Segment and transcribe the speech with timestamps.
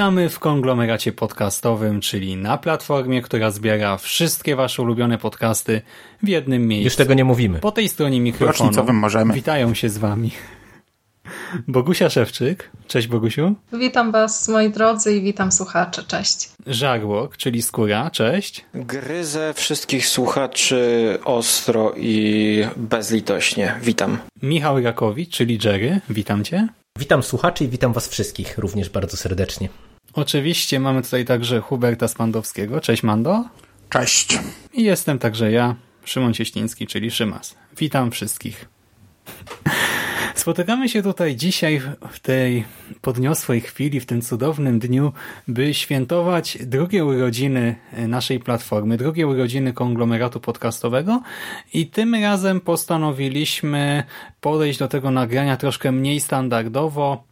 [0.00, 5.82] Witamy w konglomeracie podcastowym, czyli na platformie, która zbiera wszystkie wasze ulubione podcasty
[6.22, 6.84] w jednym miejscu.
[6.84, 7.58] Już tego nie mówimy.
[7.58, 9.34] Po tej stronie mikrofonu Rocznicowym możemy.
[9.34, 10.30] witają się z wami
[11.68, 12.70] Bogusia Szewczyk.
[12.86, 13.54] Cześć Bogusiu.
[13.72, 16.04] Witam Was, moi drodzy, i witam słuchaczy.
[16.08, 16.48] Cześć.
[16.66, 18.10] Żarłok, czyli skóra.
[18.10, 18.64] Cześć.
[18.74, 23.74] Gryzę wszystkich słuchaczy ostro i bezlitośnie.
[23.82, 24.18] Witam.
[24.42, 26.00] Michał Rakowicz, czyli Jerry.
[26.10, 26.68] Witam cię.
[26.98, 29.68] Witam słuchaczy i witam was wszystkich również bardzo serdecznie.
[30.20, 32.80] Oczywiście mamy tutaj także Huberta Spandowskiego.
[32.80, 33.44] Cześć Mando.
[33.88, 34.38] Cześć.
[34.72, 37.56] I jestem także ja, Szymon Cieśliński, czyli Szymas.
[37.76, 38.68] Witam wszystkich.
[40.34, 42.64] Spotykamy się tutaj dzisiaj w tej
[43.00, 45.12] podniosłej chwili, w tym cudownym dniu,
[45.48, 47.76] by świętować drugie urodziny
[48.08, 51.22] naszej platformy, drugie urodziny konglomeratu podcastowego
[51.74, 54.04] i tym razem postanowiliśmy
[54.40, 57.29] podejść do tego nagrania troszkę mniej standardowo,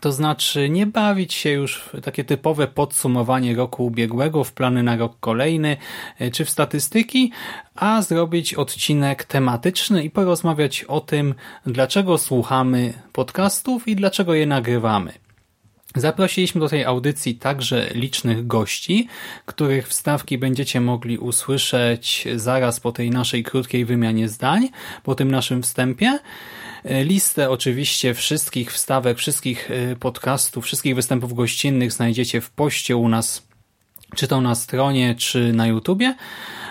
[0.00, 4.96] to znaczy nie bawić się już w takie typowe podsumowanie roku ubiegłego, w plany na
[4.96, 5.76] rok kolejny,
[6.18, 7.32] e, czy w statystyki,
[7.74, 11.34] a zrobić odcinek tematyczny i porozmawiać o tym,
[11.66, 15.12] dlaczego słuchamy podcastów i dlaczego je nagrywamy.
[15.96, 19.08] Zaprosiliśmy do tej audycji także licznych gości,
[19.46, 24.68] których wstawki będziecie mogli usłyszeć zaraz po tej naszej krótkiej wymianie zdań,
[25.02, 26.18] po tym naszym wstępie.
[26.86, 33.46] Listę oczywiście wszystkich wstawek, wszystkich y, podcastów, wszystkich występów gościnnych znajdziecie w poście u nas,
[34.16, 36.14] czy to na stronie, czy na YouTubie.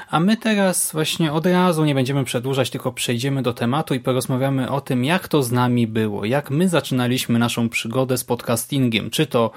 [0.09, 4.71] A my teraz właśnie od razu nie będziemy przedłużać, tylko przejdziemy do tematu i porozmawiamy
[4.71, 9.25] o tym, jak to z nami było, jak my zaczynaliśmy naszą przygodę z podcastingiem, czy
[9.25, 9.51] to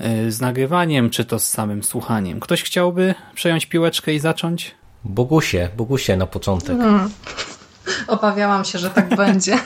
[0.00, 2.40] y, z nagrywaniem, czy to z samym słuchaniem.
[2.40, 4.74] Ktoś chciałby przejąć piłeczkę i zacząć?
[5.04, 6.78] Bogusie, Bogusie na początek.
[6.78, 7.10] Hmm.
[8.06, 9.58] Obawiałam się, że tak będzie.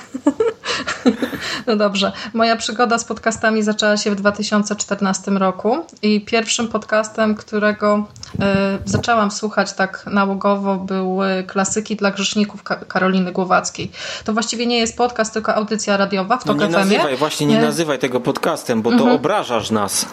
[1.67, 2.13] No dobrze.
[2.35, 8.05] Moja przygoda z podcastami zaczęła się w 2014 roku i pierwszym podcastem, którego
[8.35, 8.39] y,
[8.85, 13.91] zaczęłam słuchać tak nałogowo, były klasyki dla grzeszników Karoliny Głowackiej.
[14.25, 17.63] To właściwie nie jest podcast, tylko audycja radiowa w no nie nazywaj, właśnie nie, nie,
[17.63, 19.11] nazywaj tego podcastem, bo mhm.
[19.11, 20.07] to obrażasz nas.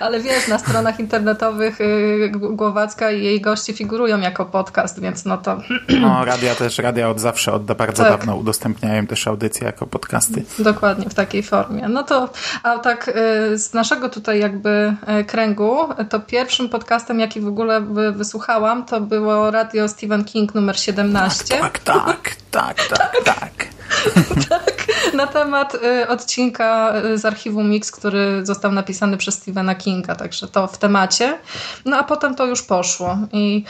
[0.00, 5.38] ale wiesz, na stronach internetowych y, Głowacka i jej goście figurują jako podcast, więc no
[5.38, 5.60] to...
[6.00, 8.12] No, radia też, radia od zawsze, od bardzo tak.
[8.12, 10.44] dawno udostępniają też audycje jako podcasty.
[10.58, 11.88] Dokładnie, w takiej formie.
[11.88, 12.28] No to,
[12.62, 15.78] a tak y, z naszego tutaj jakby y, kręgu,
[16.10, 17.80] to pierwszym podcastem, jaki w ogóle
[18.12, 21.58] wysłuchałam, to było radio Stephen King numer 17.
[21.58, 23.24] Tak, tak, tak, tak, tak.
[23.24, 23.77] tak.
[24.48, 30.14] tak, na temat y, odcinka y, z archiwum Mix, który został napisany przez Stephena Kinga,
[30.14, 31.38] także to w temacie.
[31.84, 33.18] No a potem to już poszło.
[33.32, 33.64] I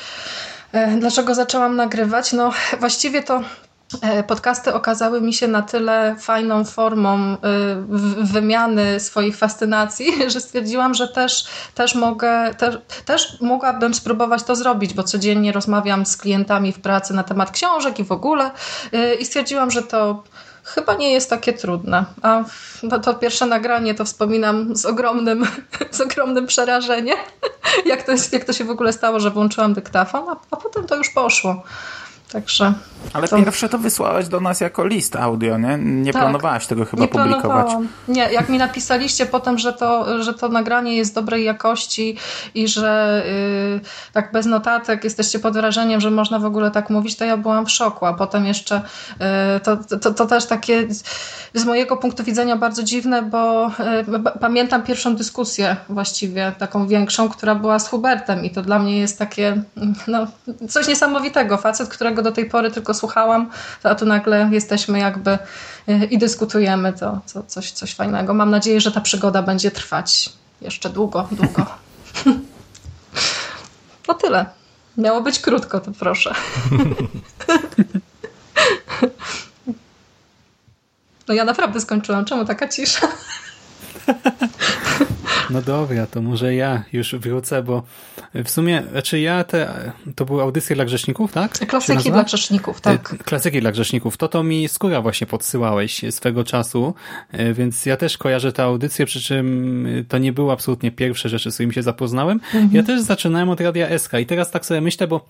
[0.74, 2.32] y, dlaczego zaczęłam nagrywać?
[2.32, 3.42] No właściwie to
[4.26, 7.36] Podcasty okazały mi się na tyle fajną formą
[8.22, 11.44] wymiany swoich fascynacji, że stwierdziłam, że też,
[11.74, 17.14] też, mogę, też, też mogłabym spróbować to zrobić, bo codziennie rozmawiam z klientami w pracy
[17.14, 18.50] na temat książek i w ogóle
[19.20, 20.22] i stwierdziłam, że to
[20.74, 22.04] chyba nie jest takie trudne.
[22.22, 22.44] A
[23.02, 25.46] to pierwsze nagranie to wspominam z ogromnym,
[25.90, 27.18] z ogromnym przerażeniem,
[27.86, 30.96] jak to, jak to się w ogóle stało, że włączyłam dyktafon, a, a potem to
[30.96, 31.62] już poszło.
[32.32, 32.72] Także.
[33.12, 33.36] Ale to...
[33.36, 35.78] pierwsze to wysłałaś do nas jako list audio, nie?
[35.78, 37.72] Nie tak, planowałaś tego chyba nie publikować.
[38.08, 42.16] Nie, jak mi napisaliście potem, że to, że to nagranie jest dobrej jakości
[42.54, 43.22] i że
[43.74, 43.80] yy,
[44.12, 47.66] tak bez notatek jesteście pod wrażeniem, że można w ogóle tak mówić, to ja byłam
[47.66, 48.06] w szoku.
[48.06, 48.82] A potem jeszcze
[49.20, 50.86] yy, to, to, to też takie
[51.54, 53.70] z mojego punktu widzenia bardzo dziwne, bo
[54.08, 58.98] yy, pamiętam pierwszą dyskusję właściwie, taką większą, która była z Hubertem i to dla mnie
[58.98, 59.62] jest takie
[60.06, 60.26] no,
[60.68, 61.56] coś niesamowitego.
[61.56, 63.50] Facet, którego do tej pory tylko słuchałam,
[63.82, 65.38] a tu nagle jesteśmy jakby
[65.88, 68.34] e, i dyskutujemy, to, to coś, coś fajnego.
[68.34, 71.66] Mam nadzieję, że ta przygoda będzie trwać jeszcze długo, długo.
[74.08, 74.46] No tyle.
[74.96, 76.34] Miało być krótko, to proszę.
[81.28, 82.24] No ja naprawdę skończyłam.
[82.24, 83.08] Czemu taka cisza?
[85.50, 87.82] No dobra, to może ja już wrócę, bo
[88.34, 91.52] w sumie, znaczy ja te, to były audycje dla grzeszników, tak?
[91.52, 93.14] Klasyki dla grzeszników, tak.
[93.14, 94.16] E, klasyki dla grzeszników.
[94.16, 96.94] To to mi skóra właśnie podsyłałeś swego czasu,
[97.32, 101.50] e, więc ja też kojarzę te audycje, przy czym to nie były absolutnie pierwsze rzeczy,
[101.50, 102.40] z którymi się zapoznałem.
[102.44, 102.70] Mhm.
[102.72, 105.26] Ja też zaczynałem od Radia SK i teraz tak sobie myślę, bo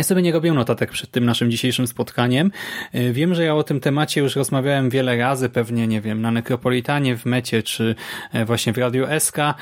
[0.00, 2.50] ja sobie nie robię notatek przed tym naszym dzisiejszym spotkaniem.
[2.92, 6.30] E, wiem, że ja o tym temacie już rozmawiałem wiele razy, pewnie, nie wiem, na
[6.30, 7.94] Nekropolitanie, w Mecie, czy
[8.32, 9.54] e, właśnie w Radiu SK, e,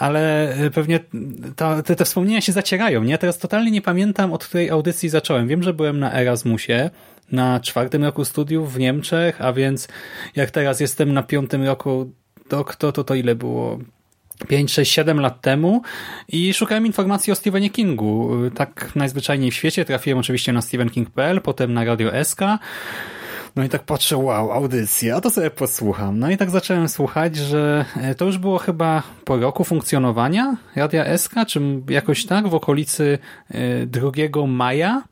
[0.00, 1.00] ale pewnie
[1.56, 3.18] te, te wspomnienia się zacierają, nie?
[3.18, 5.48] Teraz totalnie nie pamiętam, od której audycji zacząłem.
[5.48, 6.90] Wiem, że byłem na Erasmusie,
[7.32, 9.88] na czwartym roku studiów w Niemczech, a więc
[10.36, 12.12] jak teraz jestem na piątym roku
[12.50, 13.78] doktor, to to ile było?
[14.48, 15.82] 5, 6, 7 lat temu
[16.28, 18.30] i szukałem informacji o Stephenie Kingu.
[18.54, 22.40] Tak najzwyczajniej w świecie trafiłem oczywiście na stephenking.pl, potem na Radio SK.
[23.56, 26.18] No i tak patrzę, wow, audycja, a to sobie posłucham.
[26.18, 31.18] No i tak zacząłem słuchać, że e, to już było chyba po roku funkcjonowania Radia
[31.18, 33.18] SK, czy jakoś tak, w okolicy
[33.86, 34.10] 2
[34.42, 35.02] e, maja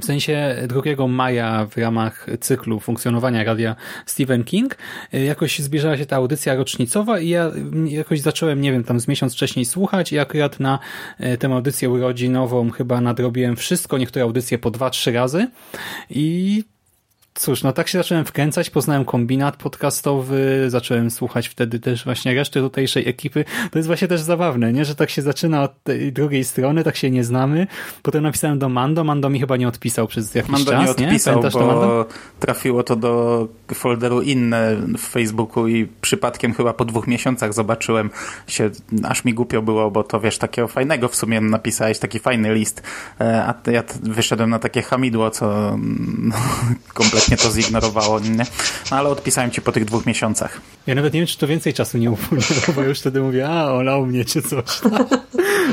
[0.00, 0.56] w sensie
[0.96, 3.76] 2 maja w ramach cyklu funkcjonowania radia
[4.06, 4.76] Stephen King
[5.12, 7.50] jakoś zbliżała się ta audycja rocznicowa i ja
[7.84, 10.78] jakoś zacząłem, nie wiem, tam z miesiąc wcześniej słuchać i akurat na
[11.18, 15.48] e, tę audycję urodzinową chyba nadrobiłem wszystko, niektóre audycje po dwa, trzy razy
[16.10, 16.64] i
[17.38, 22.60] Cóż, no tak się zacząłem wkręcać, poznałem kombinat podcastowy, zacząłem słuchać wtedy też właśnie reszty
[22.60, 23.44] tutejszej ekipy.
[23.70, 24.84] To jest właśnie też zabawne, nie?
[24.84, 27.66] że tak się zaczyna od tej drugiej strony, tak się nie znamy.
[28.02, 30.98] Potem napisałem do Mando, Mando mi chyba nie odpisał przez jakiś Mando czas.
[30.98, 31.50] nie odpisał, nie?
[31.50, 32.06] bo
[32.40, 38.10] trafiło to do folderu inne w Facebooku i przypadkiem chyba po dwóch miesiącach zobaczyłem
[38.46, 38.70] się,
[39.04, 42.82] aż mi głupio było, bo to wiesz, takiego fajnego w sumie napisałeś, taki fajny list,
[43.20, 45.76] e, a ja wyszedłem na takie hamidło, co
[46.18, 46.36] no,
[46.94, 48.44] kompletnie kompletnie to zignorowało, nie?
[48.90, 50.60] No, ale odpisałem ci po tych dwóch miesiącach.
[50.86, 53.72] Ja nawet nie wiem, czy to więcej czasu nie upłynęło, bo już wtedy mówię, a
[53.72, 54.64] olał mnie czy coś.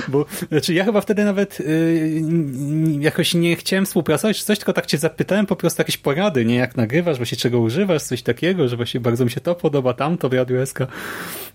[0.07, 4.85] Bo, znaczy ja chyba wtedy nawet yy, jakoś nie chciałem współpracować czy coś, tylko tak
[4.85, 6.55] cię zapytałem po prostu jakieś porady, nie?
[6.55, 10.29] Jak nagrywasz, właśnie czego używasz, coś takiego, że właśnie bardzo mi się to podoba, tamto
[10.29, 10.79] w Radiu SK.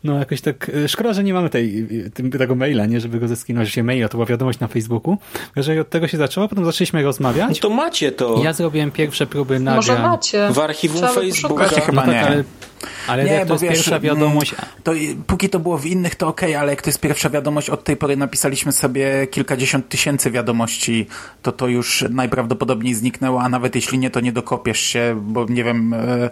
[0.05, 1.87] No jakoś tak, y, szkoda, że nie mamy tej,
[2.39, 3.01] tego maila, nie?
[3.01, 5.17] Żeby go zeskinąć się maila, to była wiadomość na Facebooku.
[5.57, 7.49] Jeżeli od tego się zaczęło, potem zaczęliśmy rozmawiać.
[7.63, 8.41] No to macie to.
[8.45, 10.49] Ja zrobiłem pierwsze próby na Może macie.
[10.51, 11.69] W archiwum Trzeba Facebooka.
[11.69, 12.45] Chyba no tak, nie.
[13.07, 14.53] Ale, nie, jak to jest wiesz, pierwsza wiadomość...
[14.53, 14.93] Mm, to,
[15.27, 17.97] póki to było w innych, to ok, ale jak to jest pierwsza wiadomość, od tej
[17.97, 21.07] pory napisaliśmy sobie kilkadziesiąt tysięcy wiadomości,
[21.43, 25.65] to to już najprawdopodobniej zniknęło, a nawet jeśli nie, to nie dokopiesz się, bo nie
[25.65, 26.31] wiem, e,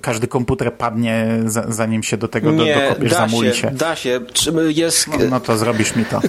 [0.00, 1.26] każdy komputer padnie,
[1.68, 3.70] zanim się do tego nie, do, dokopiesz, da zamuli się, się.
[3.70, 4.20] Da się.
[4.68, 5.08] Jest...
[5.08, 6.20] No, no to zrobisz mi to.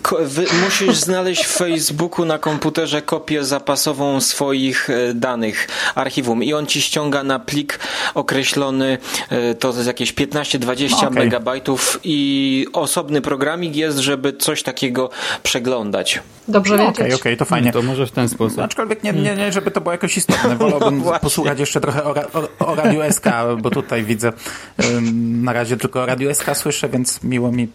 [0.64, 6.82] Musisz znaleźć w Facebooku na komputerze kopię zapasową swoich e, danych, archiwum i on ci
[6.82, 7.80] ściąga na plik
[8.14, 8.98] określony,
[9.30, 11.10] e, to jest jakieś 15-20 okay.
[11.10, 15.10] megabajtów i osobny programik jest, żeby coś takiego
[15.44, 16.20] przeglądać.
[16.48, 17.72] Dobrze no, Okej, okay, okay, to fajnie.
[17.72, 18.60] To może w ten sposób.
[18.60, 20.56] Aczkolwiek nie, nie, nie żeby to było jakoś istotne.
[20.64, 23.26] Wolałbym no posłuchać jeszcze trochę o, o, o Radiu SK,
[23.62, 24.34] bo tutaj widzę
[24.94, 27.68] um, na razie tylko o Radiu SK słyszę, więc miło mi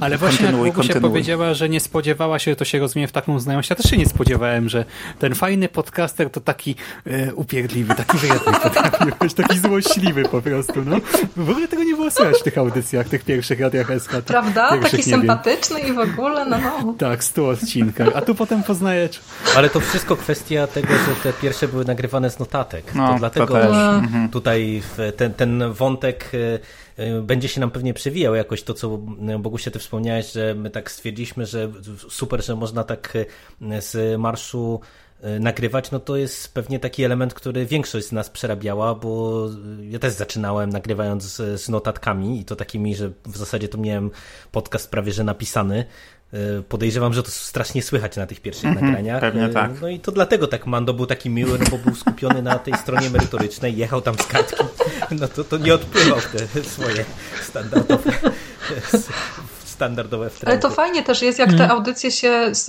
[0.00, 3.38] Ale właśnie jak Bogusia powiedziała, że nie spodziewała się, że to się rozumie w taką
[3.38, 3.70] znajomość.
[3.70, 4.84] Ja też się nie spodziewałem, że
[5.18, 6.74] ten fajny podcaster to taki
[7.06, 10.82] e, upierdliwy, taki wredny potrafi taki złośliwy po prostu.
[10.84, 10.96] No.
[11.36, 14.12] W ogóle tego nie było słychać w tych audycjach, tych pierwszych radiach SK.
[14.26, 14.78] Prawda?
[14.82, 16.94] Taki sympatyczny i w ogóle, no, no.
[16.98, 18.08] Tak, stu odcinkach.
[18.14, 19.20] A tu potem poznajesz.
[19.56, 22.94] Ale to wszystko kwestia tego, że te pierwsze były nagrywane z notatek.
[22.94, 24.28] No, to dlatego to mhm.
[24.28, 24.82] tutaj
[25.16, 28.98] ten, ten wątek e, e, będzie się nam pewnie przewijał jakoś to, co
[29.28, 31.72] e, Bogusie ty wspomniałeś, że my tak stwierdziliśmy, że
[32.08, 33.12] super, że można tak
[33.80, 34.80] z marszu
[35.40, 39.48] nagrywać, no to jest pewnie taki element, który większość z nas przerabiała, bo
[39.90, 44.10] ja też zaczynałem nagrywając z, z notatkami i to takimi, że w zasadzie to miałem
[44.52, 45.84] podcast prawie że napisany.
[46.32, 49.20] E, podejrzewam, że to strasznie słychać na tych pierwszych mm -hmm, nagraniach.
[49.20, 49.70] Pewnie e, tak.
[49.80, 52.74] No i to dlatego tak Mando był taki miły, no bo był skupiony na tej
[52.74, 54.64] stronie merytorycznej, jechał tam z kartki,
[55.10, 56.18] no to, to nie odpływał
[56.52, 57.04] te swoje
[57.42, 58.12] standardowe
[59.82, 61.70] standardowe Ale to fajnie też jest, jak te mhm.
[61.70, 62.66] audycje się z,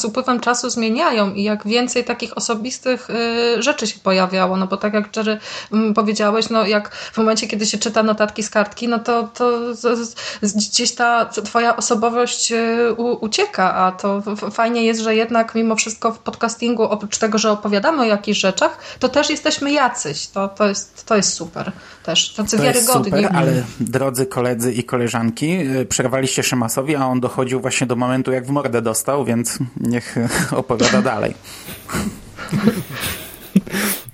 [0.00, 4.76] z, upływem czasu zmieniają i jak więcej takich osobistych y, rzeczy się pojawiało, no bo
[4.76, 5.38] tak jak Jerry
[5.72, 9.74] mm, powiedziałeś, no jak w momencie, kiedy się czyta notatki z kartki, no to, to
[9.74, 15.54] z, z, gdzieś ta twoja osobowość y, u, ucieka, a to fajnie jest, że jednak
[15.54, 20.26] mimo wszystko w podcastingu, oprócz tego, że opowiadamy o jakichś rzeczach, to też jesteśmy jacyś.
[20.26, 21.72] To, to, jest, to jest super
[22.08, 23.12] też, tacy to wiarygodni.
[23.12, 27.96] Jest super, ale drodzy koledzy i koleżanki, y, przerwaliście Szymasowi, a on dochodził właśnie do
[27.96, 30.16] momentu, jak w mordę dostał, więc niech
[30.62, 31.34] opowiada dalej.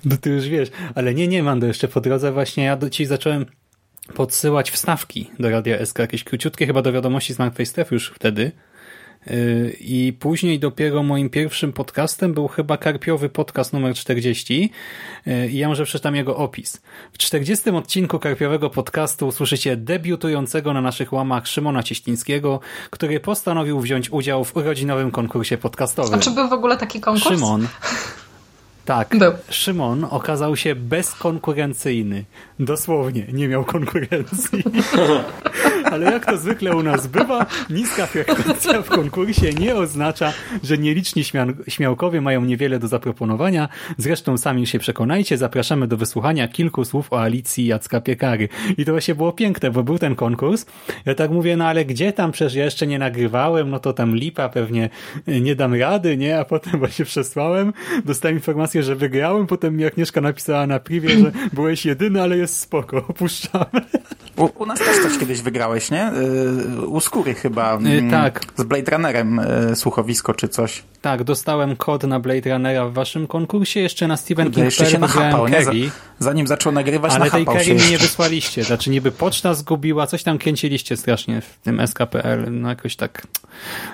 [0.05, 3.05] No ty już wiesz, ale nie, nie, Mando, jeszcze po drodze właśnie ja do ci
[3.05, 3.45] zacząłem
[4.13, 8.51] podsyłać wstawki do Radia SK, jakieś króciutkie chyba do wiadomości z Martwej Strefy już wtedy.
[9.27, 14.69] Y, I później dopiero moim pierwszym podcastem był chyba Karpiowy podcast numer 40
[15.27, 16.81] y, i ja może przeczytam jego opis.
[17.11, 24.09] W 40 odcinku Karpiowego podcastu usłyszycie debiutującego na naszych łamach Szymona Cieślińskiego, który postanowił wziąć
[24.11, 26.13] udział w urodzinowym konkursie podcastowym.
[26.13, 27.27] A czy był w ogóle taki konkurs?
[27.27, 27.67] Szymon
[28.85, 29.31] tak, Był.
[29.49, 32.23] Szymon okazał się bezkonkurencyjny.
[32.59, 34.63] Dosłownie, nie miał konkurencji.
[35.91, 41.23] Ale jak to zwykle u nas bywa, niska frekwencja w konkursie nie oznacza, że nieliczni
[41.67, 43.69] śmiałkowie mają niewiele do zaproponowania.
[43.97, 48.49] Zresztą sami się przekonajcie, zapraszamy do wysłuchania kilku słów o Alicji Jacka Piekary.
[48.77, 50.65] I to właśnie było piękne, bo był ten konkurs.
[51.05, 54.15] Ja tak mówię, no ale gdzie tam, przecież ja jeszcze nie nagrywałem, no to tam
[54.15, 54.89] lipa, pewnie
[55.27, 56.39] nie dam rady, nie?
[56.39, 57.73] A potem właśnie przesłałem,
[58.05, 62.59] dostałem informację, że wygrałem, potem mi Agnieszka napisała na privie, że byłeś jedyny, ale jest
[62.59, 63.81] spoko, opuszczamy.
[64.37, 66.11] U, u, nas też coś kiedyś wygrałeś, nie?
[66.81, 67.79] Y, u Skóry chyba.
[67.81, 68.41] Yy, tak.
[68.55, 70.83] Z Blade Runnerem y, słuchowisko czy coś.
[71.01, 74.99] Tak, dostałem kod na Blade Runnera w waszym konkursie, jeszcze na Steven King jeszcze się
[74.99, 75.61] nachapał, nie?
[76.19, 78.63] Zanim zaczął nagrywać, Ale tej Kerry mi nie wysłaliście.
[78.63, 82.51] Znaczy niby poczta zgubiła, coś tam kręciliście strasznie w tym SKPL.
[82.51, 83.27] No jakoś tak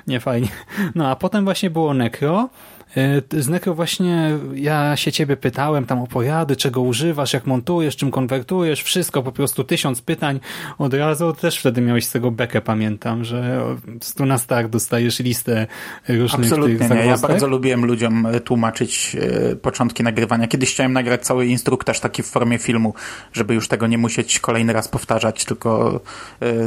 [0.08, 0.48] nie fajnie.
[0.96, 2.50] No a potem właśnie było Necro
[2.98, 8.12] E, z Nekro właśnie ja się ciebie pytałem tam opowiady, czego używasz, jak montujesz, czym
[8.12, 10.40] konwertujesz, wszystko, po prostu tysiąc pytań
[10.78, 11.34] od razu.
[11.34, 13.62] Też wtedy miałeś z tego bekę, pamiętam, że
[14.02, 15.68] stu na start dostajesz listę
[16.10, 17.06] różnych Absolutnie tych nie.
[17.06, 19.16] Ja bardzo lubiłem ludziom e, tłumaczyć
[19.52, 20.48] e, początki nagrywania.
[20.48, 22.94] Kiedyś chciałem nagrać cały instruktaż taki w formie filmu,
[23.34, 26.00] żeby już tego nie musieć kolejny raz powtarzać, tylko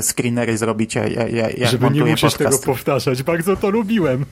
[0.02, 3.22] screenery zrobić, ja, ja, ja Żeby nie musieć tego powtarzać.
[3.22, 4.24] Bardzo to lubiłem,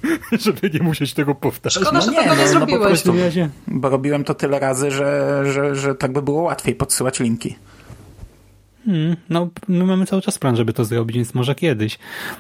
[0.44, 1.81] żeby nie musieć tego powtarzać.
[1.82, 2.72] Szkoda, no że nie, tego nie no, zrobiłeś.
[2.72, 3.14] No po prostu,
[3.66, 7.56] bo robiłem to tyle razy, że, że, że tak by było łatwiej podsyłać linki.
[8.84, 11.98] Hmm, no, my mamy cały czas plan, żeby to zrobić, więc może kiedyś.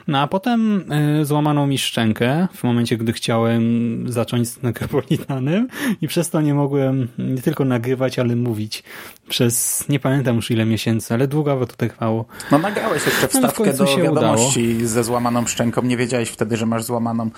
[0.08, 5.68] No a potem y, złamano mi szczękę w momencie, gdy chciałem zacząć z Necropolitanem
[6.00, 8.82] i przez to nie mogłem nie tylko nagrywać, ale mówić
[9.28, 12.24] przez, nie pamiętam już ile miesięcy, ale długo to trwało.
[12.50, 14.88] No nagrałeś jeszcze no, wstawkę do wiadomości udało.
[14.88, 17.30] ze złamaną szczęką, nie wiedziałeś wtedy, że masz złamaną.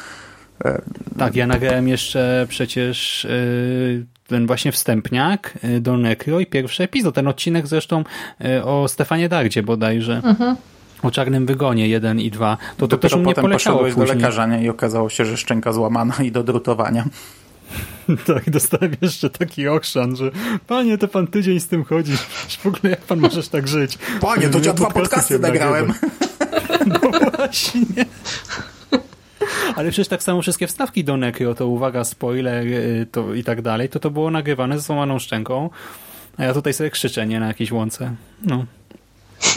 [0.65, 0.83] E,
[1.19, 3.29] tak, ja nagrałem jeszcze przecież e,
[4.27, 7.15] ten właśnie wstępniak e, do Necro i pierwszy epizod.
[7.15, 8.05] Ten odcinek zresztą
[8.65, 10.21] o Stefanie Dardzie bodajże.
[10.25, 10.57] Mhm.
[11.03, 12.57] O Czarnym Wygonie 1 i 2.
[12.77, 14.65] To, to też u mnie potem poleciało poszedłeś do lekarza nie?
[14.65, 17.05] i okazało się, że szczęka złamana i do drutowania.
[18.27, 20.31] Tak, dostałem jeszcze taki okrzan, że
[20.67, 22.17] panie, to pan tydzień z tym chodzi.
[22.63, 23.99] W ogóle jak pan możesz tak żyć?
[24.21, 25.93] Panie, to ja dwa podcasty nagrałem.
[26.87, 28.05] No właśnie.
[29.77, 33.63] Ale przecież tak samo wszystkie wstawki do Necro, to uwaga, spoiler y, to i tak
[33.63, 35.71] dalej, to to było nagrywane z złamaną szczęką,
[36.37, 38.15] a ja tutaj sobie krzyczę, nie, na jakiejś łące.
[38.43, 38.65] No.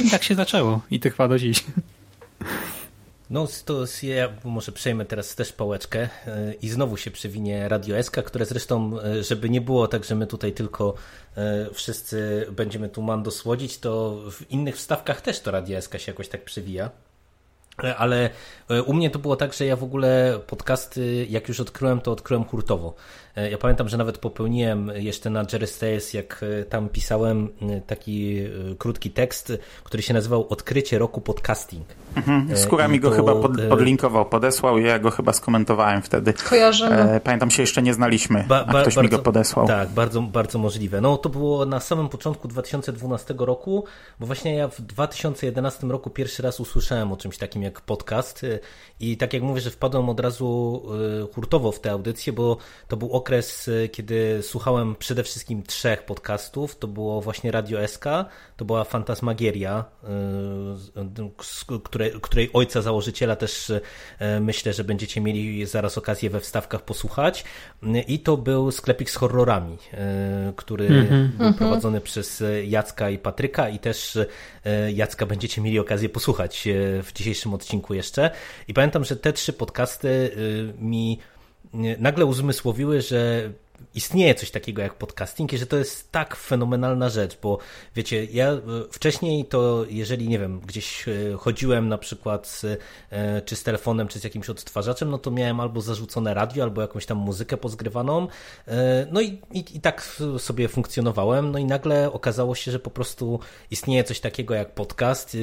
[0.06, 1.63] I tak się zaczęło i trwa do dziś.
[3.29, 6.10] No to ja może przejmę teraz też pałeczkę y,
[6.62, 10.27] i znowu się przywinie Radio SK, które zresztą, y, żeby nie było tak, że my
[10.27, 10.94] tutaj tylko
[11.74, 16.29] wszyscy będziemy tu mando słodzić, to w innych wstawkach też to Radio SK się jakoś
[16.29, 16.89] tak przewija.
[17.98, 18.29] Ale
[18.86, 22.46] u mnie to było tak, że ja w ogóle podcasty, jak już odkryłem, to odkryłem
[22.46, 22.93] hurtowo.
[23.38, 27.82] E, ja pamiętam, że nawet popełniłem jeszcze na Jerry Stays, jak e, tam pisałem e,
[27.82, 28.38] taki
[28.77, 29.53] krótki tekst,
[29.84, 31.86] który się nazywał Odkrycie roku podcasting.
[32.15, 32.58] Mhm.
[32.58, 33.15] Skóra mi go to...
[33.15, 36.34] chyba pod, podlinkował, podesłał i ja go chyba skomentowałem wtedy.
[36.34, 37.22] Kojarzymy.
[37.24, 39.67] Pamiętam się jeszcze nie znaliśmy, ba, ba, a ktoś bardzo, mi go podesłał.
[39.67, 41.01] Tak, bardzo, bardzo możliwe.
[41.01, 43.84] No to było na samym początku 2012 roku,
[44.20, 48.46] bo właśnie ja w 2011 roku pierwszy raz usłyszałem o czymś takim jak podcast
[49.00, 50.84] i tak jak mówię, że wpadłem od razu
[51.34, 56.75] hurtowo w tę audycję, bo to był okres, y, kiedy słuchałem przede wszystkim trzech podcastów.
[56.75, 58.06] To było właśnie Radio SK,
[58.58, 59.86] to była Fantasmagieria,
[61.74, 63.82] y, której, której ojca założyciela też y,
[64.42, 67.44] myślę, że będziecie mieli zaraz okazję we wstawkach posłuchać.
[68.08, 69.77] I to był sklepik z horrorami,
[70.56, 71.38] który mm -hmm.
[71.38, 74.18] był prowadzony przez Jacka i Patryka i też
[74.94, 76.68] Jacka będziecie mieli okazję posłuchać
[77.04, 78.32] w dzisiejszym odcinku jeszcze.
[78.68, 80.32] I pamiętam, że te trzy podcasty
[80.79, 81.20] mi
[82.00, 83.51] nagle uzmysłowiły, że
[83.98, 87.57] istnieje coś takiego jak podcasting i że to jest tak fenomenalna rzecz, bo
[87.96, 92.65] wiecie, ja e, wcześniej to jeżeli, nie wiem, gdzieś e, chodziłem na przykład z,
[93.10, 96.81] e, czy z telefonem, czy z jakimś odtwarzaczem, no to miałem albo zarzucone radio, albo
[96.81, 98.27] jakąś tam muzykę pozgrywaną,
[99.12, 103.39] no i, i, i tak sobie funkcjonowałem, no i nagle okazało się, że po prostu
[103.72, 105.36] istnieje coś takiego jak podcast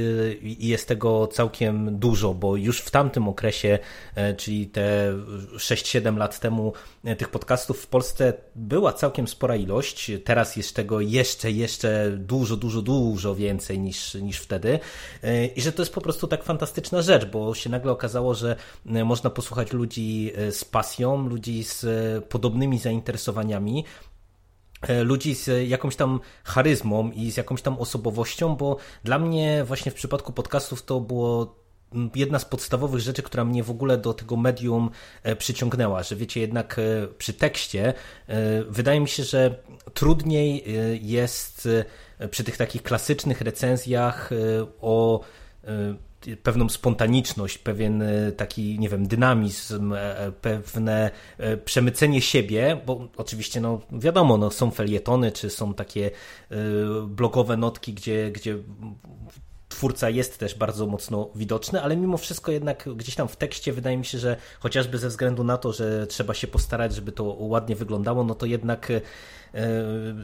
[0.43, 3.79] i jest tego całkiem dużo, bo już w tamtym okresie,
[4.37, 5.13] czyli te
[5.57, 6.73] 6-7 lat temu
[7.19, 8.24] tych podcastów w Polsce
[8.55, 10.11] Była całkiem spora ilość.
[10.25, 14.79] Teraz jest tego jeszcze, jeszcze dużo, dużo, dużo więcej niż, niż wtedy.
[15.57, 19.31] I że to jest po prostu tak fantastyczna rzecz, bo się nagle okazało, że można
[19.31, 21.85] posłuchać ludzi z pasją, ludzi z
[22.25, 23.85] podobnymi zainteresowaniami,
[24.89, 29.93] E, ludzi z jakąś tam charyzmą i z jakąś tam osobowością, bo dla mnie właśnie
[29.93, 31.64] w przypadku podcastów to było
[32.15, 34.91] jedna z podstawowych rzeczy, która mnie w ogóle do tego medium
[35.23, 37.95] e, przyciągnęła, że wiecie, jednak e, przy tekście
[38.69, 39.57] wydaje mi się, że
[39.95, 40.65] trudniej
[41.03, 41.69] jest
[42.31, 44.31] przy tych takich klasycznych recenzjach
[44.81, 45.21] o
[46.43, 51.11] pewną spontaniczność, pewien e, taki, nie wiem, dynamizm, e, e, pewne
[51.65, 56.11] przemycenie siebie, bo oczywiście, no wiadomo, no, są felietony, czy są takie
[57.07, 58.59] blogowe notki, gdzie, gdzie
[59.75, 63.97] twórca jest też bardzo mocno widoczny, ale mimo wszystko jednak gdzieś tam w tekście wydaje
[63.97, 67.77] mi się, że chociażby ze względu na to, że trzeba się postarać, żeby to ładnie
[67.77, 68.93] wyglądało, no to jednak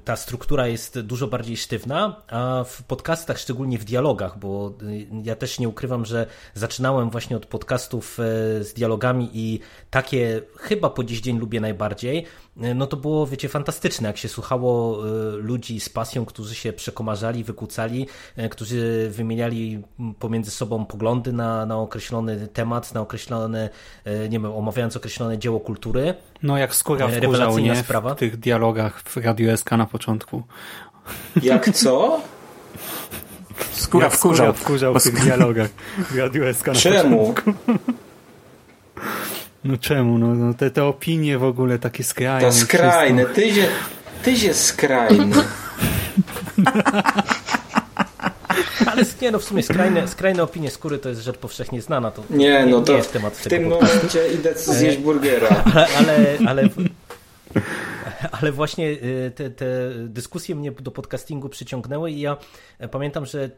[0.05, 5.37] ta struktura jest dużo bardziej sztywna, a w podcastach, szczególnie w dialogach, bo y, ja
[5.37, 8.23] też nie ukrywam, że zaczynałem właśnie od podcastów e,
[8.65, 9.61] z dialogami i
[9.91, 12.27] takie chyba po dziś dzień lubię najbardziej,
[12.61, 15.03] e, no to było, wiecie, fantastyczne, jak się słuchało
[15.37, 18.07] ludzi z pasją, którzy się przekomarzali, wykucali,
[18.51, 19.83] którzy wymieniali
[20.19, 23.71] pomiędzy sobą poglądy na, na określony temat, na określone,
[24.07, 26.15] nie wiem, omawiając określone dzieło kultury.
[26.43, 27.77] No jak skóra wkurzał, nie?
[27.77, 28.15] Sprawa.
[28.15, 30.43] W tych dialogach w Radiu SK na początku.
[31.43, 32.21] Jak co?
[33.73, 34.47] Skóra Jak wkurzał.
[34.47, 35.71] Skóra wkurzał w tych dialogach
[36.11, 37.35] w Radiu SK na czemu?
[37.35, 37.53] początku.
[39.65, 40.19] No czemu?
[40.19, 42.49] No, no te, te opinie w ogóle takie skrajne.
[42.49, 43.27] To skrajne.
[43.27, 43.67] Ty się,
[44.23, 45.37] ty się skrajny.
[48.87, 52.11] Ale nie, no w sumie skrajne, skrajne opinie skóry to jest rzecz powszechnie znana.
[52.11, 55.49] To nie, no to nie jest temat w tym momencie idę zjeść burgera.
[55.75, 56.69] Ale, ale, ale
[58.41, 59.67] ale właśnie y, te, te
[60.05, 62.37] dyskusje mnie do podcastingu przyciągnęły i ja
[62.91, 63.51] pamiętam, że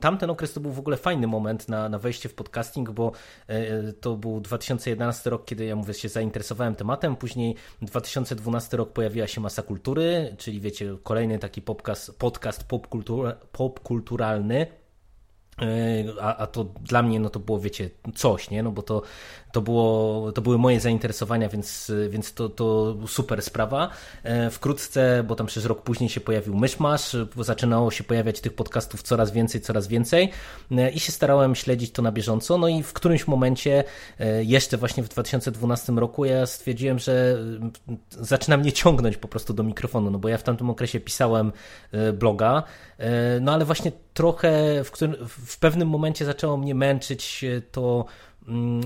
[0.00, 3.12] tamten okres to był w ogóle fajny moment na, na wejście w podcasting, bo
[3.46, 7.16] e, to był 2011 rok, kiedy ja mówię, się zainteresowałem tematem.
[7.16, 12.64] Później 2012 rok pojawiła się Masa Kultury, czyli wiecie, kolejny taki podcast, podcast
[13.52, 14.66] popkulturalny.
[15.62, 18.62] E, a, a to dla mnie no to było, wiecie, coś, nie?
[18.62, 19.02] No bo to
[19.58, 23.90] to, było, to były moje zainteresowania, więc, więc to, to super sprawa.
[24.22, 29.02] E, wkrótce, bo tam przez rok później się pojawił Myszmasz, zaczynało się pojawiać tych podcastów
[29.02, 30.30] coraz więcej, coraz więcej
[30.70, 32.58] e, i się starałem śledzić to na bieżąco.
[32.58, 33.84] No i w którymś momencie,
[34.18, 37.38] e, jeszcze właśnie w 2012 roku, ja stwierdziłem, że
[38.10, 41.52] zaczyna mnie ciągnąć po prostu do mikrofonu, no bo ja w tamtym okresie pisałem
[42.14, 42.62] bloga,
[43.40, 48.04] no ale właśnie trochę w, którym, w pewnym momencie zaczęło mnie męczyć to
[48.48, 48.80] mm,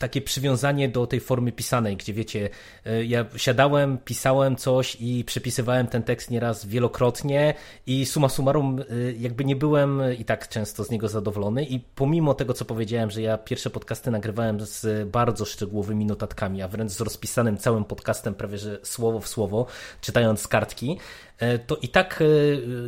[0.00, 2.48] takie przywiązanie do tej formy pisanej, gdzie wiecie,
[2.86, 7.54] e, ja siadałem, pisałem coś i przepisywałem ten tekst nieraz wielokrotnie
[7.86, 11.64] i suma summarum e, jakby nie byłem i tak często z niego zadowolony.
[11.64, 16.68] I pomimo tego, co powiedziałem, że ja pierwsze podcasty nagrywałem z bardzo szczegółowymi notatkami, a
[16.68, 19.66] wręcz z rozpisanym całym podcastem prawie że słowo w słowo,
[20.00, 20.98] czytając kartki,
[21.38, 22.22] e, to i tak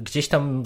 [0.03, 0.63] gdzieś tam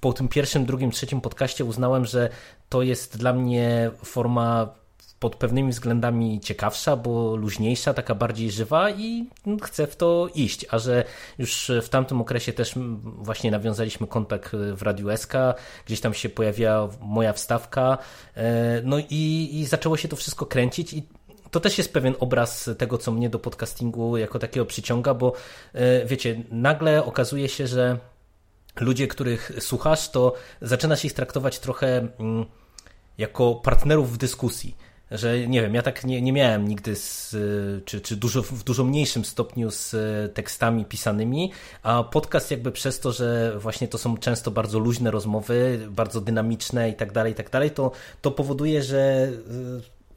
[0.00, 2.28] po tym pierwszym, drugim, trzecim podcaście uznałem, że
[2.68, 4.83] to jest dla mnie forma
[5.20, 9.26] pod pewnymi względami ciekawsza, bo luźniejsza, taka bardziej żywa i
[9.62, 10.66] chcę w to iść.
[10.70, 11.04] A że
[11.38, 12.74] już w tamtym okresie też
[13.04, 15.32] właśnie nawiązaliśmy kontakt w Radiu SK,
[15.86, 17.98] gdzieś tam się pojawiła moja wstawka,
[18.34, 21.02] e, no i, i zaczęło się to wszystko kręcić i
[21.50, 25.32] to też jest pewien obraz tego, co mnie do podcastingu jako takiego przyciąga, bo
[25.72, 27.98] e, wiecie, nagle okazuje się, że
[28.80, 32.44] ludzie, których słuchasz, to zaczynasz ich traktować trochę mm,
[33.18, 34.76] jako partnerów w dyskusji
[35.10, 37.30] że nie wiem, ja tak nie, nie miałem nigdy z,
[37.84, 39.94] czy, czy dużo, w dużo mniejszym stopniu z
[40.34, 45.88] tekstami pisanymi, a podcast jakby przez to, że właśnie to są często bardzo luźne rozmowy,
[45.90, 47.90] bardzo dynamiczne i tak dalej, i tak dalej, to,
[48.22, 49.28] to powoduje, że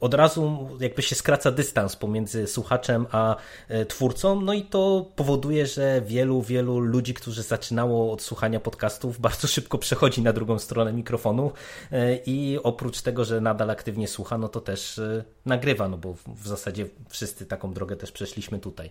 [0.00, 3.36] od razu jakby się skraca dystans pomiędzy słuchaczem a
[3.68, 9.20] e, twórcą, no i to powoduje, że wielu, wielu ludzi, którzy zaczynało od słuchania podcastów,
[9.20, 11.52] bardzo szybko przechodzi na drugą stronę mikrofonu
[11.92, 16.14] e, i oprócz tego, że nadal aktywnie słucha, no to też e, nagrywa, no bo
[16.26, 18.90] w zasadzie wszyscy taką drogę też przeszliśmy tutaj.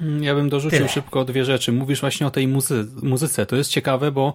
[0.00, 0.88] Mm, ja bym dorzucił Tyle.
[0.88, 1.72] szybko dwie rzeczy.
[1.72, 3.46] Mówisz właśnie o tej muzy muzyce.
[3.46, 4.34] To jest ciekawe, bo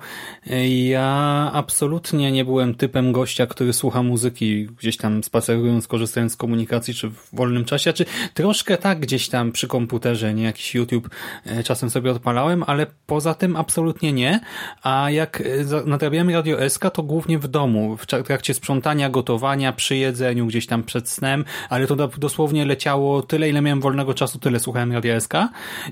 [0.50, 6.36] e, ja absolutnie nie byłem typem gościa, który słucha muzyki gdzieś tam spacerując, korzystając z
[6.36, 11.10] komunikacji, czy w wolnym czasie, czy troszkę tak gdzieś tam przy komputerze, nie jakiś YouTube
[11.46, 14.40] e, czasem sobie odpalałem, ale poza tym absolutnie nie.
[14.84, 15.46] A jak e,
[15.86, 20.84] nadrabiałem Radio SK, to głównie w domu, w trakcie sprzątania, gotowania, przy jedzeniu, gdzieś tam
[20.84, 25.34] przed snem, ale to dosłownie leciało tyle, ile miałem wolnego czasu, tyle słuchałem Radio SK.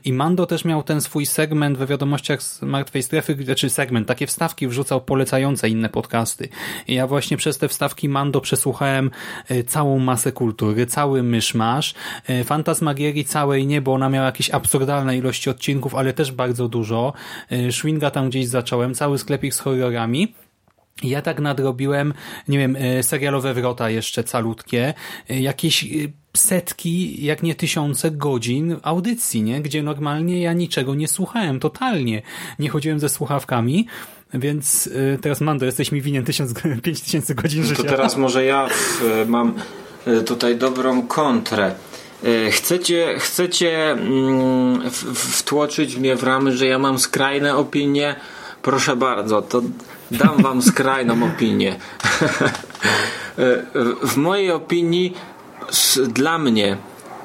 [0.06, 4.28] I Mando też miał ten swój segment we wiadomościach z Martwej Strefy, znaczy segment, takie
[4.28, 6.50] wstawki wrzucał polecające inne podcasty.
[6.88, 9.12] I ja właśnie przez te wstawki Mando przesłuchałem
[9.50, 11.94] e, całą masę kultury, cały myszmasz,
[12.28, 17.14] e, Fantasmagierii całej nie, bo ona miała jakieś absurdalne ilości odcinków, ale też bardzo dużo.
[17.72, 20.36] Szwinga tam gdzieś zacząłem, cały sklepik z horrorami.
[21.04, 22.14] Ja tak nadrobiłem,
[22.48, 24.94] nie wiem, e, serialowe wrota jeszcze calutkie,
[25.30, 25.88] e, jakieś e,
[26.38, 29.62] setki, jak nie tysiące godzin audycji, nie?
[29.62, 32.22] gdzie normalnie ja niczego nie słuchałem, totalnie.
[32.60, 33.88] Nie chodziłem ze słuchawkami,
[34.34, 34.90] więc
[35.22, 36.54] teraz Mando, jesteś mi winien tysiąc,
[36.84, 37.84] pięć tysięcy godzin życia.
[37.84, 38.68] To teraz może ja
[39.28, 39.54] mam
[40.26, 41.76] tutaj dobrą kontrę.
[42.52, 48.16] Chcecie, chcecie mm, wtłoczyć mnie w ramy, że ja mam skrajne opinie?
[48.62, 49.62] Proszę bardzo, to
[50.12, 51.76] dam wam skrajną opinię.
[54.04, 55.14] w mojej opinii,
[56.08, 56.78] dla mnie,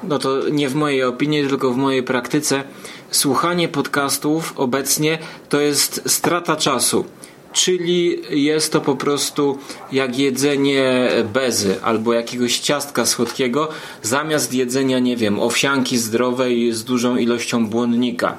[0.03, 2.63] no to nie w mojej opinii, tylko w mojej praktyce,
[3.11, 5.17] słuchanie podcastów obecnie
[5.49, 7.05] to jest strata czasu.
[7.53, 9.57] Czyli jest to po prostu
[9.91, 13.69] jak jedzenie bezy albo jakiegoś ciastka słodkiego
[14.01, 18.37] zamiast jedzenia, nie wiem, owsianki zdrowej z dużą ilością błonnika.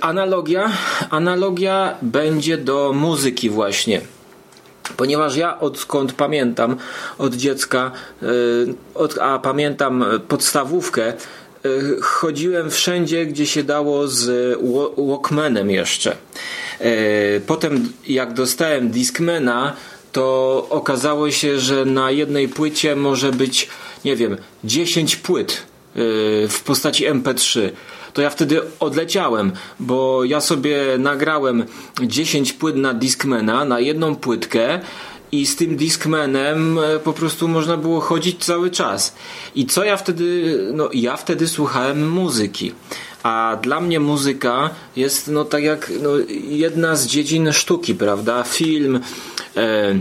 [0.00, 0.70] Analogia,
[1.10, 4.00] analogia będzie do muzyki właśnie.
[4.96, 6.76] Ponieważ ja odkąd pamiętam
[7.18, 7.90] od dziecka,
[8.22, 11.12] y, a pamiętam podstawówkę,
[11.66, 14.58] y, chodziłem wszędzie, gdzie się dało z
[14.98, 16.16] Walkmanem jeszcze.
[16.80, 19.76] Y, potem jak dostałem Discmana,
[20.12, 23.68] to okazało się, że na jednej płycie może być,
[24.04, 25.62] nie wiem, 10 płyt
[26.48, 27.70] w postaci MP3
[28.18, 31.64] to ja wtedy odleciałem, bo ja sobie nagrałem
[32.02, 34.80] 10 płyt na Discmana, na jedną płytkę
[35.32, 39.14] i z tym Discmanem e, po prostu można było chodzić cały czas.
[39.54, 42.72] I co ja wtedy, no ja wtedy słuchałem muzyki.
[43.22, 46.10] A dla mnie muzyka jest no tak jak no,
[46.48, 48.42] jedna z dziedzin sztuki, prawda?
[48.42, 49.00] Film,
[49.56, 49.94] e,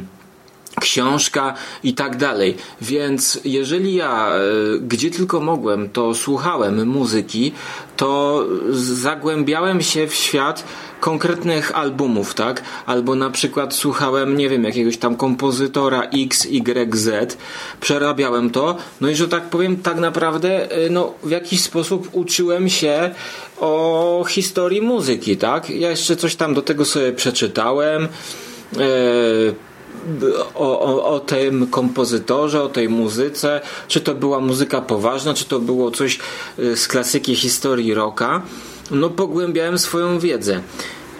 [0.81, 2.57] książka i tak dalej.
[2.81, 4.39] Więc jeżeli ja e,
[4.79, 7.51] gdzie tylko mogłem, to słuchałem muzyki,
[7.97, 10.63] to zagłębiałem się w świat
[10.99, 12.63] konkretnych albumów, tak?
[12.85, 17.37] Albo na przykład słuchałem, nie wiem, jakiegoś tam kompozytora X, Y, Z,
[17.81, 22.69] przerabiałem to, no i że tak powiem, tak naprawdę, e, no, w jakiś sposób uczyłem
[22.69, 23.11] się
[23.59, 25.69] o historii muzyki, tak?
[25.69, 28.07] Ja jeszcze coś tam do tego sobie przeczytałem,
[28.77, 29.55] yy,
[30.55, 35.59] o, o, o tym kompozytorze, o tej muzyce, czy to była muzyka poważna, czy to
[35.59, 36.19] było coś
[36.59, 38.41] y, z klasyki historii rocka,
[38.91, 40.61] no pogłębiałem swoją wiedzę.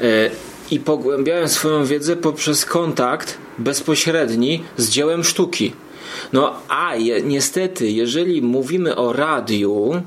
[0.02, 0.32] Y,
[0.72, 5.74] I pogłębiałem swoją wiedzę poprzez kontakt bezpośredni z dziełem sztuki.
[6.34, 10.02] No a je, niestety, jeżeli mówimy o radiu,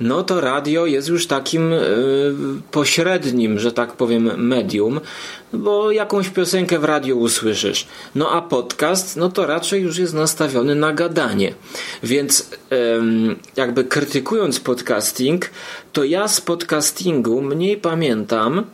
[0.00, 2.32] no to radio jest już takim y,
[2.70, 5.00] pośrednim, że tak powiem, medium,
[5.52, 7.86] bo jakąś piosenkę w radiu usłyszysz.
[8.14, 11.54] No a podcast, no to raczej już jest nastawiony na gadanie.
[12.02, 12.50] Więc
[13.56, 15.50] jakby krytykując podcasting,
[15.92, 18.64] to ja z podcastingu mniej pamiętam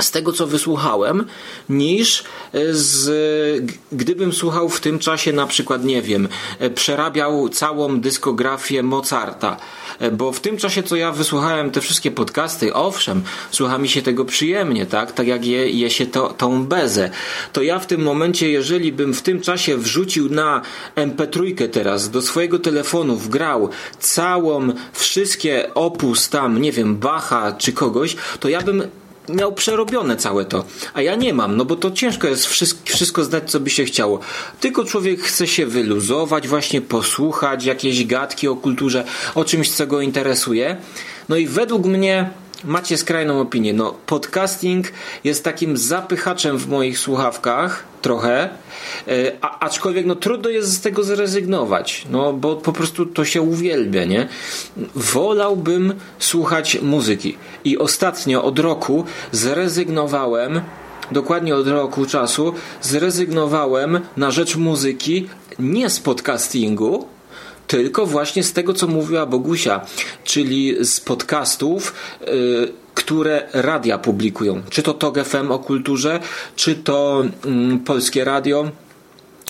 [0.00, 1.24] z tego, co wysłuchałem,
[1.68, 8.00] niż e, z, gdybym słuchał w tym czasie na przykład, nie wiem, e, przerabiał całą
[8.00, 9.56] dyskografię Mozarta.
[9.98, 14.02] E, bo w tym czasie, co ja wysłuchałem te wszystkie podcasty, owszem, słucha mi się
[14.02, 15.12] tego przyjemnie, tak?
[15.12, 17.10] Tak jak je, je się to, tą bezę.
[17.52, 20.62] To ja w tym momencie, jeżeli bym w tym czasie wrzucił na
[20.96, 28.16] MP3 teraz do swojego telefonu, wgrał całą, wszystkie opus tam, nie wiem, Bacha czy kogoś,
[28.40, 28.82] to ja bym
[29.34, 30.64] miał przerobione całe to.
[30.94, 32.46] A ja nie mam, no bo to ciężko jest
[32.84, 34.20] wszystko zdać, co by się chciało.
[34.60, 40.00] Tylko człowiek chce się wyluzować, właśnie posłuchać jakieś gadki o kulturze, o czymś, co go
[40.00, 40.76] interesuje.
[41.28, 42.30] No i według mnie
[42.64, 43.72] macie skrajną opinię.
[43.72, 44.86] No, podcasting
[45.24, 48.48] jest takim zapychaczem w moich słuchawkach, trochę,
[49.08, 53.42] e, a, aczkolwiek no, trudno jest z tego zrezygnować, no, bo po prostu to się
[53.42, 54.28] uwielbia, nie?
[54.94, 57.36] Wolałbym słuchać muzyki.
[57.64, 60.60] I ostatnio od roku zrezygnowałem
[61.12, 67.08] dokładnie od roku czasu zrezygnowałem na rzecz muzyki nie z podcastingu,
[67.70, 69.80] tylko właśnie z tego, co mówiła Bogusia,
[70.24, 71.94] czyli z podcastów,
[72.26, 74.62] yy, które radia publikują.
[74.70, 76.20] Czy to TOG FM o kulturze,
[76.56, 78.70] czy to yy, Polskie Radio.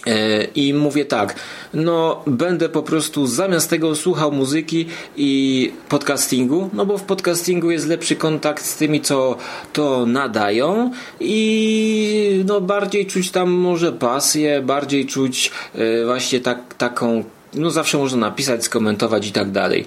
[0.06, 1.34] Y, I mówię tak,
[1.74, 7.86] no będę po prostu zamiast tego słuchał muzyki i podcastingu, no bo w podcastingu jest
[7.86, 9.36] lepszy kontakt z tymi, co
[9.72, 17.24] to nadają i no bardziej czuć tam może pasję, bardziej czuć y, właśnie tak, taką
[17.54, 19.86] no zawsze można napisać, skomentować i tak dalej.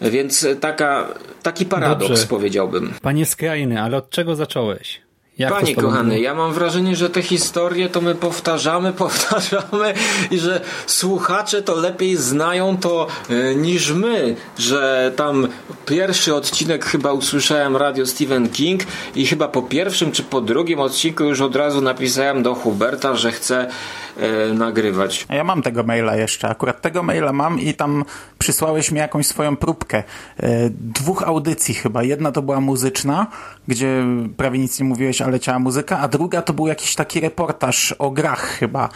[0.00, 1.08] Więc taka,
[1.42, 2.26] taki paradoks Dobrze.
[2.26, 2.92] powiedziałbym.
[3.02, 5.08] Panie Skrajny, ale od czego zacząłeś?
[5.38, 9.94] Jak Panie kochany, ja mam wrażenie, że te historie to my powtarzamy, powtarzamy
[10.30, 15.48] i że słuchacze to lepiej znają to e, niż my, że tam
[15.86, 18.82] pierwszy odcinek chyba usłyszałem radio Stephen King
[19.14, 23.32] i chyba po pierwszym czy po drugim odcinku już od razu napisałem do Huberta, że
[23.32, 23.68] chcę
[24.18, 25.26] e, nagrywać.
[25.30, 28.04] Ja mam tego maila jeszcze, akurat tego maila mam i tam
[28.38, 29.98] przysłałeś mi jakąś swoją próbkę.
[29.98, 32.02] E, dwóch audycji chyba.
[32.02, 33.26] Jedna to była muzyczna,
[33.68, 34.04] gdzie
[34.36, 38.10] prawie nic nie mówiłeś, ale leciała muzyka, a druga to był jakiś taki reportaż o
[38.10, 38.88] grach chyba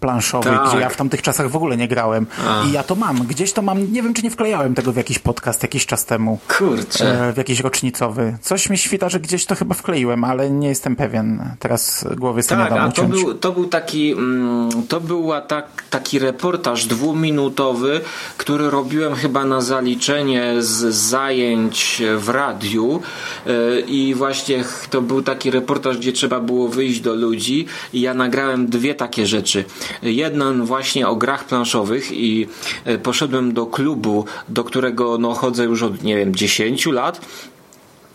[0.00, 0.68] planszowej, tak.
[0.68, 2.26] gdzie ja w tamtych czasach w ogóle nie grałem.
[2.48, 2.64] A.
[2.64, 3.26] I ja to mam.
[3.26, 3.92] Gdzieś to mam.
[3.92, 6.38] Nie wiem, czy nie wklejałem tego w jakiś podcast jakiś czas temu.
[6.58, 7.28] Kurczę.
[7.28, 8.38] E, w jakiś rocznicowy.
[8.42, 11.42] Coś mi świta, że gdzieś to chyba wkleiłem, ale nie jestem pewien.
[11.58, 16.18] Teraz głowy sobie tak, a to był, to był taki mm, to był tak, taki
[16.18, 18.00] reportaż dwuminutowy,
[18.36, 23.02] który robiłem chyba na zaliczenie z zajęć w radiu
[23.46, 28.14] e, i właśnie to był taki reportaż, gdzie trzeba było wyjść do ludzi i ja
[28.14, 29.64] nagrałem dwie takie rzeczy.
[30.02, 32.46] Jeden właśnie o grach planszowych i
[32.84, 37.20] e, poszedłem do klubu, do którego no, chodzę już od nie wiem 10 lat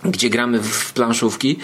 [0.04, 1.58] gdzie gramy w planszówki.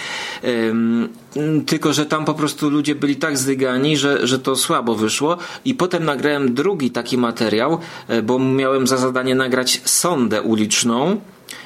[1.65, 5.37] tylko, że tam po prostu ludzie byli tak zdygani, że, że to słabo wyszło.
[5.65, 11.21] I potem nagrałem drugi taki materiał, e, bo miałem za zadanie nagrać sondę uliczną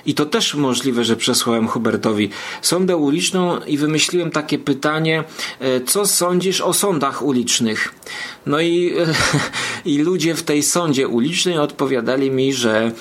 [0.06, 2.30] i to też możliwe, że przesłałem Hubertowi
[2.62, 5.24] sondę uliczną i wymyśliłem takie pytanie,
[5.60, 7.94] e, co sądzisz o sądach ulicznych?
[8.46, 8.94] No i,
[9.86, 12.92] i ludzie w tej sądzie ulicznej odpowiadali mi, że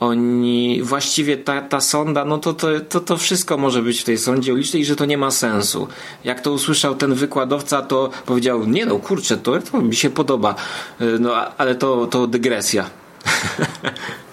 [0.00, 4.18] oni właściwie ta, ta sonda, no to, to, to, to wszystko może być w tej
[4.18, 5.88] sądzie ulicznej i że to nie ma sensu.
[6.24, 10.54] Jak to usłyszał ten wykładowca, to powiedział, nie no kurczę, to, to mi się podoba,
[11.00, 12.90] e, no ale to, to dygresja.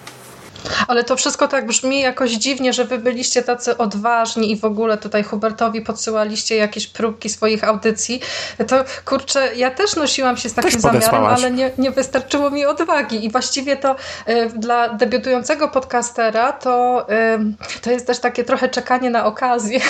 [0.88, 4.98] Ale to wszystko tak brzmi jakoś dziwnie, że wy byliście tacy odważni i w ogóle
[4.98, 8.20] tutaj Hubertowi podsyłaliście jakieś próbki swoich audycji.
[8.68, 13.24] To kurczę, ja też nosiłam się z takim zamiarem, ale nie, nie wystarczyło mi odwagi.
[13.24, 13.96] I właściwie to
[14.28, 19.80] y, dla debiutującego podcastera to, y, to jest też takie trochę czekanie na okazję,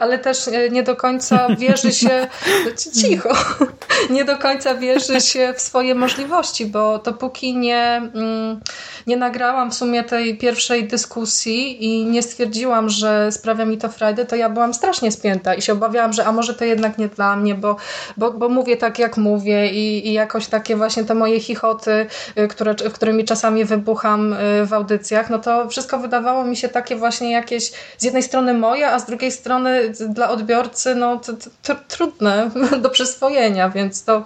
[0.00, 2.26] ale też y, nie do końca wierzy się
[3.00, 3.34] cicho,
[4.10, 8.60] nie do końca wierzy się w swoje możliwości, bo dopóki nie, mm,
[9.06, 14.26] nie nagrałam w sumie tej pierwszej dyskusji i nie stwierdziłam, że sprawia mi to frajdę,
[14.26, 17.36] to ja byłam strasznie spięta i się obawiałam, że a może to jednak nie dla
[17.36, 17.76] mnie, bo,
[18.16, 22.06] bo, bo mówię tak, jak mówię i, i jakoś takie właśnie te moje chichoty,
[22.38, 26.96] y, które, którymi czasami wybucham y, w audycjach, no to wszystko wydawało mi się takie
[26.96, 29.77] właśnie jakieś z jednej strony moje, a z drugiej strony
[30.08, 32.50] dla odbiorcy no to, to, to trudne
[32.82, 34.24] do przyswojenia, więc to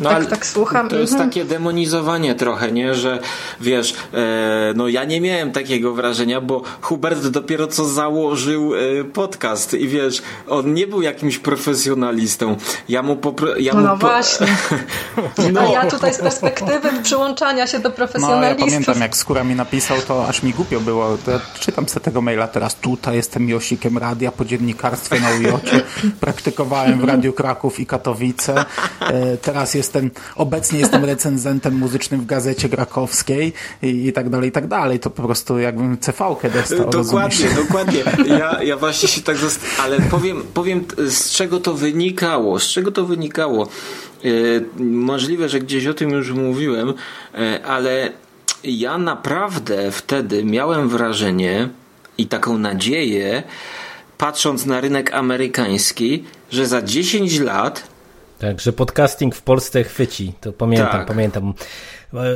[0.00, 0.88] no, tak, tak słucham.
[0.88, 1.30] To jest mhm.
[1.30, 3.18] takie demonizowanie trochę, nie, że
[3.60, 9.74] wiesz, e, no ja nie miałem takiego wrażenia, bo Hubert dopiero co założył e, podcast
[9.74, 12.56] i wiesz, on nie był jakimś profesjonalistą.
[12.88, 13.56] Ja mu popro...
[13.56, 14.06] ja mu no, po...
[14.06, 14.46] właśnie.
[15.52, 15.60] no.
[15.60, 18.58] A ja tutaj z perspektywy przyłączania się do profesjonalistów.
[18.58, 21.18] No, ja pamiętam, jak Skóra mi napisał, to aż mi głupio było.
[21.24, 22.74] To ja czytam sobie tego maila teraz.
[22.74, 24.44] Tutaj jestem Josikiem Radia po
[24.90, 25.82] dziennikarstwie na Ujocie.
[26.20, 28.64] Praktykowałem w Radiu Kraków i Katowice.
[29.00, 34.52] E, teraz jestem, obecnie jestem recenzentem muzycznym w Gazecie Krakowskiej i, i tak dalej, i
[34.52, 35.00] tak dalej.
[35.00, 36.90] To po prostu jakbym CV-kę dostał.
[36.90, 37.54] Dokładnie, rozumiesz?
[37.54, 38.02] dokładnie.
[38.38, 42.92] Ja, ja właśnie się tak zastanawiam, ale powiem, powiem z czego to wynikało, z czego
[42.92, 43.68] to wynikało.
[44.24, 44.28] E,
[44.82, 46.94] możliwe, że gdzieś o tym już mówiłem,
[47.34, 48.12] e, ale
[48.64, 51.68] ja naprawdę wtedy miałem wrażenie
[52.18, 53.42] i taką nadzieję,
[54.20, 57.82] patrząc na rynek amerykański, że za 10 lat
[58.38, 60.32] tak, że podcasting w Polsce chwyci.
[60.40, 61.06] To pamiętam, tak.
[61.06, 61.54] pamiętam.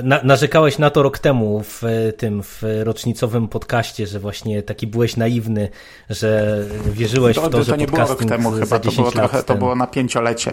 [0.02, 1.82] Na, narzekałeś na to rok temu w
[2.16, 5.68] tym w rocznicowym podcaście, że właśnie taki byłeś naiwny,
[6.10, 9.42] że wierzyłeś to, w to, że to nie było rok temu chyba, to było trochę,
[9.42, 10.52] to było na pięciolecie.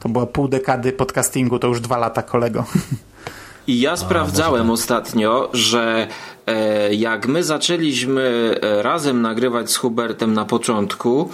[0.00, 2.64] To była pół dekady podcastingu, to już dwa lata kolego.
[3.66, 6.08] I ja sprawdzałem ostatnio, że
[6.46, 11.30] e, jak my zaczęliśmy e, razem nagrywać z Hubertem na początku,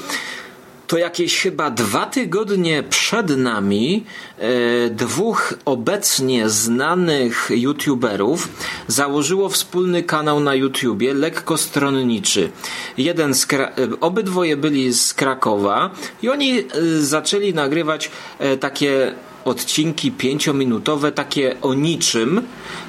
[0.86, 4.04] to jakieś chyba dwa tygodnie przed nami
[4.38, 8.48] e, dwóch obecnie znanych youtuberów
[8.86, 12.50] założyło wspólny kanał na YouTubie, lekko stronniczy.
[12.98, 13.68] Jeden z e,
[14.00, 15.90] obydwoje byli z Krakowa
[16.22, 16.64] i oni e,
[17.00, 22.42] zaczęli nagrywać e, takie odcinki pięciominutowe, takie o niczym,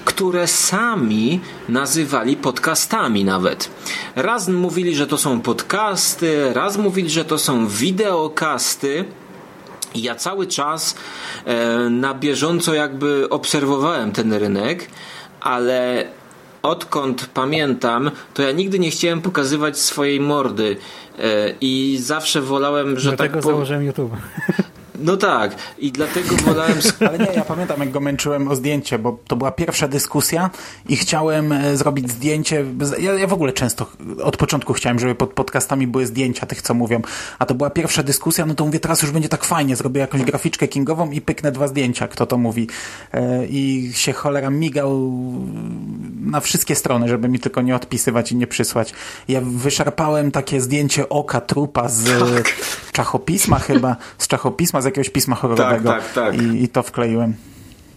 [0.06, 3.70] które sami nazywali podcastami nawet.
[4.16, 9.06] Raz mówili, że to są podcasty, raz mówili, że to są wideokasty.
[9.96, 10.96] Ja cały czas
[11.46, 14.88] e, na bieżąco jakby obserwowałem ten rynek
[15.42, 16.06] ale
[16.62, 20.78] odkąd pamiętam, to ja nigdy nie chciałem pokazywać swojej mordy
[21.20, 23.50] e, i zawsze wolałem, że Dlatego tak po...
[23.50, 24.12] założyłem YouTube.
[25.02, 26.80] No tak, i dlatego wolałem...
[27.10, 30.50] Ale nie, ja pamiętam jak go męczyłem o zdjęcie, bo to była pierwsza dyskusja
[30.90, 32.66] i chciałem e, zrobić zdjęcie,
[33.00, 33.86] ja, ja w ogóle często
[34.24, 37.02] od początku chciałem, żeby pod podcastami były zdjęcia tych, co mówią,
[37.40, 40.22] a to była pierwsza dyskusja, no to mówię, teraz już będzie tak fajnie, zrobię jakąś
[40.22, 42.68] graficzkę kingową i pyknę dwa zdjęcia, kto to mówi.
[43.14, 45.12] E, I się cholera migał
[46.22, 48.94] na wszystkie strony, żeby mi tylko nie odpisywać i nie przysłać.
[49.28, 52.04] Ja wyszarpałem takie zdjęcie oka trupa z
[52.36, 52.56] tak.
[52.92, 56.42] czachopisma chyba, z czachopisma, z jakiegoś pisma horrorowego tak, tak, tak.
[56.42, 57.34] I, i to wkleiłem.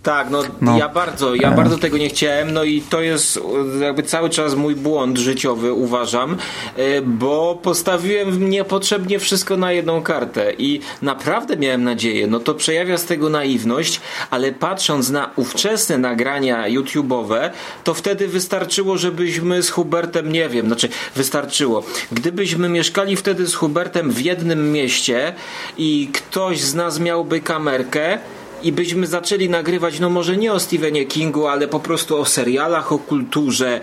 [0.05, 3.40] Tak, no, no, ja bardzo, ja bardzo tego nie chciałem, no i to jest
[3.81, 6.37] jakby cały czas mój błąd życiowy, uważam,
[6.77, 12.99] e, bo postawiłem niepotrzebnie wszystko na jedną kartę i naprawdę miałem nadzieję, no to przejawia
[12.99, 17.51] z tego naiwność, ale patrząc na ówczesne nagrania YouTube'owe,
[17.85, 21.83] to wtedy wystarczyło, żebyśmy z Hubertem, nie wiem, znaczy wystarczyło.
[22.12, 25.35] Gdybyśmy mieszkali wtedy z Hubertem w jednym mieście
[25.79, 28.19] i ktoś z nas miałby kamerkę,
[28.64, 32.92] i byśmy zaczęli nagrywać, no może nie o Stephenie Kingu, ale po prostu o serialach,
[32.92, 33.81] o kulturze,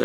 [0.00, 0.04] e,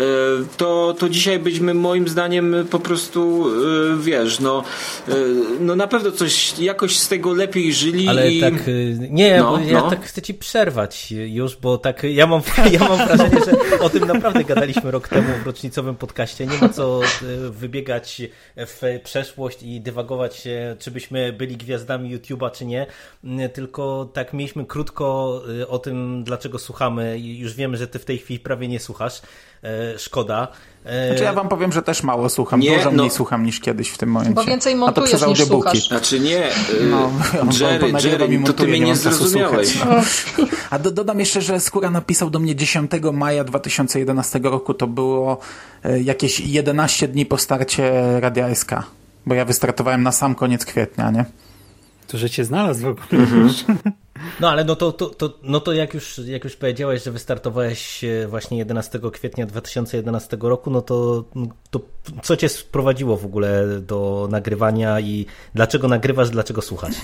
[0.56, 3.46] to, to dzisiaj byśmy moim zdaniem po prostu,
[3.94, 4.64] e, wiesz, no,
[5.08, 5.12] e,
[5.60, 8.08] no na pewno coś, jakoś z tego lepiej żyli.
[8.08, 8.40] Ale i...
[8.40, 8.54] tak,
[9.10, 9.90] nie, no, bo ja no.
[9.90, 14.04] tak chcę ci przerwać już, bo tak, ja mam, ja mam wrażenie, że o tym
[14.06, 16.46] naprawdę gadaliśmy rok temu w rocznicowym podcaście.
[16.46, 17.00] Nie ma co
[17.50, 18.22] wybiegać
[18.56, 22.86] w przeszłość i dywagować, czy byśmy byli gwiazdami YouTube'a, czy nie,
[23.48, 27.98] tylko tak tak mieliśmy krótko y, o tym, dlaczego słuchamy i już wiemy, że ty
[27.98, 29.22] w tej chwili prawie nie słuchasz.
[29.64, 30.48] E, szkoda.
[30.84, 32.60] E, znaczy ja wam powiem, że też mało słucham.
[32.60, 34.34] Nie, Dużo no, mniej słucham niż kiedyś w tym momencie.
[34.34, 35.88] Bo więcej montujesz A to przez niż słuchasz.
[35.88, 36.52] Znaczy nie, y,
[36.90, 37.10] no,
[37.60, 39.84] Jerry, Jerry, montuje, to ty mnie nie zrozumiałeś.
[39.84, 39.90] no.
[40.70, 44.74] A do, dodam jeszcze, że Skóra napisał do mnie 10 maja 2011 roku.
[44.74, 45.38] To było
[45.84, 48.70] e, jakieś 11 dni po starcie Radia SK.
[49.26, 51.24] Bo ja wystartowałem na sam koniec kwietnia, nie?
[52.06, 53.22] To, że cię znalazł w ogóle.
[53.22, 53.50] Mhm.
[54.40, 58.04] No ale no to, to, to, no to jak, już, jak już powiedziałeś, że wystartowałeś
[58.28, 61.24] właśnie 11 kwietnia 2011 roku, no to,
[61.70, 61.80] to
[62.22, 66.94] co cię sprowadziło w ogóle do nagrywania i dlaczego nagrywasz, dlaczego słuchasz?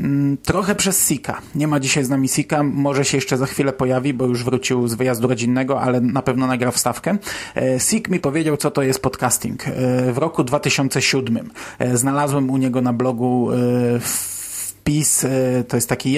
[0.00, 1.42] Mm, trochę przez Sika.
[1.54, 4.88] Nie ma dzisiaj z nami Sika, może się jeszcze za chwilę pojawi, bo już wrócił
[4.88, 7.18] z wyjazdu rodzinnego, ale na pewno nagra wstawkę.
[7.56, 9.68] E, Sik mi powiedział, co to jest podcasting.
[9.68, 13.48] E, w roku 2007 e, znalazłem u niego na blogu
[14.84, 16.12] wpis, e, to jest taki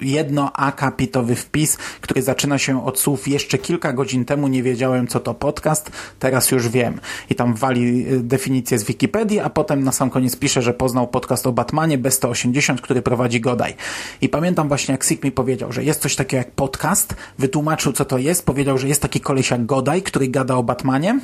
[0.00, 5.34] jednoakapitowy wpis, który zaczyna się od słów jeszcze kilka godzin temu nie wiedziałem co to
[5.34, 7.00] podcast, teraz już wiem.
[7.30, 11.08] I tam wali e, definicję z Wikipedii, a potem na sam koniec pisze, że poznał
[11.08, 13.74] podcast o Batmanie B180, który prowadzi Godaj.
[14.20, 18.04] I pamiętam właśnie jak Sik mi powiedział, że jest coś takiego jak podcast, wytłumaczył co
[18.04, 21.20] to jest, powiedział, że jest taki koleś jak Godaj, który gada o Batmanie,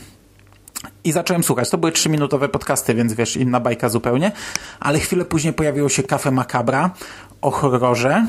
[1.05, 1.71] i zacząłem słuchać.
[1.71, 4.33] To były trzyminutowe podcasty, więc wiesz, inna bajka zupełnie.
[4.81, 6.91] Ale chwilę później pojawiło się Cafe Macabra
[7.41, 8.27] o horrorze.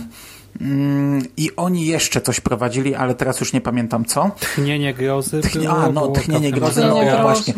[0.62, 4.32] Mm, I oni jeszcze coś prowadzili, ale teraz już nie pamiętam co.
[4.40, 5.42] Tchnienie grozy.
[5.42, 7.54] Tchnie, a, no, tchnienie grozy, no właśnie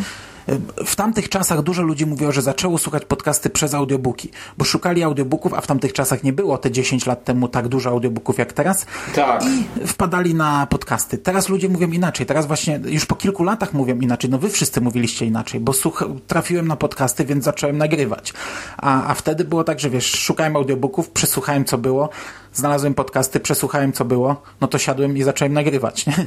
[0.86, 5.54] w tamtych czasach dużo ludzi mówiło, że zaczęło słuchać podcasty przez audiobooki, bo szukali audiobooków,
[5.54, 8.86] a w tamtych czasach nie było te 10 lat temu tak dużo audiobooków jak teraz.
[9.16, 9.44] Tak.
[9.46, 11.18] I wpadali na podcasty.
[11.18, 12.26] Teraz ludzie mówią inaczej.
[12.26, 14.30] Teraz właśnie już po kilku latach mówią inaczej.
[14.30, 18.34] No wy wszyscy mówiliście inaczej, bo słuch trafiłem na podcasty, więc zacząłem nagrywać.
[18.78, 22.10] A, a wtedy było tak, że wiesz, szukałem audiobooków, przesłuchałem co było,
[22.54, 26.06] znalazłem podcasty, przesłuchałem co było, no to siadłem i zacząłem nagrywać.
[26.06, 26.16] Nie?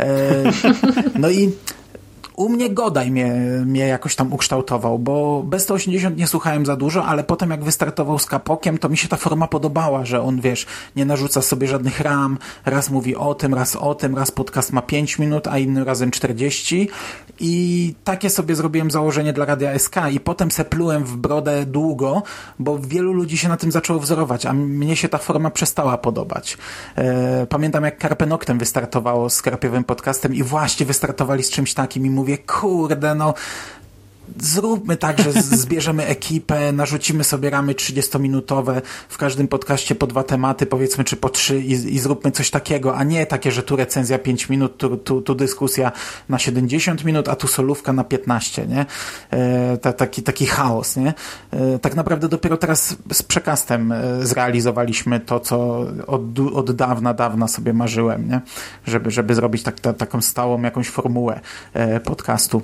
[0.00, 0.52] E,
[1.18, 1.52] no i
[2.36, 3.32] u mnie Godaj mnie,
[3.66, 8.18] mnie jakoś tam ukształtował, bo bez 180 nie słuchałem za dużo, ale potem jak wystartował
[8.18, 12.00] z Kapokiem, to mi się ta forma podobała, że on, wiesz, nie narzuca sobie żadnych
[12.00, 15.84] ram, raz mówi o tym, raz o tym, raz podcast ma 5 minut, a innym
[15.84, 16.88] razem 40
[17.40, 22.22] i takie sobie zrobiłem założenie dla Radia SK i potem seplułem w brodę długo,
[22.58, 26.58] bo wielu ludzi się na tym zaczęło wzorować, a mnie się ta forma przestała podobać.
[26.96, 32.10] E, pamiętam jak Karpenoktem wystartowało z Karpiowym podcastem i właśnie wystartowali z czymś takim i
[32.10, 33.34] mówię, mówię, kurde, no
[34.40, 40.66] zróbmy tak, że zbierzemy ekipę, narzucimy sobie ramy 30-minutowe, w każdym podcaście po dwa tematy,
[40.66, 44.18] powiedzmy, czy po trzy i, i zróbmy coś takiego, a nie takie, że tu recenzja
[44.18, 45.92] 5 minut, tu, tu, tu dyskusja
[46.28, 48.86] na 70 minut, a tu solówka na 15, nie?
[49.30, 51.14] E, ta, taki, taki chaos, nie?
[51.50, 56.22] E, tak naprawdę dopiero teraz z przekastem e, zrealizowaliśmy to, co od,
[56.54, 58.40] od dawna, dawna sobie marzyłem, nie?
[58.86, 61.40] Żeby, żeby zrobić tak, ta, taką stałą jakąś formułę
[61.74, 62.62] e, podcastu.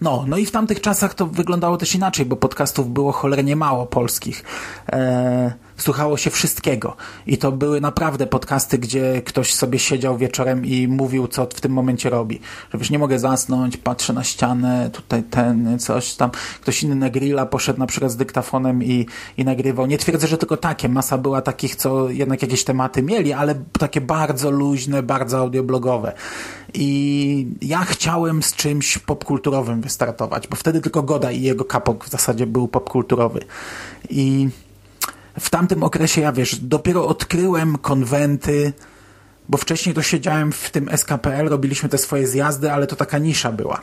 [0.00, 3.86] No, no i w tamtych czasach to wyglądało też inaczej, bo podcastów było cholernie mało
[3.86, 4.44] polskich.
[4.92, 6.96] E, słuchało się wszystkiego.
[7.26, 11.72] I to były naprawdę podcasty, gdzie ktoś sobie siedział wieczorem i mówił, co w tym
[11.72, 12.40] momencie robi.
[12.72, 16.30] Że wiesz, nie mogę zasnąć, patrzę na ścianę, tutaj ten, coś tam.
[16.60, 19.06] Ktoś inny na grilla poszedł na przykład z dyktafonem i,
[19.36, 19.86] i nagrywał.
[19.86, 20.88] Nie twierdzę, że tylko takie.
[20.88, 26.12] Masa była takich, co jednak jakieś tematy mieli, ale takie bardzo luźne, bardzo audioblogowe.
[26.74, 32.10] I ja chciałem z czymś popkulturowym wystartować, bo wtedy tylko Goda i jego kapok w
[32.10, 33.40] zasadzie był popkulturowy.
[34.10, 34.48] I
[35.40, 38.72] w tamtym okresie, ja wiesz, dopiero odkryłem konwenty,
[39.48, 43.52] bo wcześniej to siedziałem w tym SKPL, robiliśmy te swoje zjazdy, ale to taka nisza
[43.52, 43.80] była.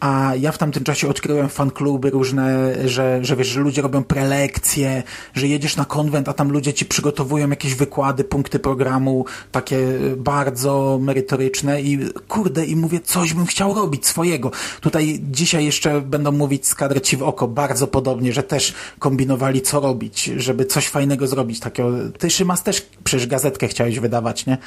[0.00, 5.02] A ja w tamtym czasie odkryłem fankluby różne, że, że wiesz, że ludzie robią prelekcje,
[5.34, 9.78] że jedziesz na konwent, a tam ludzie ci przygotowują jakieś wykłady, punkty programu, takie
[10.16, 11.98] bardzo merytoryczne i
[12.28, 14.50] kurde, i mówię, coś bym chciał robić swojego.
[14.80, 19.62] Tutaj dzisiaj jeszcze będą mówić z kadry ci w oko bardzo podobnie, że też kombinowali
[19.62, 21.60] co robić, żeby coś fajnego zrobić.
[21.60, 24.58] Takiego, ty Szymas też przecież gazetkę chciałeś wydawać, nie?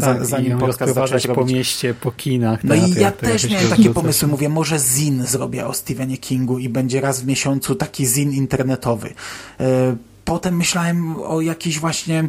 [0.00, 2.64] Tak, zanim podcast zacząłeś po mieście, po kinach.
[2.64, 4.28] No i ja też miałem takie pomysły.
[4.28, 9.14] Mówię, może zin zrobię o Stephenie Kingu i będzie raz w miesiącu taki zin internetowy.
[9.60, 12.28] E, potem myślałem o jakiś właśnie,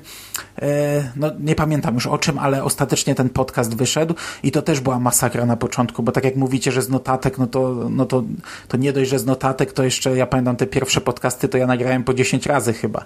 [0.62, 4.14] e, no nie pamiętam już o czym, ale ostatecznie ten podcast wyszedł
[4.44, 7.48] i to też była masakra na początku, bo tak jak mówicie, że z notatek, no
[7.48, 8.24] to, no to,
[8.68, 11.68] to nie dość, że z notatek, to jeszcze ja pamiętam te pierwsze podcasty, to ja
[11.68, 13.04] nagrałem po 10 razy chyba.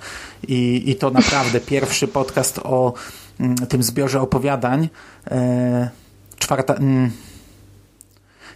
[0.48, 2.94] I, i to naprawdę pierwszy podcast o
[3.70, 4.90] tym zbiorze opowiadań.
[5.32, 5.90] E,
[6.40, 7.12] czwarta mm,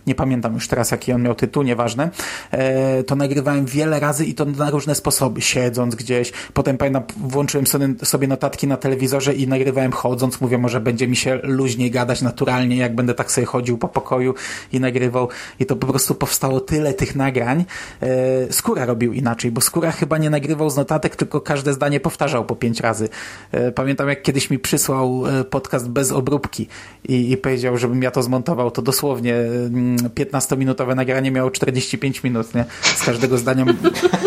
[0.07, 2.09] nie pamiętam już teraz jaki on miał tytuł, nieważne,
[2.51, 7.65] e, to nagrywałem wiele razy i to na różne sposoby, siedząc gdzieś, potem pamiętam, włączyłem
[8.03, 12.77] sobie notatki na telewizorze i nagrywałem chodząc, mówię, może będzie mi się luźniej gadać naturalnie,
[12.77, 14.33] jak będę tak sobie chodził po pokoju
[14.71, 15.29] i nagrywał
[15.59, 17.65] i to po prostu powstało tyle tych nagrań.
[18.01, 22.45] E, Skóra robił inaczej, bo Skóra chyba nie nagrywał z notatek, tylko każde zdanie powtarzał
[22.45, 23.09] po pięć razy.
[23.51, 26.67] E, pamiętam, jak kiedyś mi przysłał podcast bez obróbki
[27.07, 32.55] i, i powiedział, żebym ja to zmontował, to dosłownie mm, 15-minutowe nagranie miało 45 minut,
[32.55, 32.65] nie?
[32.95, 33.65] Z każdego zdania,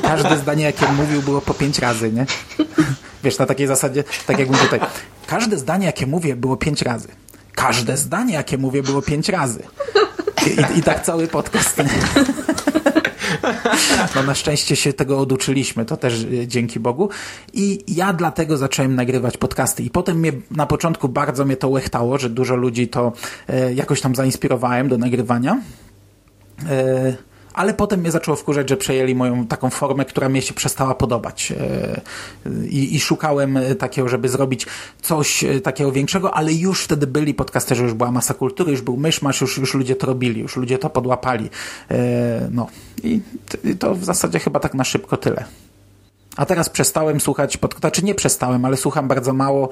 [0.03, 2.27] każde zdanie, jakie mówił, było po 5 razy, nie?
[3.25, 4.81] Wiesz, na takiej zasadzie, tak jak mówię tutaj,
[5.27, 7.09] każde zdanie, jakie mówię, było 5 razy.
[7.55, 9.62] Każde zdanie, jakie mówię, było 5 razy.
[10.47, 11.79] I, i, i tak cały podcast.
[11.79, 11.85] Nie?
[14.16, 17.09] No na szczęście się tego oduczyliśmy, to też e, dzięki Bogu.
[17.53, 19.82] I ja dlatego zacząłem nagrywać podcasty.
[19.82, 23.12] I potem mnie na początku bardzo mnie to łechtało, że dużo ludzi to
[23.49, 25.61] e, jakoś tam zainspirowałem do nagrywania.
[26.68, 27.16] E,
[27.57, 31.53] ale potem mnie zaczęło wkurzać, że przejęli moją taką formę, która mi się przestała podobać.
[32.69, 34.67] I, I, szukałem takiego, żeby zrobić
[35.03, 39.41] coś takiego większego, ale już wtedy byli podcasterzy, już była masa kultury, już był myszmasz,
[39.41, 41.51] już, już ludzie to robili, już ludzie to podłapali.
[42.51, 42.67] No
[43.03, 43.21] i
[43.79, 45.45] to w zasadzie chyba tak na szybko tyle.
[46.37, 47.78] A teraz przestałem słuchać, pod...
[47.80, 49.68] znaczy nie przestałem, ale słucham bardzo mało,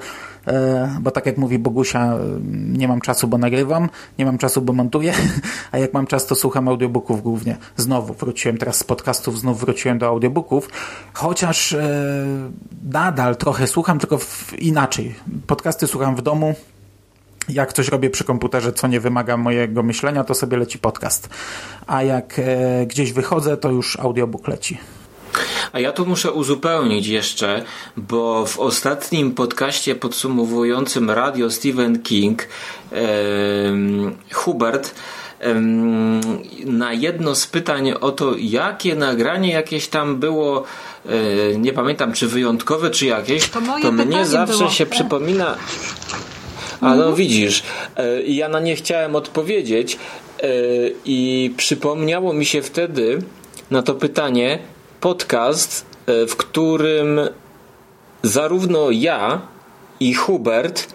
[0.47, 2.19] e, bo tak jak mówi Bogusia, e,
[2.51, 3.89] nie mam czasu, bo nagrywam,
[4.19, 5.13] nie mam czasu, bo montuję,
[5.71, 7.57] a jak mam czas, to słucham audiobooków głównie.
[7.77, 10.69] Znowu wróciłem teraz z podcastów, znów wróciłem do audiobooków,
[11.13, 11.83] chociaż e,
[12.83, 14.19] nadal trochę słucham, tylko
[14.57, 15.15] inaczej.
[15.47, 16.55] Podcasty słucham w domu,
[17.49, 21.29] jak coś robię przy komputerze, co nie wymaga mojego myślenia, to sobie leci podcast.
[21.87, 22.41] A jak
[22.87, 24.77] gdzieś wychodzę, to już audiobook leci.
[25.73, 27.63] A ja tu muszę uzupełnić jeszcze,
[27.97, 32.47] bo w ostatnim podcaście podsumowującym radio Stephen King e,
[34.33, 34.95] Hubert
[36.65, 40.63] na jedno z pytań o to, jakie nagranie jakieś tam było,
[41.05, 44.69] e, nie pamiętam czy wyjątkowe, czy jakieś, to, to mnie zawsze było.
[44.69, 45.57] się przypomina.
[46.81, 47.63] A no widzisz,
[47.97, 49.97] e, ja na nie chciałem odpowiedzieć
[50.43, 50.47] e,
[51.05, 53.21] i przypomniało mi się wtedy
[53.71, 54.59] na to pytanie,
[55.05, 57.19] podcast, e, w którym
[58.23, 59.41] zarówno ja
[59.99, 60.93] i Hubert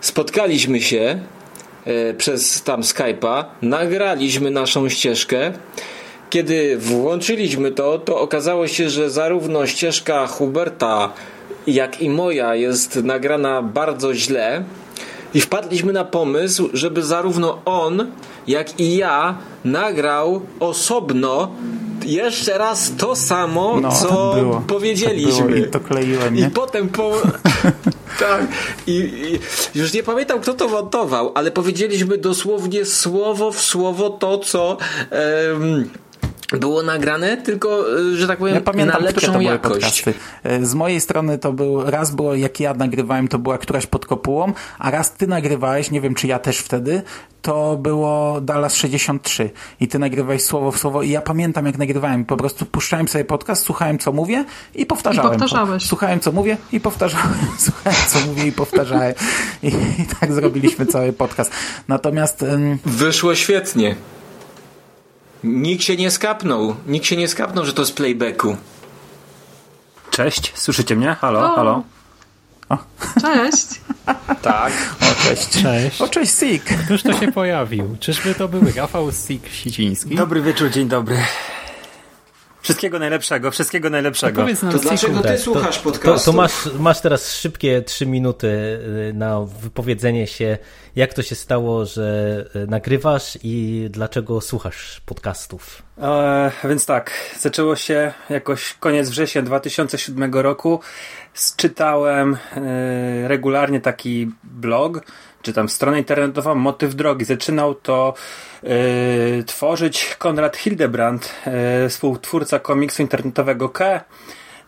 [0.00, 1.18] spotkaliśmy się
[1.84, 5.52] e, przez tam Skype'a, nagraliśmy naszą ścieżkę.
[6.30, 11.12] Kiedy włączyliśmy to, to okazało się, że zarówno ścieżka Huberta,
[11.66, 14.64] jak i moja jest nagrana bardzo źle.
[15.34, 18.12] I wpadliśmy na pomysł, żeby zarówno on,
[18.46, 21.50] jak i ja nagrał osobno
[22.06, 25.38] jeszcze raz to samo, no, co tak było, powiedzieliśmy.
[25.38, 26.46] Tak było I to kleiłem, nie?
[26.46, 27.12] I potem po...
[28.18, 28.46] tak.
[28.86, 29.38] I, I,
[29.78, 34.76] już nie pamiętam, kto to montował, ale powiedzieliśmy dosłownie słowo w słowo to, co...
[35.52, 35.90] Um,
[36.52, 40.04] było nagrane, tylko, y, że tak powiem, ja pamiętam, na lepszą jakość.
[40.08, 44.06] Y, z mojej strony to był, raz było, jak ja nagrywałem, to była któraś pod
[44.06, 47.02] kopułą, a raz ty nagrywałeś, nie wiem, czy ja też wtedy,
[47.42, 52.24] to było Dallas 63 i ty nagrywałeś słowo w słowo i ja pamiętam, jak nagrywałem,
[52.24, 54.44] po prostu puszczałem sobie podcast, słuchałem, co mówię
[54.74, 55.34] i powtarzałem.
[55.34, 55.86] I powtarzałeś.
[55.86, 57.34] Słuchałem, co mówię i powtarzałem.
[57.58, 59.14] Słuchałem, co mówię i powtarzałem.
[59.62, 61.50] I, i tak zrobiliśmy cały podcast.
[61.88, 62.44] Natomiast...
[62.84, 63.96] Wyszło świetnie.
[65.44, 66.76] Nikt się nie skapnął.
[66.86, 68.56] Nikt się nie skapnął, że to z playbacku.
[70.10, 71.16] Cześć, słyszycie mnie?
[71.20, 71.56] Halo, o.
[71.56, 71.82] halo.
[72.68, 72.78] O.
[73.20, 73.66] Cześć.
[74.42, 74.72] tak.
[75.00, 75.62] O, cześć.
[75.62, 76.00] Cześć.
[76.00, 76.64] O, cześć, Sik.
[76.64, 77.96] Któż to się pojawił?
[78.00, 80.16] Czyżby to był Rafał Sik-Siciński?
[80.16, 81.18] Dobry wieczór, dzień dobry.
[82.66, 84.46] Wszystkiego najlepszego, wszystkiego najlepszego.
[84.60, 86.24] To, to dlaczego ty słuchasz podcastu?
[86.24, 90.58] To, to, masz, masz teraz szybkie trzy minuty y, na wypowiedzenie się,
[90.96, 95.82] jak to się stało, że y, nagrywasz i dlaczego słuchasz podcastów.
[96.02, 97.10] E, więc tak,
[97.40, 100.80] zaczęło się jakoś koniec września 2007 roku.
[101.56, 105.00] Czytałem e, regularnie taki blog,
[105.46, 107.24] czy tam stronę internetową Motyw Drogi.
[107.24, 108.14] Zaczynał to
[108.62, 108.70] yy,
[109.46, 111.34] tworzyć Konrad Hildebrand,
[111.82, 114.04] yy, współtwórca komiksu internetowego K.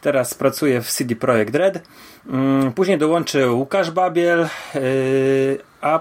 [0.01, 1.75] Teraz pracuje w CD Projekt Red.
[1.75, 6.01] Yy, później dołączył Łukasz Babiel, yy, a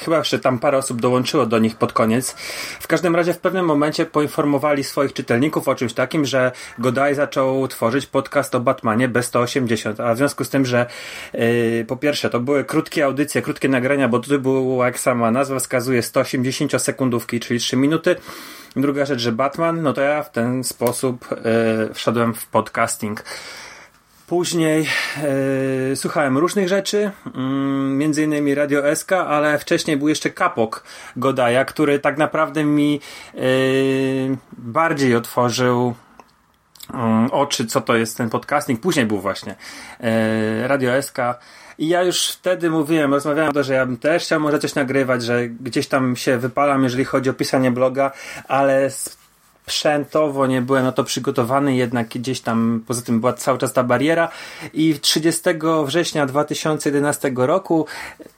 [0.00, 2.34] chyba jeszcze tam parę osób dołączyło do nich pod koniec.
[2.80, 7.68] W każdym razie w pewnym momencie poinformowali swoich czytelników o czymś takim, że Godaj zaczął
[7.68, 10.86] tworzyć podcast o Batmanie B180, a w związku z tym, że
[11.34, 15.58] yy, po pierwsze to były krótkie audycje, krótkie nagrania, bo tutaj było jak sama nazwa
[15.58, 18.16] wskazuje 180 sekundówki, czyli 3 minuty.
[18.76, 23.24] Druga rzecz, że Batman, no to ja w ten sposób yy, wszedłem w podcasting.
[24.26, 24.88] Później
[25.92, 30.84] e, słuchałem różnych rzeczy, mm, między innymi Radio SK, ale wcześniej był jeszcze Kapok
[31.16, 33.00] Godaja, który tak naprawdę mi
[33.34, 33.38] e,
[34.52, 35.94] bardziej otworzył
[36.94, 38.80] mm, oczy, co to jest ten podcasting.
[38.80, 39.54] Później był właśnie
[40.00, 41.18] e, Radio SK.
[41.78, 45.22] I ja już wtedy mówiłem, rozmawiałem to, że ja bym też chciał może coś nagrywać,
[45.22, 48.10] że gdzieś tam się wypalam, jeżeli chodzi o pisanie bloga,
[48.48, 48.90] ale
[49.66, 53.82] sprzętowo nie byłem na to przygotowany, jednak gdzieś tam poza tym była cały czas ta
[53.82, 54.28] bariera.
[54.74, 55.42] I 30
[55.84, 57.86] września 2011 roku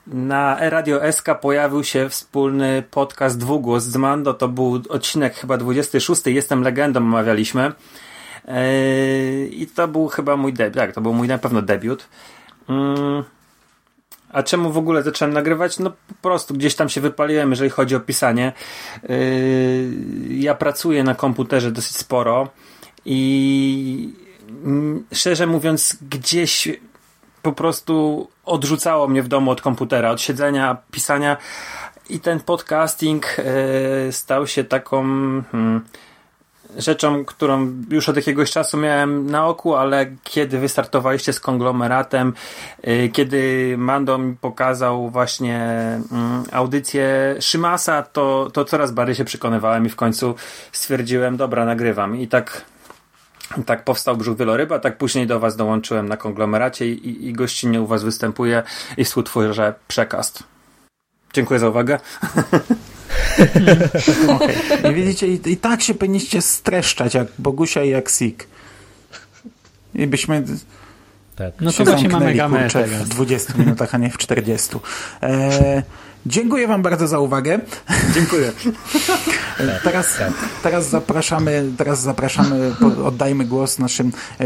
[0.06, 6.22] na Radio SK pojawił się wspólny podcast Dwugłos z Mando, to był odcinek chyba 26,
[6.26, 7.72] Jestem Legendą omawialiśmy.
[9.50, 12.08] I to był chyba mój debiut, tak, to był mój na pewno debiut.
[14.32, 15.78] A czemu w ogóle zacząłem nagrywać?
[15.78, 18.52] No po prostu gdzieś tam się wypaliłem, jeżeli chodzi o pisanie.
[19.02, 19.18] Yy,
[20.28, 22.48] ja pracuję na komputerze dosyć sporo
[23.04, 24.14] i
[24.64, 26.68] mm, szczerze mówiąc, gdzieś
[27.42, 31.36] po prostu odrzucało mnie w domu od komputera, od siedzenia, pisania
[32.08, 33.36] i ten podcasting
[34.06, 35.02] yy, stał się taką.
[35.52, 35.84] Hmm,
[36.76, 42.32] rzeczą, którą już od jakiegoś czasu miałem na oku, ale kiedy wystartowaliście z konglomeratem,
[42.88, 45.60] y, kiedy Mando mi pokazał właśnie
[46.12, 50.34] mm, audycję Szymasa, to, to coraz bardziej się przekonywałem i w końcu
[50.72, 52.16] stwierdziłem, dobra, nagrywam.
[52.16, 52.64] I tak
[53.66, 57.86] tak powstał Brzuch Wieloryba, tak później do Was dołączyłem na konglomeracie i, i, gościnnie u
[57.86, 58.62] Was występuję
[58.96, 60.42] i współtworzę przekaz.
[61.32, 61.98] Dziękuję za uwagę.
[64.90, 68.46] I widzicie, i, i, tak się powinniście streszczać, jak Bogusia i jak Sik.
[69.94, 70.44] I byśmy
[71.36, 71.52] tak.
[71.60, 74.76] No to właśnie mamy gamę w 20 minutach, a nie w 40.
[75.22, 75.82] E,
[76.26, 77.60] Dziękuję Wam bardzo za uwagę.
[78.14, 78.52] Dziękuję.
[79.84, 80.18] teraz,
[80.62, 84.44] teraz zapraszamy, teraz zapraszamy, oddajmy głos naszym e,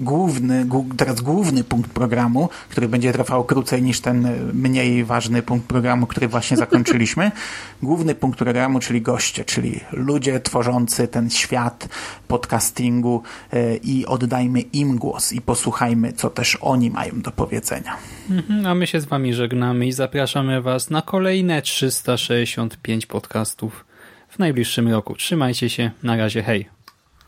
[0.00, 6.06] główny, teraz główny punkt programu, który będzie trwał krócej niż ten mniej ważny punkt programu,
[6.06, 7.30] który właśnie zakończyliśmy.
[7.82, 11.88] Główny punkt programu, czyli goście, czyli ludzie tworzący ten świat
[12.28, 17.96] podcastingu e, i oddajmy im głos i posłuchajmy, co też oni mają do powiedzenia.
[18.30, 23.84] Mhm, a my się z Wami żegnamy i zapraszamy Was na kolejne 365 podcastów
[24.28, 25.14] w najbliższym roku.
[25.14, 25.90] Trzymajcie się.
[26.02, 26.42] Na razie.
[26.42, 26.68] Hej.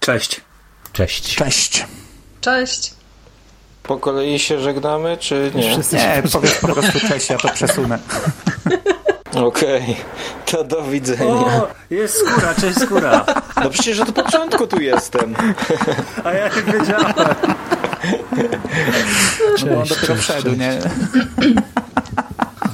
[0.00, 0.40] Cześć.
[0.92, 1.34] Cześć.
[1.34, 1.86] Cześć.
[2.40, 2.94] Cześć.
[3.82, 5.70] Po kolei się żegnamy, czy nie?
[5.70, 7.98] Wszyscy nie, powiedz po prostu cześć, ja to przesunę.
[9.34, 9.94] Okej, okay.
[10.46, 11.24] to do widzenia.
[11.24, 13.24] O, jest skóra, cześć skóra.
[13.64, 15.34] No przecież od początku tu jestem.
[16.24, 17.14] A ja jak wiedziałem.
[19.38, 20.78] Cześć, no bo on dopiero wszedł, nie?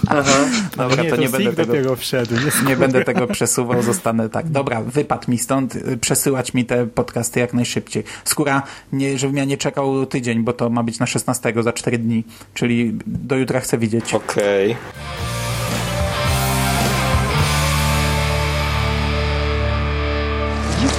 [0.08, 0.32] Aha.
[0.76, 2.34] Dobra, nie, to, to nie będę tego, wszedł.
[2.34, 4.48] Nie, nie będę tego przesuwał, zostanę tak.
[4.48, 8.04] Dobra, wypadł mi stąd, przesyłać mi te podcasty jak najszybciej.
[8.24, 11.98] Skóra, nie, żebym ja nie czekał tydzień, bo to ma być na 16 za 4
[11.98, 14.14] dni, czyli do jutra chcę widzieć.
[14.14, 14.72] Okej.
[14.72, 15.36] Okay.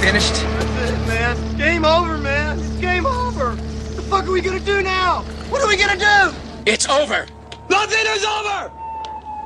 [0.00, 0.34] finished?
[0.34, 1.58] That's it, man.
[1.58, 2.58] Game over, man.
[2.58, 3.50] It's game over.
[3.50, 5.22] What the fuck are we gonna do now?
[5.50, 6.34] What are we gonna do?
[6.66, 7.26] It's over.
[7.68, 8.70] Nothing is over.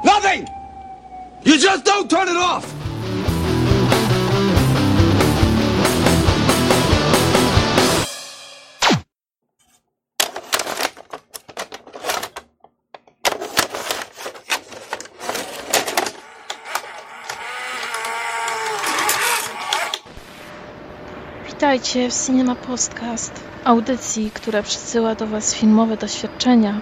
[0.05, 0.49] Nothing.
[1.45, 2.67] You just don't turn it off.
[21.47, 26.81] Witajcie w Cinema Podcast, audycji, która przysyła do Was filmowe doświadczenia.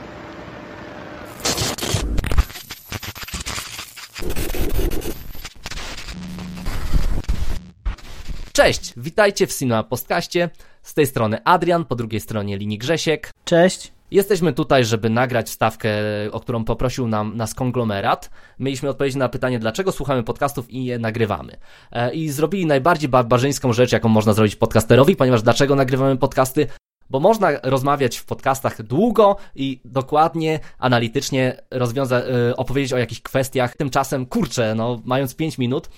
[8.60, 10.50] Cześć, witajcie w Cinema Podcastie.
[10.82, 13.30] Z tej strony Adrian, po drugiej stronie linii Grzesiek.
[13.44, 13.92] Cześć.
[14.10, 15.90] Jesteśmy tutaj, żeby nagrać wstawkę,
[16.32, 18.30] o którą poprosił nam nas konglomerat.
[18.58, 21.56] Mieliśmy odpowiedzieć na pytanie, dlaczego słuchamy podcastów i je nagrywamy.
[21.92, 26.66] E, I zrobili najbardziej barbarzyńską rzecz, jaką można zrobić podcasterowi, ponieważ dlaczego nagrywamy podcasty?
[27.10, 33.76] Bo można rozmawiać w podcastach długo i dokładnie, analitycznie rozwiąza- e, opowiedzieć o jakichś kwestiach.
[33.76, 35.88] Tymczasem, kurczę, no, mając 5 minut,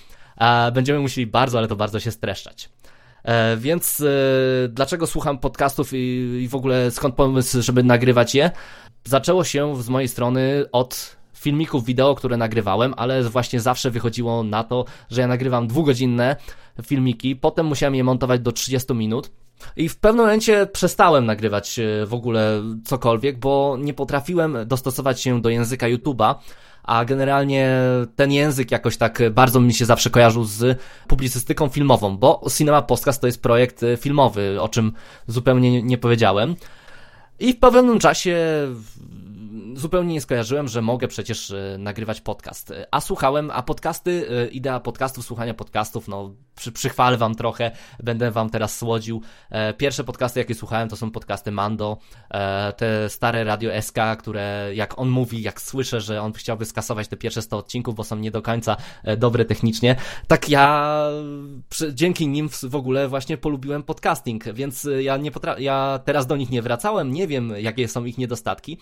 [0.73, 2.69] będziemy musieli bardzo, ale to bardzo się streszczać.
[3.23, 8.51] E, więc e, dlaczego słucham podcastów i, w ogóle skąd pomysł, żeby nagrywać je?
[9.05, 14.63] Zaczęło się z mojej strony od filmików wideo, które nagrywałem, ale właśnie zawsze wychodziło na
[14.63, 16.35] to, że ja nagrywam dwugodzinne
[16.83, 19.31] filmiki, potem musiałem je montować do 30 minut.
[19.75, 25.41] I w pewnym momencie przestałem nagrywać e, w ogóle cokolwiek, bo nie potrafiłem dostosować się
[25.41, 26.35] do języka YouTube'a,
[26.83, 27.71] a generalnie
[28.15, 33.21] ten język jakoś tak bardzo mi się zawsze kojarzył z publicystyką filmową, bo Cinema Podcast
[33.21, 34.91] to jest projekt filmowy, o czym
[35.27, 36.55] zupełnie nie powiedziałem.
[37.39, 38.37] I w pewnym czasie
[39.75, 42.73] zupełnie nie skojarzyłem, że mogę przecież e, nagrywać podcast.
[42.91, 47.71] A słuchałem, a podcasty, e, idea podcastów, słuchania podcastów, no przy, przychwalę wam trochę,
[48.03, 49.21] będę wam teraz słodził.
[49.49, 51.97] E, pierwsze podcasty, jakie słuchałem, to są podcasty Mando,
[52.77, 57.17] te stare Radio SK, które jak on mówi, jak słyszę, że on chciałby skasować te
[57.17, 58.77] pierwsze 100 odcinków, bo są nie do końca
[59.17, 59.95] dobre technicznie,
[60.27, 60.93] tak ja
[61.93, 66.49] dzięki nim w ogóle właśnie polubiłem podcasting, więc ja nie potra- ja teraz do nich
[66.49, 68.77] nie wracałem, nie wiem jakie są ich niedostatki,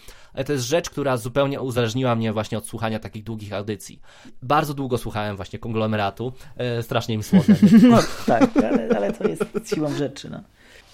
[0.45, 4.01] to jest rzecz, która zupełnie uzależniła mnie właśnie od słuchania takich długich audycji.
[4.41, 7.55] Bardzo długo słuchałem właśnie konglomeratu, e, strasznie mi słodne.
[7.89, 10.29] No tak, ale, ale, to jest siłą rzeczy.
[10.29, 10.41] No.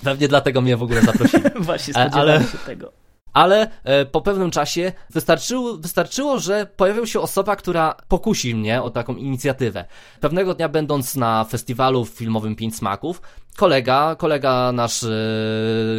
[0.04, 1.44] Pewnie dlatego mnie w ogóle zaprosili.
[1.60, 2.44] właśnie spodziewałem ale...
[2.44, 3.07] się tego
[3.38, 8.90] ale e, po pewnym czasie wystarczyło, wystarczyło, że pojawiła się osoba, która pokusi mnie o
[8.90, 9.86] taką inicjatywę.
[10.20, 13.22] Pewnego dnia będąc na festiwalu filmowym Pięć Smaków,
[13.56, 15.08] kolega, kolega nasz, e,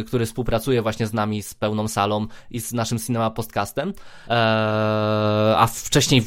[0.07, 3.93] który współpracuje właśnie z nami, z pełną salą i z naszym Cinema Podcastem,
[4.27, 4.33] e,
[5.57, 6.23] a wcześniej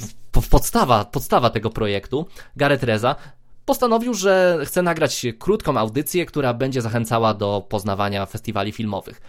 [0.51, 3.17] podstawa, podstawa tego projektu, Gareth Reza,
[3.65, 9.21] postanowił, że chce nagrać krótką audycję, która będzie zachęcała do poznawania festiwali filmowych.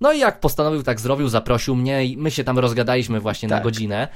[0.00, 3.58] No i jak postanowił, tak zrobił, zaprosił mnie i my się tam rozgadaliśmy właśnie tak.
[3.58, 4.08] na godzinę.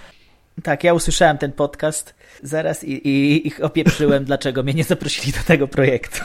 [0.62, 5.38] Tak, ja usłyszałem ten podcast zaraz i, i ich opieprzyłem, dlaczego mnie nie zaprosili do
[5.46, 6.20] tego projektu.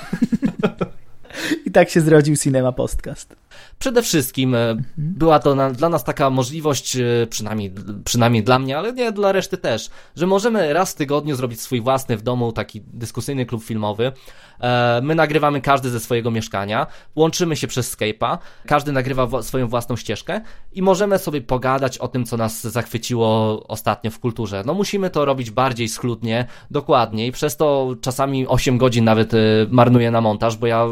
[1.66, 3.36] I tak się zrodził Cinema Podcast.
[3.80, 4.86] Przede wszystkim e, mhm.
[4.98, 7.74] była to na, dla nas taka możliwość, e, przynajmniej,
[8.06, 11.82] przynajmniej dla mnie, ale nie dla reszty też, że możemy raz w tygodniu zrobić swój
[11.82, 14.12] własny w domu taki dyskusyjny klub filmowy.
[14.60, 18.38] E, my nagrywamy każdy ze swojego mieszkania, łączymy się przez Skype'a,
[18.68, 20.42] każdy nagrywa swoją własną ścieżkę
[20.74, 24.64] i możemy sobie pogadać o tym, co nas zachwyciło ostatnio w kulturze.
[24.66, 29.32] No musimy to robić bardziej schludnie, dokładniej, przez to czasami 8 godzin nawet
[29.70, 30.88] marnuję na montaż, bo ja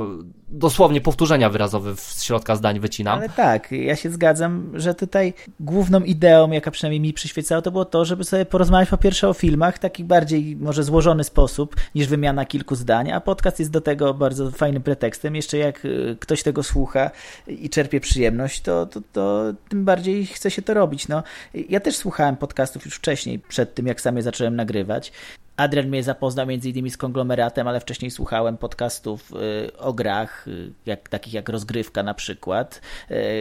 [0.51, 3.19] dosłownie powtórzenia wyrazowe z środka zdań wycinam.
[3.19, 7.85] Ale tak, ja się zgadzam, że tutaj główną ideą, jaka przynajmniej mi przyświecała, to było
[7.85, 12.45] to, żeby sobie porozmawiać po pierwsze o filmach taki bardziej może złożony sposób niż wymiana
[12.45, 15.35] kilku zdań, a podcast jest do tego bardzo fajnym pretekstem.
[15.35, 17.11] Jeszcze jak y, ktoś tego słucha
[17.47, 21.07] i czerpie przyjemność, to, to, to tym bardziej chce się to robić.
[21.07, 21.23] No,
[21.69, 25.11] ja też słuchałem podcastów już wcześniej, przed tym jak sam je zacząłem nagrywać.
[25.57, 29.31] Adrian mnie zapoznał między innymi z konglomeratem, ale wcześniej słuchałem podcastów
[29.67, 32.81] y, o grach, y, jak, takich jak Rozgrywka na przykład.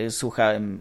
[0.06, 0.78] Y, słuchałem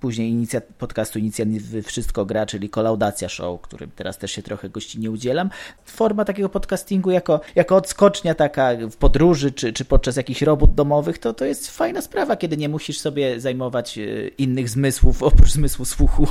[0.00, 5.10] później inicja- podcastu inicjatywy Wszystko Gra, czyli Kolaudacja Show, którym teraz też się trochę gościnnie
[5.10, 5.50] udzielam.
[5.84, 11.18] Forma takiego podcastingu jako, jako odskocznia taka w podróży, czy, czy podczas jakichś robót domowych,
[11.18, 13.98] to, to jest fajna sprawa, kiedy nie musisz sobie zajmować
[14.38, 16.26] innych zmysłów oprócz zmysłu słuchu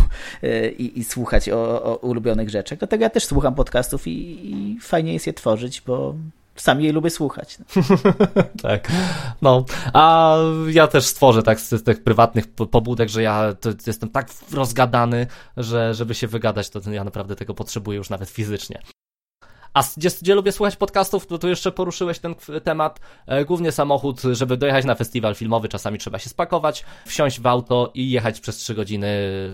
[0.78, 2.80] i, i słuchać o, o ulubionych rzeczach.
[2.80, 6.16] Dlatego ja też słucham podcastów i i fajnie jest je tworzyć, bo
[6.56, 7.58] sam je lubię słuchać.
[8.64, 8.92] tak.
[9.42, 10.38] No, a
[10.68, 13.56] ja też stworzę tak z tych prywatnych pobudek, że ja
[13.88, 15.28] jestem tak rozgadany,
[15.58, 18.82] że żeby się wygadać, to ja naprawdę tego potrzebuję już nawet fizycznie.
[19.74, 23.00] A gdzie, gdzie lubię słuchać podcastów, to tu jeszcze poruszyłeś ten temat.
[23.28, 27.92] E, głównie samochód, żeby dojechać na festiwal filmowy, czasami trzeba się spakować, wsiąść w auto
[27.94, 29.08] i jechać przez 3 godziny,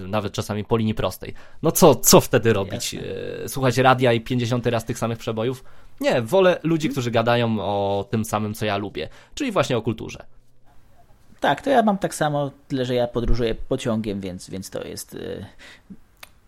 [0.08, 1.34] nawet czasami po linii prostej.
[1.64, 2.94] No co, co wtedy robić?
[2.94, 3.50] Jasne.
[3.50, 5.64] Słuchać radia i 50 raz tych samych przebojów?
[6.00, 10.26] Nie, wolę ludzi, którzy gadają o tym samym, co ja lubię, czyli właśnie o kulturze.
[11.40, 15.14] Tak, to ja mam tak samo, tyle że ja podróżuję pociągiem, więc, więc to jest
[15.14, 15.46] y,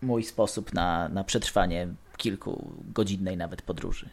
[0.02, 1.88] mój sposób na, na przetrwanie
[2.20, 4.08] kilkugodzinnej nawet podróży.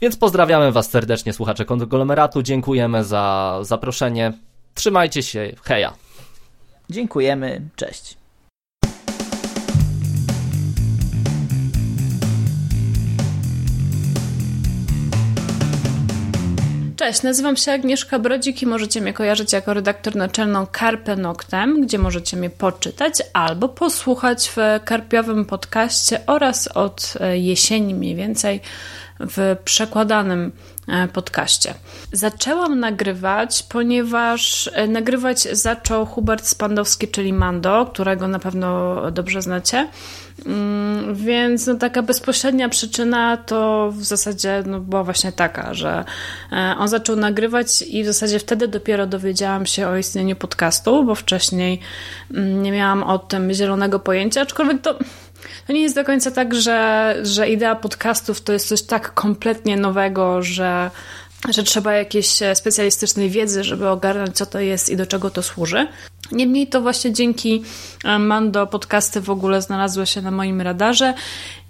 [0.00, 2.42] Więc pozdrawiamy Was serdecznie, słuchacze konglomeratu.
[2.42, 4.32] Dziękujemy za zaproszenie.
[4.74, 5.52] Trzymajcie się.
[5.62, 5.94] Heja.
[6.90, 7.68] Dziękujemy.
[7.76, 8.21] Cześć.
[17.02, 21.98] Cześć, nazywam się Agnieszka Brodzik i możecie mnie kojarzyć jako redaktor naczelną Carpe Noctem, gdzie
[21.98, 28.60] możecie mnie poczytać albo posłuchać w karpiowym podcaście oraz od e, jesieni mniej więcej
[29.22, 30.52] w przekładanym
[30.88, 31.74] e, podcaście.
[32.12, 39.88] Zaczęłam nagrywać, ponieważ e, nagrywać zaczął Hubert Spandowski, czyli Mando, którego na pewno dobrze znacie.
[40.46, 46.04] Mm, więc no, taka bezpośrednia przyczyna to w zasadzie no, była właśnie taka, że
[46.52, 51.14] e, on zaczął nagrywać i w zasadzie wtedy dopiero dowiedziałam się o istnieniu podcastu, bo
[51.14, 51.80] wcześniej
[52.34, 54.98] mm, nie miałam o tym zielonego pojęcia, aczkolwiek to
[55.66, 59.76] to nie jest do końca tak, że, że idea podcastów to jest coś tak kompletnie
[59.76, 60.90] nowego, że,
[61.48, 65.42] że trzeba jakiejś e, specjalistycznej wiedzy, żeby ogarnąć, co to jest i do czego to
[65.42, 65.86] służy.
[66.32, 67.62] Niemniej to właśnie dzięki
[68.04, 71.14] e, Mando podcasty w ogóle znalazły się na moim radarze,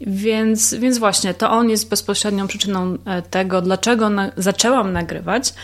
[0.00, 5.54] więc, więc właśnie to on jest bezpośrednią przyczyną e, tego, dlaczego na, zaczęłam nagrywać.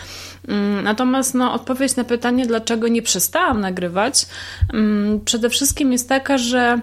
[0.47, 4.25] Mm, natomiast no, odpowiedź na pytanie, dlaczego nie przestałam nagrywać,
[4.73, 6.79] mm, przede wszystkim jest taka, że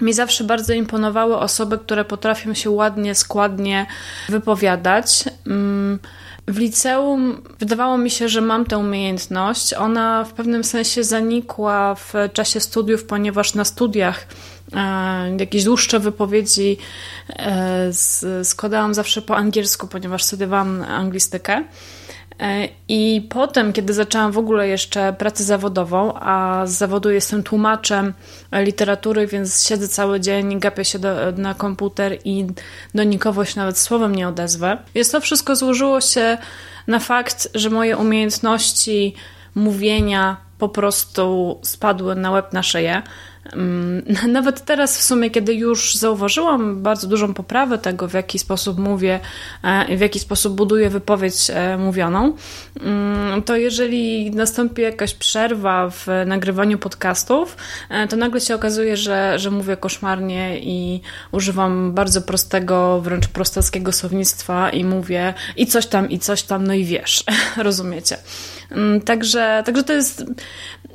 [0.00, 3.86] mi zawsze bardzo imponowały osoby, które potrafią się ładnie, składnie
[4.28, 5.24] wypowiadać.
[5.46, 5.98] Mm,
[6.46, 9.74] w liceum wydawało mi się, że mam tę umiejętność.
[9.74, 14.26] Ona w pewnym sensie zanikła w czasie studiów, ponieważ na studiach
[14.72, 16.76] e, jakieś dłuższe wypowiedzi
[17.28, 17.90] e,
[18.44, 21.64] składałam zawsze po angielsku, ponieważ studiowałam anglistykę.
[22.40, 28.14] E, I potem, kiedy zaczęłam w ogóle jeszcze pracę zawodową, a z zawodu jestem tłumaczem
[28.52, 32.46] literatury, więc siedzę cały dzień, gapię się do, na komputer i
[32.94, 34.78] do nikogo się nawet słowem nie odezwę.
[34.94, 36.38] Więc to wszystko złożyło się
[36.86, 39.14] na fakt, że moje umiejętności
[39.54, 43.02] mówienia po prostu spadły na łeb na szyję.
[43.52, 48.78] Mm, nawet teraz w sumie, kiedy już zauważyłam bardzo dużą poprawę tego, w jaki sposób
[48.78, 49.20] mówię,
[49.62, 52.36] e, w jaki sposób buduję wypowiedź e, mówioną,
[52.80, 57.56] mm, to jeżeli nastąpi jakaś przerwa w nagrywaniu podcastów,
[57.90, 61.00] e, to nagle się okazuje, że, że mówię koszmarnie i
[61.32, 66.74] używam bardzo prostego, wręcz prostackiego słownictwa i mówię i coś tam, i coś tam, no
[66.74, 67.24] i wiesz,
[67.56, 68.16] rozumiecie.
[68.70, 70.24] Mm, także, także to jest.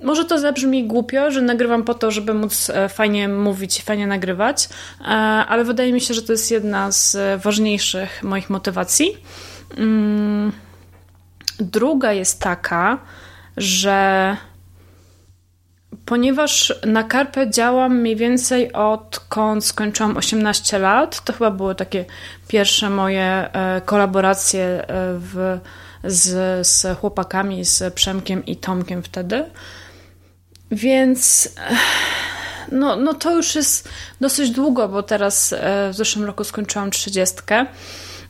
[0.04, 4.70] Może to zabrzmi głupio, że nagrywam po to, żeby móc e, fajnie mówić fajnie nagrywać,
[5.02, 5.06] e,
[5.48, 9.18] ale wydaje mi się, że to jest jedna z ważniejszych moich motywacji.
[9.78, 10.52] Mm,
[11.60, 12.98] druga jest taka,
[13.58, 14.38] że
[16.06, 22.06] ponieważ na Karpę działam mniej więcej odkąd skończyłam 18 lat, to chyba były takie
[22.48, 24.86] pierwsze moje e, kolaboracje
[25.18, 25.60] w
[26.04, 29.46] z, z chłopakami, z Przemkiem i Tomkiem wtedy.
[30.72, 31.50] Więc
[32.72, 33.90] no, no to już jest
[34.22, 37.66] dosyć długo, bo teraz e, w zeszłym roku skończyłam trzydziestkę.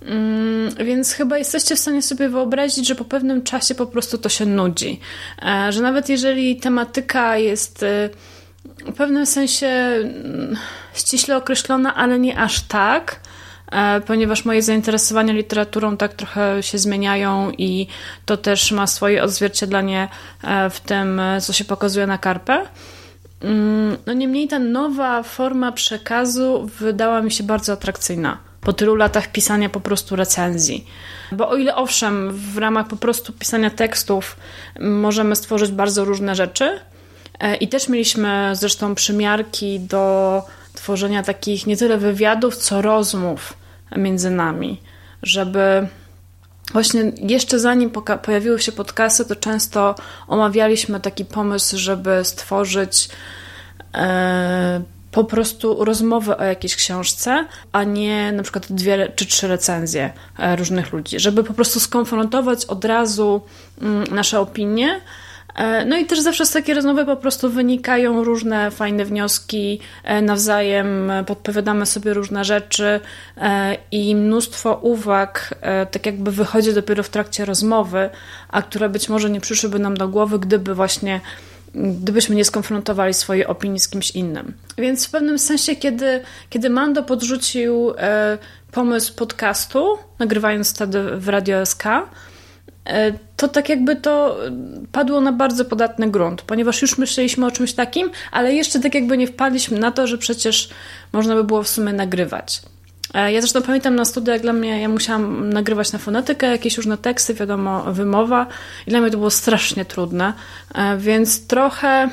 [0.06, 4.30] Mm, więc chyba jesteście w stanie sobie wyobrazić, że po pewnym czasie po prostu to
[4.30, 5.00] się nudzi.
[5.42, 7.86] E, że nawet jeżeli tematyka jest
[8.86, 10.58] w pewnym sensie mm,
[10.94, 13.20] ściśle określona, ale nie aż tak,
[14.08, 17.88] ponieważ moje zainteresowania literaturą tak trochę się zmieniają i
[18.26, 20.08] to też ma swoje odzwierciedlenie
[20.44, 22.66] e, w tym, e, co się pokazuje na karpę.
[23.42, 29.32] Mm, no niemniej ta nowa forma przekazu wydała mi się bardzo atrakcyjna po tylu latach
[29.32, 30.86] pisania po prostu recenzji.
[31.32, 34.36] Bo o ile owszem, w ramach po prostu pisania tekstów
[34.80, 36.80] możemy stworzyć bardzo różne rzeczy,
[37.60, 40.44] i też mieliśmy zresztą przymiarki do
[40.80, 43.54] tworzenia takich nie tyle wywiadów, co rozmów
[43.98, 44.82] między nami,
[45.24, 45.88] żeby
[46.74, 49.96] właśnie jeszcze zanim pojawiły się podcasty, to często
[50.28, 53.10] omawialiśmy taki pomysł, żeby stworzyć
[53.94, 60.14] e, po prostu rozmowę o jakiejś książce, a nie na przykład dwie czy trzy recenzje
[60.38, 63.42] e, różnych ludzi, żeby po prostu skonfrontować od razu
[63.82, 65.02] mm, nasze opinie
[65.86, 71.12] no i też zawsze z takiej rozmowy po prostu wynikają różne fajne wnioski, e, nawzajem
[71.26, 73.00] podpowiadamy sobie różne rzeczy
[73.38, 75.56] e, i mnóstwo uwag
[75.92, 78.10] tak jakby wychodzi dopiero w trakcie rozmowy,
[78.50, 81.22] a które być może nie przyszłyby nam do głowy, gdyby właśnie
[81.76, 84.54] gdybyśmy nie skonfrontowali swojej opinii z kimś innym.
[84.78, 87.94] Więc w pewnym sensie, kiedy, kiedy Mando podrzucił
[88.72, 92.29] pomysł podcastu, nagrywając wtedy w Radio SK, E,
[93.38, 94.38] to tak jakby to
[94.92, 99.18] padło na bardzo podatny grunt, ponieważ już myśleliśmy o czymś takim, ale jeszcze tak jakby
[99.18, 100.70] nie wpadliśmy na to, że przecież
[101.14, 102.62] można by było w sumie nagrywać.
[103.14, 106.98] E, ja zresztą pamiętam na studiach, dla mnie ja musiałam nagrywać na fonetykę, jakieś różne
[106.98, 108.48] teksty, wiadomo, wymowa
[108.88, 110.34] i dla mnie to było strasznie trudne,
[110.76, 112.10] e, więc trochę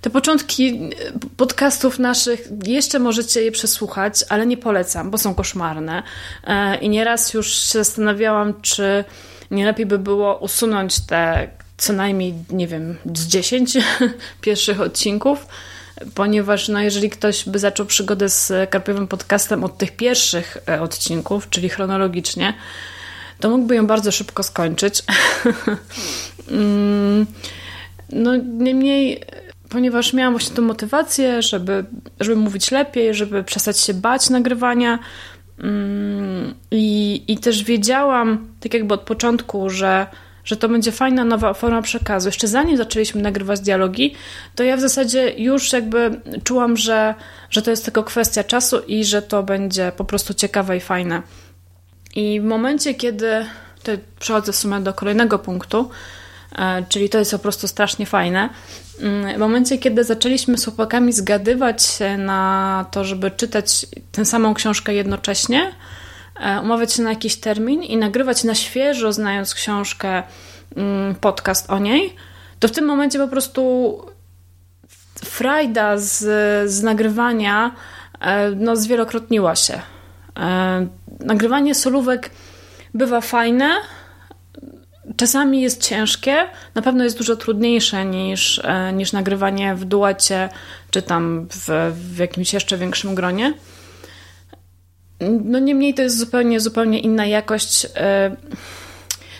[0.00, 0.90] te początki
[1.36, 6.02] podcastów naszych jeszcze możecie je przesłuchać, ale nie polecam, bo są koszmarne
[6.80, 9.04] i nieraz już się zastanawiałam, czy
[9.54, 13.76] nie lepiej by było usunąć te co najmniej, nie wiem, z 10
[14.40, 15.46] pierwszych odcinków,
[16.14, 21.50] ponieważ no, jeżeli ktoś by zaczął przygodę z Karpiowym Podcastem od tych pierwszych e, odcinków,
[21.50, 22.54] czyli chronologicznie,
[23.40, 25.02] to mógłby ją bardzo szybko skończyć.
[26.50, 27.26] Mm,
[28.12, 29.22] no niemniej,
[29.68, 31.84] ponieważ miałam właśnie tę motywację, żeby,
[32.20, 34.98] żeby mówić lepiej, żeby przestać się bać nagrywania,
[36.70, 40.06] I, I też wiedziałam, tak jakby od początku, że,
[40.44, 42.28] że to będzie fajna nowa forma przekazu.
[42.28, 44.14] Jeszcze zanim zaczęliśmy nagrywać dialogi,
[44.54, 47.14] to ja w zasadzie już jakby czułam, że,
[47.50, 51.22] że to jest tylko kwestia czasu i że to będzie po prostu ciekawe i fajne.
[52.16, 53.46] I w momencie, kiedy
[53.78, 55.90] tutaj przechodzę w sumie do kolejnego punktu,
[56.58, 58.48] e, czyli to jest po prostu strasznie fajne,
[59.34, 64.94] w momencie, kiedy zaczęliśmy z chłopakami zgadywać się na to, żeby czytać tę samą książkę
[64.94, 65.72] jednocześnie,
[66.40, 70.22] e, umawiać się na jakiś termin i nagrywać na świeżo, znając książkę,
[70.76, 72.16] mm, podcast o niej,
[72.58, 73.98] to w tym momencie po prostu
[75.24, 76.18] frajda z,
[76.70, 77.74] z nagrywania
[78.20, 79.80] e, no, zwielokrotniła się.
[80.38, 80.86] E,
[81.20, 82.30] nagrywanie solówek
[82.94, 83.70] bywa fajne,
[85.16, 86.36] Czasami jest ciężkie,
[86.74, 90.48] na pewno jest dużo trudniejsze niż, e, niż nagrywanie w duecie,
[90.90, 93.54] czy tam w, w jakimś jeszcze większym gronie.
[95.44, 97.86] No niemniej to jest zupełnie, zupełnie inna jakość.
[97.96, 98.36] E,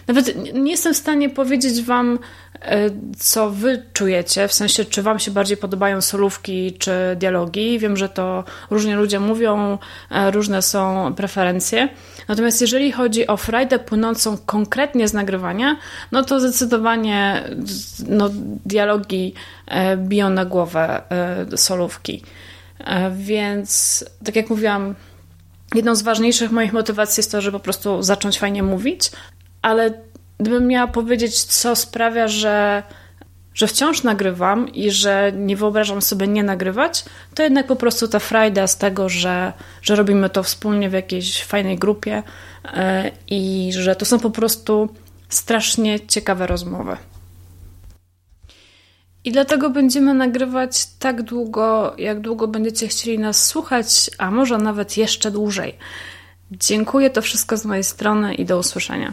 [0.06, 2.18] nawet nie jestem w stanie powiedzieć Wam,
[3.18, 7.78] co Wy czujecie, w sensie, czy Wam się bardziej podobają solówki, czy dialogi.
[7.78, 9.78] Wiem, że to różnie ludzie mówią,
[10.32, 11.88] różne są preferencje.
[12.28, 15.76] Natomiast jeżeli chodzi o frajdę płynącą konkretnie z nagrywania,
[16.12, 17.42] no to zdecydowanie
[18.09, 18.30] no,
[18.64, 19.34] dialogi
[19.66, 21.02] e, biją na głowę
[21.52, 22.22] e, solówki.
[22.78, 24.94] E, więc, tak jak mówiłam,
[25.74, 29.11] jedną z ważniejszych moich motywacji jest to, żeby po prostu zacząć fajnie mówić,
[29.62, 29.92] ale
[30.45, 32.82] gdybym miała powiedzieć, co sprawia, że
[33.55, 38.18] że wciąż nagrywam i że nie wyobrażam sobie nie nagrywać, to jednak po prostu ta
[38.18, 42.22] frajda z tego, że, że robimy to wspólnie w jakiejś fajnej grupie
[42.64, 44.88] e, i że to są po prostu
[45.28, 46.97] strasznie ciekawe rozmowy.
[49.24, 54.97] I dlatego będziemy nagrywać tak długo, jak długo będziecie chcieli nas słuchać, a może nawet
[54.97, 55.78] jeszcze dłużej.
[56.51, 59.12] Dziękuję, to wszystko z mojej strony i do usłyszenia.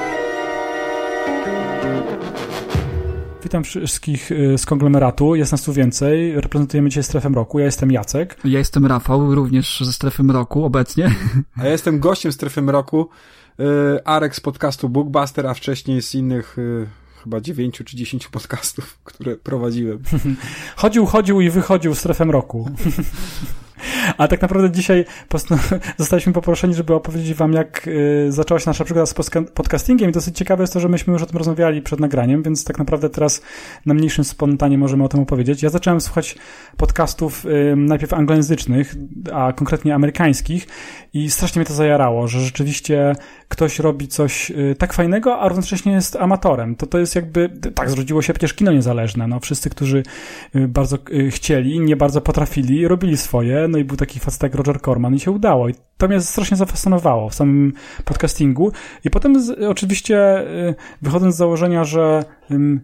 [3.43, 5.35] Witam wszystkich y, z konglomeratu.
[5.35, 6.41] Jest nas tu więcej.
[6.41, 7.59] Reprezentujemy dzisiaj strefę mroku.
[7.59, 8.37] Ja jestem Jacek.
[8.45, 11.15] Ja jestem Rafał, również ze strefy mroku obecnie.
[11.57, 13.09] A ja jestem gościem strefy mroku.
[13.59, 13.63] Y,
[14.05, 16.87] Arek z podcastu Bookbuster, a wcześniej z innych y,
[17.23, 19.99] chyba dziewięciu czy dziesięciu podcastów, które prowadziłem.
[20.75, 22.69] chodził, chodził i wychodził strefę mroku.
[24.17, 25.05] A tak naprawdę dzisiaj
[25.97, 29.13] zostaliśmy poproszeni, żeby opowiedzieć wam, jak y, zaczęła się nasza przygoda z
[29.53, 32.63] podcastingiem i dosyć ciekawe jest to, że myśmy już o tym rozmawiali przed nagraniem, więc
[32.63, 33.41] tak naprawdę teraz
[33.85, 35.63] na mniejszym spontanie możemy o tym opowiedzieć.
[35.63, 36.35] Ja zacząłem słuchać
[36.77, 38.95] podcastów y, najpierw anglojęzycznych,
[39.33, 40.67] a konkretnie amerykańskich
[41.13, 43.15] i strasznie mnie to zajarało, że rzeczywiście
[43.47, 46.75] ktoś robi coś y, tak fajnego, a równocześnie jest amatorem.
[46.75, 49.27] To to jest jakby, tak zrodziło się przecież kino niezależne.
[49.27, 50.03] No, wszyscy, którzy
[50.67, 50.97] bardzo
[51.29, 55.19] chcieli, nie bardzo potrafili, robili swoje, no i był taki facet jak Roger Corman i
[55.19, 55.69] się udało.
[55.69, 57.73] I to mnie strasznie zafascynowało w samym
[58.05, 58.71] podcastingu.
[59.05, 62.25] I potem z, oczywiście y, wychodząc z założenia, że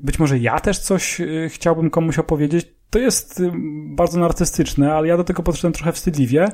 [0.03, 3.41] być może ja też coś y, chciałbym komuś opowiedzieć, to jest
[3.95, 6.47] bardzo narcystyczne, ale ja do tego podszedłem trochę wstydliwie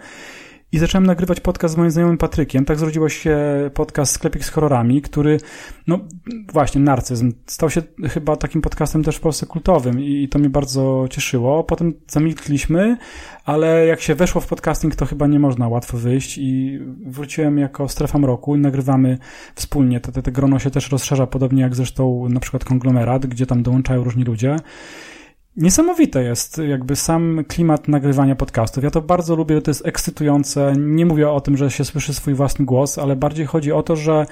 [0.73, 2.65] i zacząłem nagrywać podcast z moim znajomym Patrykiem.
[2.65, 3.37] Tak zrodziło się
[3.73, 5.39] podcast Sklepik z horrorami, który,
[5.87, 5.99] no
[6.53, 11.05] właśnie, narcyzm, stał się chyba takim podcastem też w Polsce kultowym i to mnie bardzo
[11.09, 11.63] cieszyło.
[11.63, 12.97] Potem zamilkliśmy,
[13.45, 17.89] ale jak się weszło w podcasting, to chyba nie można łatwo wyjść i wróciłem jako
[17.89, 19.17] strefa mroku i nagrywamy
[19.55, 19.99] wspólnie.
[19.99, 23.63] Te, te, te grono się też rozszerza, podobnie jak zresztą na przykład konglomerat, gdzie tam
[23.63, 24.55] dołączają różni ludzie.
[25.57, 28.83] Niesamowite jest jakby sam klimat nagrywania podcastów.
[28.83, 30.73] Ja to bardzo lubię, to jest ekscytujące.
[30.77, 33.95] Nie mówię o tym, że się słyszy swój własny głos, ale bardziej chodzi o to,
[33.95, 34.25] że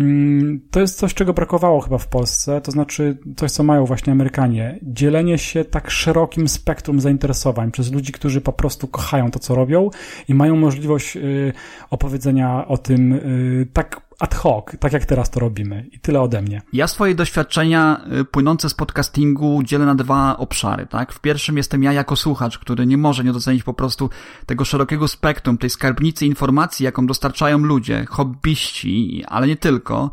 [0.00, 4.12] mm, to jest coś, czego brakowało chyba w Polsce, to znaczy coś, co mają właśnie
[4.12, 4.78] Amerykanie.
[4.82, 9.90] Dzielenie się tak szerokim spektrum zainteresowań przez ludzi, którzy po prostu kochają to, co robią
[10.28, 11.52] i mają możliwość y,
[11.90, 15.86] opowiedzenia o tym y, tak ad hoc, tak jak teraz to robimy.
[15.92, 16.62] I tyle ode mnie.
[16.72, 21.12] Ja swoje doświadczenia y, płynące z podcastingu dzielę na dwa obszary, tak?
[21.12, 24.10] W pierwszym jestem ja jako słuchacz, który nie może nie docenić po prostu
[24.46, 30.10] tego szerokiego spektrum, tej skarbnicy informacji, jaką dostarczają ludzie, hobbyści, ale nie tylko.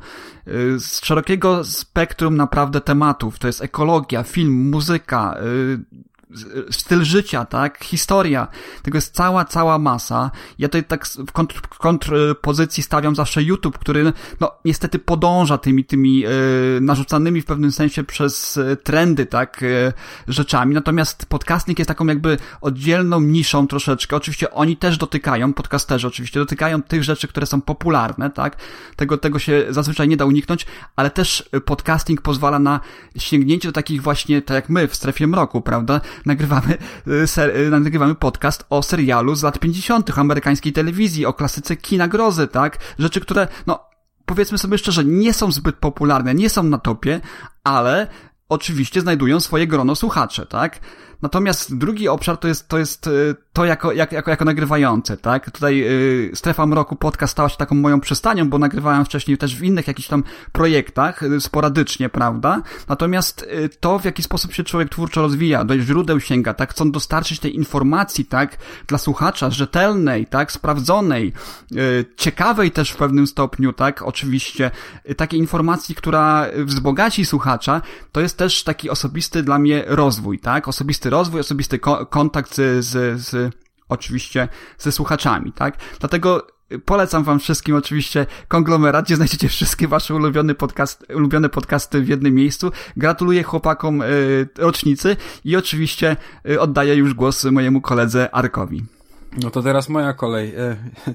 [0.47, 3.39] Y, z szerokiego spektrum naprawdę tematów.
[3.39, 6.05] To jest ekologia, film, muzyka, y,
[6.71, 8.47] styl życia, tak, historia,
[8.83, 10.31] tego jest cała, cała masa.
[10.59, 16.25] Ja tutaj tak w, kontr, kontrpozycji stawiam zawsze YouTube, który, no, niestety podąża tymi, tymi
[16.25, 16.29] e,
[16.81, 19.93] narzucanymi w pewnym sensie przez e, trendy, tak, e,
[20.27, 20.75] rzeczami.
[20.75, 24.15] Natomiast podcasting jest taką jakby oddzielną niszą troszeczkę.
[24.15, 28.57] Oczywiście oni też dotykają, podcasterzy oczywiście, dotykają tych rzeczy, które są popularne, tak.
[28.95, 30.65] Tego, tego się zazwyczaj nie da uniknąć,
[30.95, 32.79] ale też podcasting pozwala na
[33.17, 37.69] sięgnięcie do takich właśnie, tak jak my w strefie mroku, prawda, nagrywamy, y, ser, y,
[37.69, 40.19] nagrywamy podcast o serialu z lat 50.
[40.19, 42.77] amerykańskiej telewizji, o klasyce kina grozy, tak?
[42.99, 43.79] Rzeczy, które, no,
[44.25, 47.21] powiedzmy sobie szczerze, nie są zbyt popularne, nie są na topie,
[47.63, 48.07] ale
[48.49, 50.79] oczywiście znajdują swoje grono słuchacze, tak?
[51.21, 55.51] Natomiast drugi obszar to jest, to jest y, to jako, jak, jako, jako nagrywające, tak?
[55.51, 59.63] Tutaj yy, Strefa Mroku podcast stała się taką moją przystanią, bo nagrywałem wcześniej też w
[59.63, 62.61] innych jakichś tam projektach, yy, sporadycznie, prawda?
[62.87, 66.71] Natomiast yy, to, w jaki sposób się człowiek twórczo rozwija, do źródeł sięga, tak?
[66.71, 68.57] Chcą dostarczyć tej informacji, tak?
[68.87, 70.51] Dla słuchacza, rzetelnej, tak?
[70.51, 71.33] Sprawdzonej,
[72.17, 74.01] ciekawej też w pewnym stopniu, tak?
[74.01, 74.71] Oczywiście,
[75.17, 77.81] takiej informacji, która wzbogaci słuchacza,
[78.11, 80.67] to jest też taki osobisty dla mnie rozwój, tak?
[80.67, 82.85] Osobisty rozwój, osobisty ko kontakt z,
[83.19, 83.44] z
[83.89, 85.77] oczywiście ze słuchaczami, tak?
[85.99, 86.47] Dlatego
[86.85, 92.33] polecam wam wszystkim oczywiście konglomerat, gdzie znajdziecie wszystkie wasze ulubione, podcast, ulubione podcasty w jednym
[92.33, 92.71] miejscu.
[92.97, 96.17] Gratuluję chłopakom y, rocznicy i oczywiście
[96.49, 98.83] y, oddaję już głos mojemu koledze Arkowi.
[99.43, 100.55] No to teraz moja kolej.
[100.55, 100.75] E,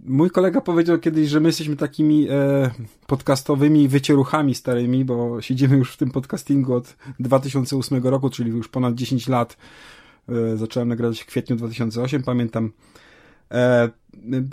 [0.00, 2.70] mój kolega powiedział kiedyś, że my jesteśmy takimi e,
[3.06, 8.94] podcastowymi wycieruchami starymi, bo siedzimy już w tym podcastingu od 2008 roku, czyli już ponad
[8.94, 9.56] 10 lat.
[10.28, 12.72] E, zacząłem nagrywać w kwietniu 2008, pamiętam.
[13.50, 13.90] E,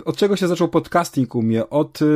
[0.04, 1.70] od czego się zaczął podcasting u mnie?
[1.70, 2.06] Od e,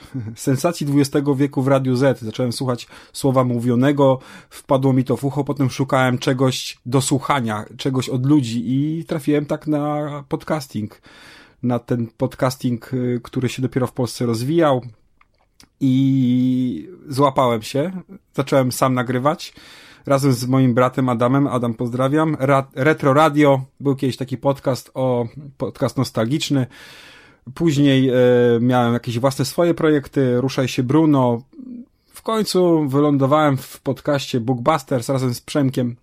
[0.36, 2.20] sensacji XX wieku w Radiu Z.
[2.20, 4.18] Zacząłem słuchać słowa mówionego,
[4.50, 9.46] wpadło mi to w ucho, potem szukałem czegoś do słuchania, czegoś od ludzi i trafiłem
[9.46, 11.02] tak na podcasting.
[11.62, 12.90] Na ten podcasting,
[13.22, 14.82] który się dopiero w Polsce rozwijał
[15.80, 18.02] i złapałem się.
[18.34, 19.54] Zacząłem sam nagrywać
[20.08, 21.46] razem z moim bratem Adamem.
[21.46, 22.36] Adam, pozdrawiam.
[22.40, 23.60] Ra Retro Radio.
[23.80, 25.26] Był kiedyś taki podcast o
[25.58, 26.66] podcast nostalgiczny.
[27.54, 28.14] Później e,
[28.60, 30.40] miałem jakieś własne swoje projekty.
[30.40, 31.42] Ruszaj się Bruno.
[32.12, 35.96] W końcu wylądowałem w podcaście Bookbusters razem z Przemkiem.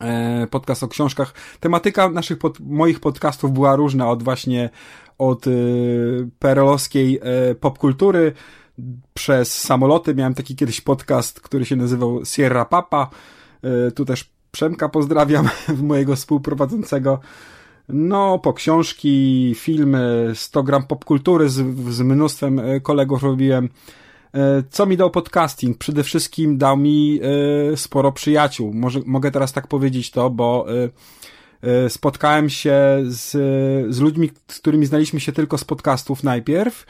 [0.00, 1.34] E, podcast o książkach.
[1.60, 4.70] Tematyka naszych pod, moich podcastów była różna od właśnie
[5.18, 5.50] od e,
[6.38, 8.32] perelowskiej e, popkultury
[9.14, 10.14] przez samoloty.
[10.14, 13.10] Miałem taki kiedyś podcast, który się nazywał Sierra Papa.
[13.62, 15.48] E, tu też Przemka pozdrawiam,
[15.82, 17.20] mojego współprowadzącego.
[17.88, 21.54] No, po książki, filmy, 100 gram popkultury z,
[21.90, 23.68] z mnóstwem e, kolegów robiłem.
[24.34, 25.78] E, co mi dał podcasting?
[25.78, 27.20] Przede wszystkim dał mi
[27.76, 28.74] sporo przyjaciół.
[28.74, 30.66] Może, mogę teraz tak powiedzieć to, bo
[31.88, 32.76] spotkałem się
[33.06, 33.30] z,
[33.94, 36.86] z ludźmi, z którymi znaliśmy się tylko z podcastów najpierw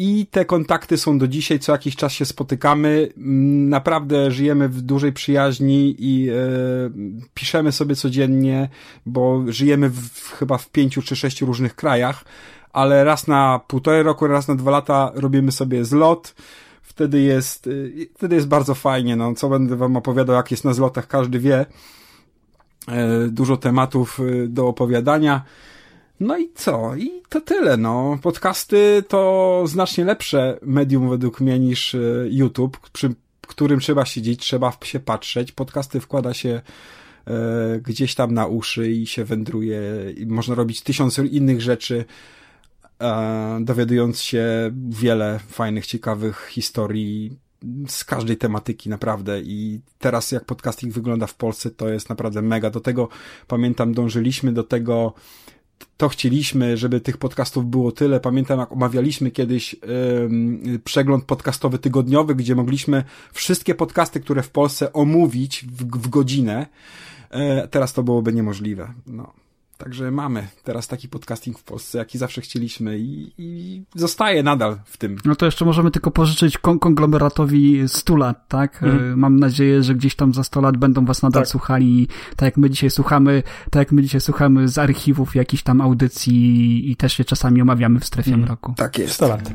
[0.00, 3.08] i te kontakty są do dzisiaj, co jakiś czas się spotykamy.
[3.16, 6.34] Mm, naprawdę żyjemy w dużej przyjaźni i e,
[7.34, 8.68] piszemy sobie codziennie,
[9.06, 12.24] bo żyjemy w, chyba w pięciu czy sześciu różnych krajach,
[12.72, 16.34] ale raz na półtorej roku, raz na dwa lata robimy sobie zlot.
[16.82, 17.70] Wtedy jest, e,
[18.14, 19.16] wtedy jest bardzo fajnie.
[19.16, 21.66] No, co będę wam opowiadał, jak jest na zlotach, każdy wie.
[22.88, 25.42] E, dużo tematów do opowiadania.
[26.20, 26.96] No i co?
[26.96, 28.18] I to tyle, no.
[28.22, 31.98] Podcasty to znacznie lepsze medium według mnie niż e,
[32.30, 35.52] YouTube, przy którym trzeba siedzieć, trzeba się patrzeć.
[35.52, 36.60] Podcasty wkłada się
[37.26, 39.80] e, gdzieś tam na uszy i się wędruje.
[40.16, 42.04] I można robić tysiąc innych rzeczy,
[43.00, 44.44] e, dowiadując się
[44.88, 47.38] wiele fajnych, ciekawych historii
[47.88, 52.70] z każdej tematyki naprawdę i teraz jak podcasting wygląda w Polsce to jest naprawdę mega.
[52.70, 53.08] Do tego
[53.46, 55.12] pamiętam dążyliśmy do tego
[55.96, 58.20] to chcieliśmy, żeby tych podcastów było tyle.
[58.20, 64.92] Pamiętam, jak omawialiśmy kiedyś yy, przegląd podcastowy tygodniowy, gdzie mogliśmy wszystkie podcasty, które w Polsce
[64.92, 66.66] omówić w, w godzinę.
[67.32, 68.92] Yy, teraz to byłoby niemożliwe.
[69.06, 69.32] No.
[69.78, 74.96] Także mamy teraz taki podcasting w Polsce, jaki zawsze chcieliśmy i, i zostaje nadal w
[74.96, 75.16] tym.
[75.24, 78.82] No to jeszcze możemy tylko pożyczyć kon konglomeratowi 100 lat, tak?
[78.82, 79.18] Mhm.
[79.18, 81.48] Mam nadzieję, że gdzieś tam za 100 lat będą was nadal tak.
[81.48, 85.80] słuchali, tak jak my dzisiaj słuchamy, tak jak my dzisiaj słuchamy z archiwów jakichś tam
[85.80, 88.46] audycji i też się czasami omawiamy w strefie mhm.
[88.46, 88.74] mroku.
[88.76, 89.14] Tak jest.
[89.14, 89.50] 100 lat.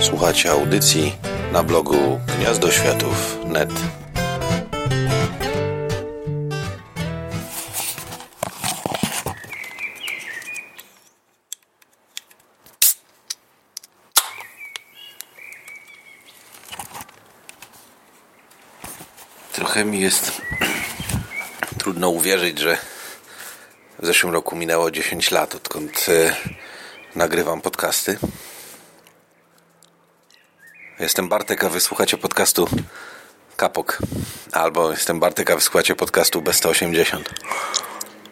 [0.00, 1.12] Słuchacie audycji
[1.52, 4.01] na blogu gniazdoświatów.net.
[19.62, 20.42] Trochę mi jest
[21.78, 22.78] trudno uwierzyć, że
[23.98, 26.36] w zeszłym roku minęło 10 lat, odkąd e,
[27.14, 28.18] nagrywam podcasty.
[31.00, 32.68] Jestem Bartek, a wysłuchacie podcastu
[33.56, 33.98] Kapok.
[34.52, 37.22] Albo jestem Bartek, a wysłuchacie podcastu B180.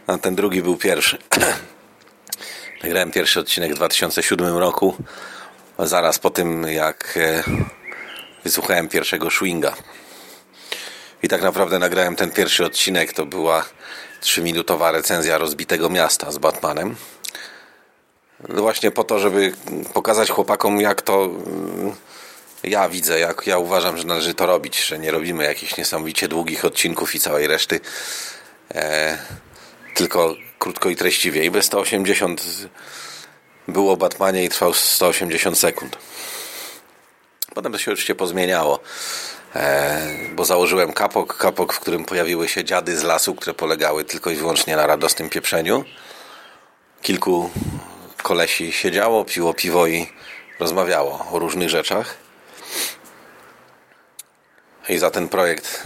[0.06, 1.18] A ten drugi był pierwszy.
[2.82, 4.96] Nagrałem pierwszy odcinek w 2007 roku,
[5.78, 7.42] zaraz po tym jak e,
[8.44, 9.74] wysłuchałem pierwszego Schwinga.
[11.22, 13.12] I tak naprawdę nagrałem ten pierwszy odcinek.
[13.12, 13.64] To była
[14.20, 16.96] trzyminutowa recenzja rozbitego miasta z Batmanem.
[18.48, 19.52] No właśnie po to, żeby
[19.92, 21.92] pokazać chłopakom, jak to mm,
[22.64, 26.64] ja widzę, jak ja uważam, że należy to robić, że nie robimy jakichś niesamowicie długich
[26.64, 27.80] odcinków i całej reszty,
[28.74, 29.18] e,
[29.94, 31.44] tylko krótko i treściwie.
[31.44, 32.42] I bez 180
[33.68, 35.98] było Batmanie i trwał 180 sekund.
[37.54, 38.80] Potem to się oczywiście pozmieniało.
[39.54, 44.30] E, bo założyłem kapok, kapok, w którym pojawiły się dziady z lasu, które polegały tylko
[44.30, 45.84] i wyłącznie na radosnym pieprzeniu.
[47.02, 47.50] Kilku
[48.22, 50.06] kolesi siedziało, piło piwo i
[50.60, 52.16] rozmawiało o różnych rzeczach.
[54.88, 55.82] I za ten projekt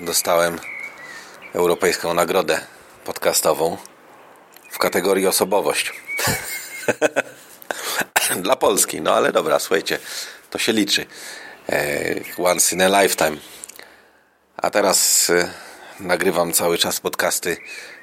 [0.00, 0.58] dostałem
[1.54, 2.60] Europejską Nagrodę
[3.04, 3.76] Podcastową
[4.70, 5.92] w kategorii osobowość.
[8.42, 9.98] Dla Polski, no ale dobra, słuchajcie,
[10.50, 11.06] to się liczy.
[11.72, 13.36] E, once in a lifetime.
[14.56, 15.50] A teraz e,
[16.00, 17.56] nagrywam cały czas podcasty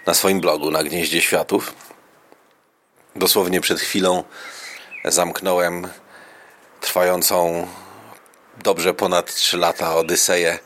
[0.05, 1.73] na swoim blogu na Gnieździe Światów.
[3.15, 4.23] Dosłownie przed chwilą
[5.05, 5.87] zamknąłem
[6.81, 7.67] trwającą
[8.63, 10.59] dobrze ponad 3 lata Odyseję,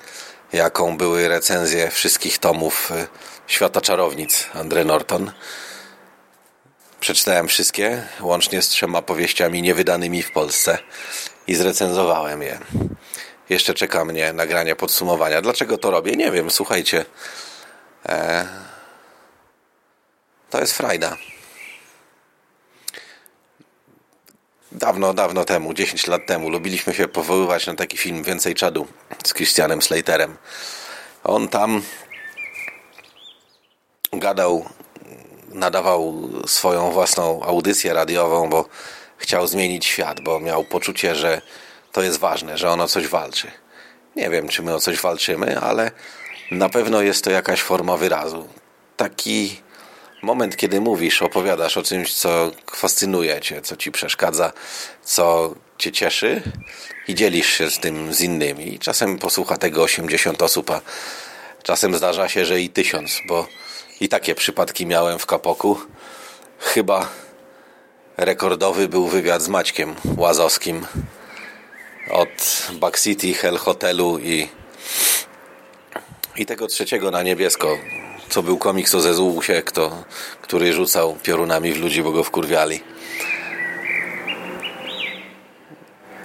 [0.53, 3.07] jaką były recenzje wszystkich tomów e,
[3.47, 5.31] Świata Czarownic Andre Norton.
[6.99, 10.77] Przeczytałem wszystkie, łącznie z trzema powieściami niewydanymi w Polsce
[11.49, 12.59] i zrecenzowałem je.
[13.49, 15.41] Jeszcze czeka mnie nagranie podsumowania.
[15.41, 16.11] Dlaczego to robię?
[16.11, 17.05] Nie wiem, słuchajcie.
[18.05, 18.47] E,
[20.49, 21.17] to jest frajda.
[24.71, 28.87] Dawno, dawno temu, 10 lat temu, lubiliśmy się powoływać na taki film Więcej Czadu
[29.25, 30.37] z Christianem Slaterem.
[31.23, 31.81] On tam
[34.13, 34.65] gadał,
[35.49, 38.65] nadawał swoją własną audycję radiową, bo
[39.19, 41.41] chciał zmienić świat, bo miał poczucie, że
[41.91, 43.51] to jest ważne, że on o coś walczy.
[44.15, 45.91] Nie wiem, czy my o coś walczymy, ale
[46.51, 48.47] na pewno jest to jakaś forma wyrazu.
[48.97, 49.61] Taki
[50.21, 54.53] moment, kiedy mówisz, opowiadasz o czymś, co fascynuje cię, co ci przeszkadza,
[55.03, 56.41] co cię cieszy
[57.07, 58.79] i dzielisz się z tym z innymi.
[58.79, 60.81] Czasem posłucha tego 80 osób, a
[61.63, 63.47] czasem zdarza się, że i tysiąc, bo
[63.99, 65.79] i takie przypadki miałem w Kapoku.
[66.59, 67.07] Chyba
[68.19, 70.85] rekordowy był wywiad z Maćkiem Łazowskim
[72.09, 74.47] od Back City, Hell Hotelu i,
[76.35, 77.77] i tego trzeciego na niebiesko,
[78.29, 80.03] co był komiks o Zezusie, kto,
[80.41, 82.83] który rzucał piorunami w ludzi, bo go wkurwiali.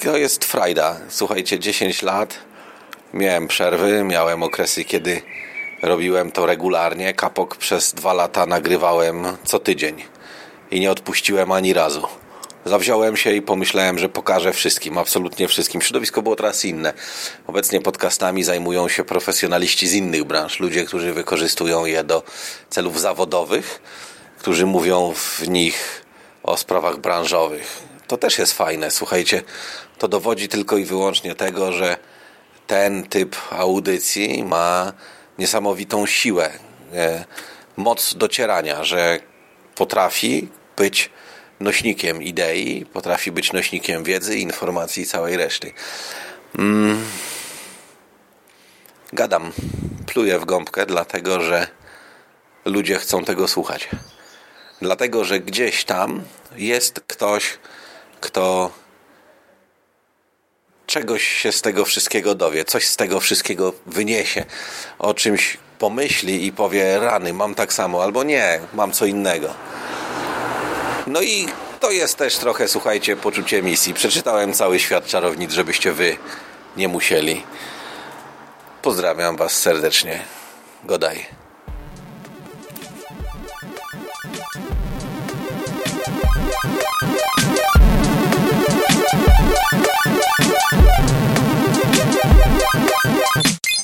[0.02, 1.00] To jest frajda.
[1.08, 2.38] Słuchajcie, 10 lat
[3.14, 5.22] miałem przerwy, miałem okresy, kiedy
[5.82, 7.14] robiłem to regularnie.
[7.14, 10.13] Kapok przez dwa lata nagrywałem co tydzień
[10.74, 12.08] i nie odpuściłem ani razu.
[12.64, 15.82] zawziąłem się i pomyślałem, że pokażę wszystkim, absolutnie wszystkim.
[15.82, 16.92] Środowisko było teraz inne.
[17.46, 22.22] Obecnie podcastami zajmują się profesjonaliści z innych branż, ludzie, którzy wykorzystują je do
[22.70, 23.82] celów zawodowych,
[24.38, 26.04] którzy mówią w nich
[26.42, 27.82] o sprawach branżowych.
[28.06, 29.42] To też jest fajne, słuchajcie.
[29.98, 31.96] To dowodzi tylko i wyłącznie tego, że
[32.66, 34.92] ten typ audycji ma
[35.38, 36.50] niesamowitą siłę,
[36.94, 37.24] e,
[37.76, 39.20] moc docierania, że
[39.74, 41.10] potrafi być
[41.60, 45.72] nośnikiem idei, potrafi być nośnikiem wiedzy, informacji i całej reszty.
[46.58, 47.04] Mm.
[49.12, 49.52] Gadam,
[50.06, 51.66] pluję w gąbkę, dlatego że
[52.64, 53.88] ludzie chcą tego słuchać.
[54.82, 56.24] Dlatego, że gdzieś tam
[56.56, 57.58] jest ktoś,
[58.20, 58.70] kto
[60.86, 64.44] czegoś się z tego wszystkiego dowie, coś z tego wszystkiego wyniesie,
[64.98, 69.54] o czymś pomyśli i powie rany, mam tak samo, albo nie, mam co innego.
[71.06, 71.46] No i
[71.80, 73.94] to jest też trochę, słuchajcie, poczucie misji.
[73.94, 76.16] Przeczytałem cały świat czarownic, żebyście wy
[76.76, 77.42] nie musieli.
[78.82, 80.22] Pozdrawiam was serdecznie.
[80.84, 81.26] Godaj.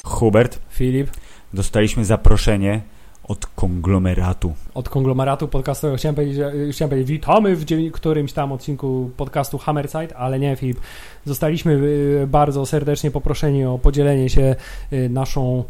[0.04, 0.58] Hubert.
[0.70, 1.10] Filip.
[1.52, 2.80] Dostaliśmy zaproszenie
[3.30, 4.54] od konglomeratu.
[4.74, 5.96] Od konglomeratu podcastowego.
[5.96, 10.80] Chciałem powiedzieć, chciałem powiedzieć witamy w którymś tam odcinku podcastu Hammerside, ale nie, Filip.
[11.24, 14.56] Zostaliśmy y, bardzo serdecznie poproszeni o podzielenie się
[14.92, 15.64] y, naszą,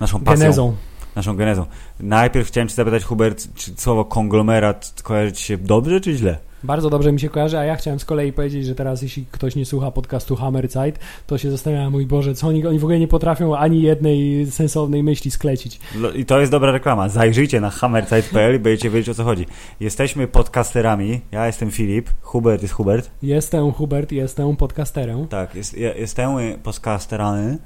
[0.00, 0.40] naszą pasją.
[0.40, 0.74] genezą.
[1.18, 1.66] Naszą genezą.
[2.00, 6.38] Najpierw chciałem Cię zapytać, Hubert, czy słowo konglomerat kojarzy Ci się dobrze czy źle?
[6.62, 9.56] Bardzo dobrze mi się kojarzy, a ja chciałem z kolei powiedzieć, że teraz jeśli ktoś
[9.56, 13.08] nie słucha podcastu Hammerzeit, to się zastanawia, mój Boże, co oni, oni w ogóle nie
[13.08, 15.80] potrafią ani jednej sensownej myśli sklecić.
[15.96, 17.08] No I to jest dobra reklama.
[17.08, 19.46] Zajrzyjcie na hammerzeit.pl i będziecie wiedzieć o co chodzi.
[19.80, 21.20] Jesteśmy podcasterami.
[21.32, 23.10] Ja jestem Filip, Hubert jest Hubert.
[23.22, 25.28] Jestem Hubert, jestem podcasterem.
[25.28, 26.30] Tak, jest, jestem
[26.62, 27.58] podcasterany.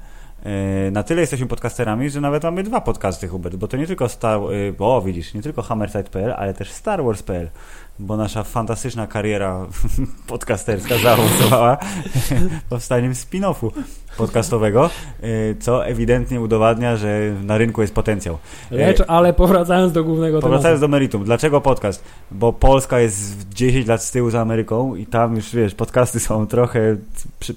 [0.45, 4.09] E, na tyle jesteśmy podcasterami, że nawet mamy dwa podcasty, Hubert, bo to nie tylko
[4.09, 4.39] Star...
[4.39, 7.49] E, o, widzisz, nie tylko hammerside.pl, ale też Star Wars.pl
[7.99, 9.67] bo nasza fantastyczna kariera
[10.27, 11.77] podcasterska zaowocowała
[12.69, 13.71] powstaniem spin-offu
[14.17, 14.89] podcastowego,
[15.23, 18.37] y, co ewidentnie udowadnia, że na rynku jest potencjał.
[18.71, 20.81] Lecz, ale powracając do głównego Powracając tematu.
[20.81, 21.23] do meritum.
[21.23, 22.03] Dlaczego podcast?
[22.31, 26.47] Bo Polska jest 10 lat z tyłu za Ameryką i tam już, wiesz, podcasty są
[26.47, 26.95] trochę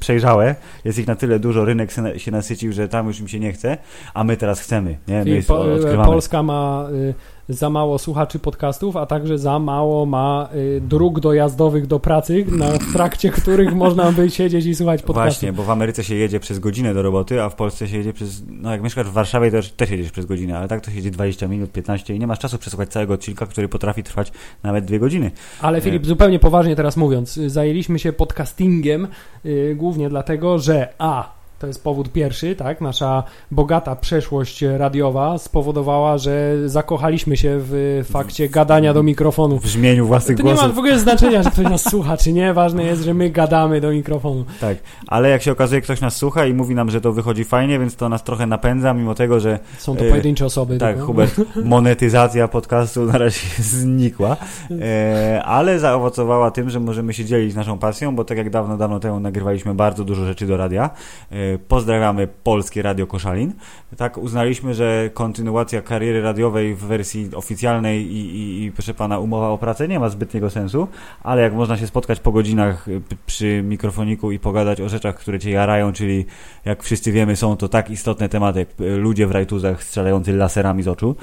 [0.01, 0.55] przejrzałe.
[0.85, 3.78] Jest ich na tyle dużo, rynek się nasycił, że tam już im się nie chce,
[4.15, 4.99] a my teraz chcemy.
[5.09, 5.24] Nie?
[5.24, 5.65] My po,
[6.05, 6.89] Polska ma...
[6.93, 12.45] Y za mało słuchaczy podcastów, a także za mało ma y, dróg dojazdowych do pracy,
[12.49, 15.33] na, w trakcie których można by siedzieć i słuchać podcastów.
[15.33, 18.12] Właśnie, bo w Ameryce się jedzie przez godzinę do roboty, a w Polsce się jedzie
[18.12, 20.97] przez, no jak mieszkasz w Warszawie, to też jedziesz przez godzinę, ale tak to się
[20.97, 24.32] jedzie 20 minut, 15 i nie masz czasu przesłuchać całego odcinka, który potrafi trwać
[24.62, 25.31] nawet dwie godziny.
[25.60, 26.06] Ale Filip, e...
[26.06, 29.09] zupełnie poważnie teraz mówiąc, zajęliśmy się podcastingiem
[29.47, 32.81] y, głównie dlatego, że a to jest powód pierwszy, tak?
[32.81, 39.59] Nasza bogata przeszłość radiowa spowodowała, że zakochaliśmy się w fakcie gadania do mikrofonu.
[39.59, 40.61] W brzmieniu własnych to głosów.
[40.61, 42.55] To nie ma w ogóle znaczenia, że ktoś nas słucha, czy nie.
[42.55, 44.45] Ważne jest, że my gadamy do mikrofonu.
[44.61, 44.77] Tak,
[45.07, 47.97] ale jak się okazuje, ktoś nas słucha i mówi nam, że to wychodzi fajnie, więc
[47.97, 49.59] to nas trochę napędza, mimo tego, że...
[49.78, 50.78] Są to e, pojedyncze osoby.
[50.78, 51.07] Tak, tylko?
[51.07, 54.37] Hubert, monetyzacja podcastu na razie znikła,
[54.70, 59.01] e, ale zaowocowała tym, że możemy się dzielić naszą pasją, bo tak jak dawno, dawno
[59.01, 60.91] temu nagrywaliśmy bardzo dużo rzeczy do radia,
[61.31, 63.52] e, Pozdrawiamy Polskie Radio Koszalin.
[63.97, 69.48] Tak, uznaliśmy, że kontynuacja kariery radiowej w wersji oficjalnej i, i, i proszę pana, umowa
[69.48, 70.89] o pracę nie ma zbytniego sensu,
[71.23, 75.39] ale jak można się spotkać po godzinach y, przy mikrofoniku i pogadać o rzeczach, które
[75.39, 76.24] cię jarają, czyli
[76.64, 80.82] jak wszyscy wiemy, są to tak istotne tematy jak y, ludzie w rajtuzach strzelający laserami
[80.82, 81.16] z oczu,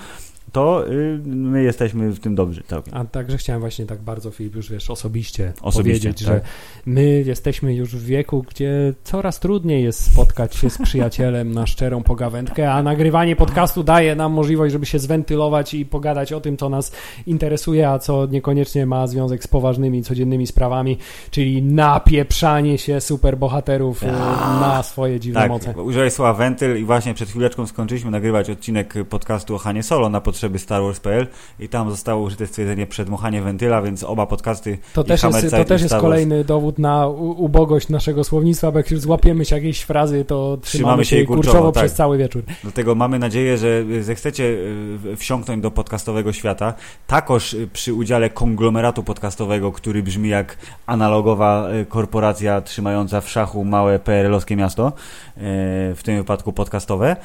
[0.54, 2.98] to y, my jesteśmy w tym dobrzy całkiem.
[2.98, 6.36] A także chciałem właśnie tak bardzo, Filip, już wiesz, osobiście, osobiście powiedzieć, tak.
[6.36, 6.42] że
[6.86, 12.04] my jesteśmy już w wieku, gdzie coraz trudniej jest spotkać się z przyjacielem na szczerą
[12.04, 16.70] pogawędkę, a nagrywanie podcastu daje nam możliwość, żeby się zwentylować i pogadać o tym, co
[16.70, 16.92] nas
[17.28, 20.98] interesuje, a co niekoniecznie ma związek z poważnymi, codziennymi sprawami,
[21.32, 24.04] czyli napieprzanie się superbohaterów.
[24.04, 24.08] Y,
[24.62, 25.74] na swoje dziwne tak, moce.
[25.84, 30.22] Użyłeś słowa wentyl i właśnie przed chwileczką skończyliśmy nagrywać odcinek podcastu o Hanie Solo na
[30.22, 31.28] potrzeby potrzeby Star Wars.pl
[31.60, 35.82] i tam zostało użyte stwierdzenie przedmuchanie wentyla, więc oba podcasty to też jest, to też
[35.82, 40.58] jest kolejny dowód na ubogość naszego słownictwa, bo jak już złapiemy się jakieś frazy, to
[40.62, 41.84] trzymamy, trzymamy się kurczowo, kurczowo tak.
[41.84, 42.44] przez cały wieczór.
[42.64, 44.58] Dlatego mamy nadzieję, że zechcecie
[45.14, 46.74] e, wsiąknąć do podcastowego świata,
[47.08, 54.56] takoż przy udziale konglomeratu podcastowego, który brzmi jak analogowa korporacja trzymająca w szachu małe PRL-owskie
[54.56, 54.94] miasto,
[55.96, 57.16] w tym wypadku podcastowe,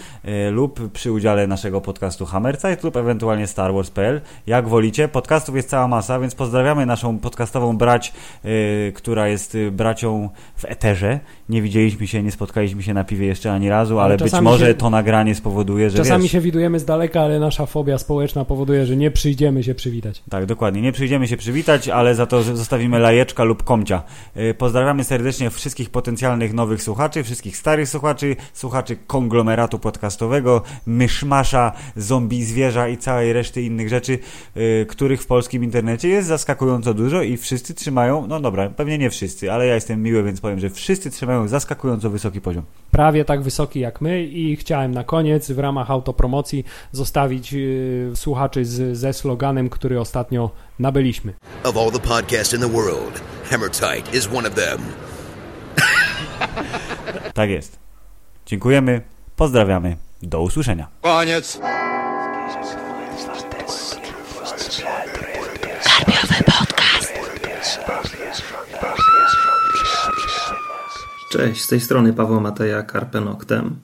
[0.51, 3.08] lub przy udziale naszego podcastu Hammerzeit lub ewentualnie
[3.47, 4.21] starwars.pl.
[4.47, 5.09] Jak wolicie.
[5.09, 8.13] Podcastów jest cała masa, więc pozdrawiamy naszą podcastową brać,
[8.45, 8.51] yy,
[8.95, 11.21] która jest y, bracią w eterze.
[11.49, 14.67] Nie widzieliśmy się, nie spotkaliśmy się na piwie jeszcze ani razu, ale, ale być może
[14.67, 18.45] się, to nagranie spowoduje, że Czasami wiesz, się widujemy z daleka, ale nasza fobia społeczna
[18.45, 20.23] powoduje, że nie przyjdziemy się przywitać.
[20.31, 20.83] Tak, dokładnie.
[20.83, 24.03] Nie przyjdziemy się przywitać, ale za to zostawimy lajeczka lub komcia.
[24.37, 32.45] Yy, pozdrawiamy serdecznie wszystkich potencjalnych nowych słuchaczy, wszystkich starych słuchaczy, słuchaczy konglomeratu podcastowego, myszmasza, zombie
[32.45, 34.19] zwierza i całej reszty innych rzeczy,
[34.55, 39.11] yy, których w polskim internecie jest zaskakująco dużo i wszyscy trzymają, no dobra, pewnie nie
[39.11, 42.65] wszyscy, ale ja jestem miły, więc powiem, że wszyscy trzymają zaskakująco wysoki poziom.
[42.91, 48.65] Prawie tak wysoki jak my i chciałem na koniec w ramach autopromocji zostawić yy, słuchaczy
[48.65, 51.33] z, ze sloganem, który ostatnio nabyliśmy.
[51.65, 54.79] Of all the podcasts in the world, Hammer Tight is one of them.
[57.35, 57.79] tak jest.
[58.47, 59.01] Dziękujemy,
[59.37, 60.89] pozdrawiamy, do usłyszenia.
[61.01, 61.61] Koniec.
[71.31, 73.77] Cześć, z tej strony Paweł Mateja, Carpe Noctem.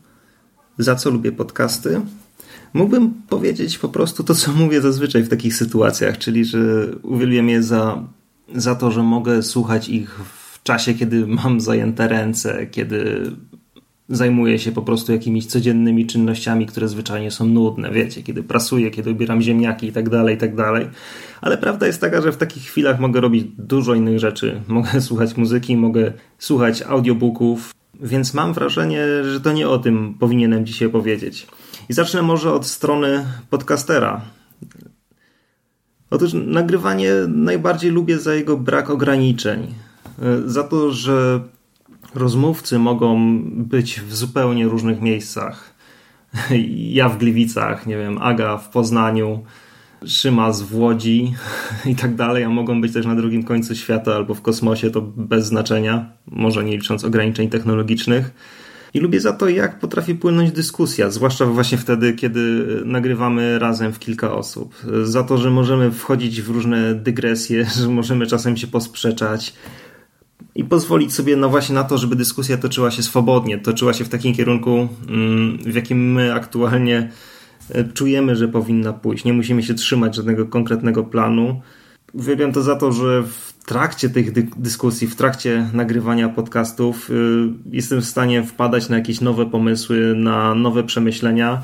[0.78, 2.00] Za co lubię podcasty?
[2.72, 7.62] Mógłbym powiedzieć po prostu to, co mówię zazwyczaj w takich sytuacjach, czyli że uwielbiam je
[7.62, 8.02] za,
[8.54, 13.30] za to, że mogę słuchać ich w czasie, kiedy mam zajęte ręce, kiedy
[14.08, 19.10] zajmuję się po prostu jakimiś codziennymi czynnościami, które zwyczajnie są nudne, wiecie, kiedy prasuję, kiedy
[19.10, 20.88] ubieram ziemniaki i tak dalej, i tak dalej.
[21.40, 24.60] Ale prawda jest taka, że w takich chwilach mogę robić dużo innych rzeczy.
[24.68, 30.66] Mogę słuchać muzyki, mogę słuchać audiobooków, więc mam wrażenie, że to nie o tym powinienem
[30.66, 31.46] dzisiaj powiedzieć.
[31.88, 34.20] I zacznę może od strony podcastera.
[36.10, 39.74] Otóż nagrywanie najbardziej lubię za jego brak ograniczeń.
[40.46, 41.40] Za to, że
[42.14, 45.74] rozmówcy mogą być w zupełnie różnych miejscach.
[46.76, 49.44] Ja w Gliwicach, nie wiem, Aga w Poznaniu,
[50.06, 51.34] Szymas w Łodzi
[51.92, 55.00] i tak dalej, a mogą być też na drugim końcu świata albo w kosmosie, to
[55.02, 58.30] bez znaczenia, może nie licząc ograniczeń technologicznych.
[58.94, 63.98] I lubię za to, jak potrafi płynąć dyskusja, zwłaszcza właśnie wtedy, kiedy nagrywamy razem w
[63.98, 64.74] kilka osób.
[65.04, 69.54] Za to, że możemy wchodzić w różne dygresje, że możemy czasem się posprzeczać,
[70.54, 74.08] i pozwolić sobie no właśnie na to, żeby dyskusja toczyła się swobodnie, toczyła się w
[74.08, 77.10] takim kierunku, mm, w jakim my aktualnie
[77.70, 79.24] e, czujemy, że powinna pójść.
[79.24, 81.60] Nie musimy się trzymać żadnego konkretnego planu.
[82.12, 87.14] Uwielbiam to za to, że w trakcie tych dyskusji, w trakcie nagrywania podcastów y,
[87.70, 91.62] jestem w stanie wpadać na jakieś nowe pomysły, na nowe przemyślenia,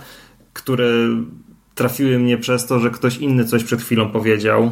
[0.52, 0.86] które
[1.74, 4.70] trafiły mnie przez to, że ktoś inny coś przed chwilą powiedział.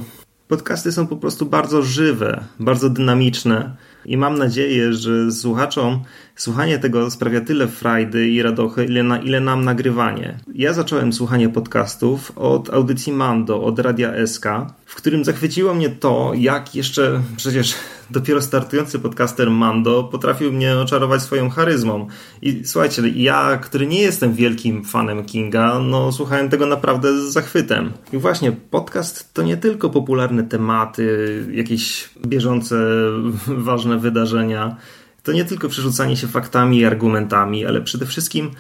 [0.49, 3.77] Podcasty są po prostu bardzo żywe, bardzo dynamiczne
[4.09, 6.01] i mam nadzieję, że słuchaczom
[6.37, 10.39] słuchanie tego sprawia tyle frajdy i radochy, ile, na, ile nam nagrywanie.
[10.55, 14.47] Ja zacząłem słuchanie podcastów od audycji Mando, od Radia SK,
[14.89, 17.75] w którym zachwyciło mnie to, jak jeszcze przecież
[18.11, 22.07] dopiero startujący podcaster Mando potrafił mnie oczarować swoją charyzmą.
[22.43, 27.93] I słuchajcie, ja, który nie jestem wielkim fanem Kinga, no słuchałem tego naprawdę z zachwytem.
[28.13, 32.77] I właśnie, podcast to nie tylko popularne tematy, jakieś bieżące,
[33.47, 34.77] ważne wydarzenia,
[35.23, 38.51] to nie tylko przerzucanie się faktami i argumentami, ale przede wszystkim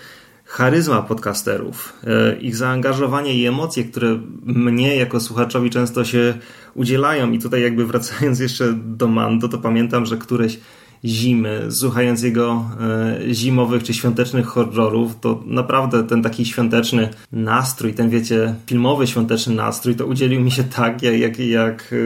[0.48, 6.34] charyzma podcasterów, e, ich zaangażowanie i emocje, które mnie jako słuchaczowi często się
[6.74, 7.32] udzielają.
[7.32, 10.60] I tutaj jakby wracając jeszcze do Mando, to pamiętam, że któreś
[11.04, 18.10] zimy, słuchając jego e, zimowych czy świątecznych horrorów, to naprawdę ten taki świąteczny nastrój, ten
[18.10, 21.96] wiecie, filmowy świąteczny nastrój, to udzielił mi się tak, jak, jak, jak e,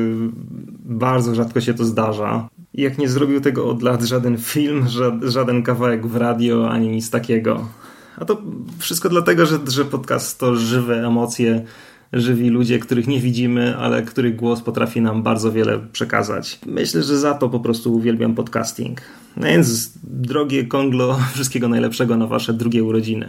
[0.85, 2.49] bardzo rzadko się to zdarza.
[2.75, 4.87] Jak nie zrobił tego od lat żaden film,
[5.23, 7.69] żaden kawałek w radio, ani nic takiego.
[8.17, 8.43] A to
[8.79, 11.65] wszystko dlatego, że, że podcast to żywe emocje,
[12.13, 16.59] żywi ludzie, których nie widzimy, ale których głos potrafi nam bardzo wiele przekazać.
[16.67, 19.01] Myślę, że za to po prostu uwielbiam podcasting.
[19.37, 23.29] No więc, drogie Konglo, wszystkiego najlepszego na wasze drugie urodziny.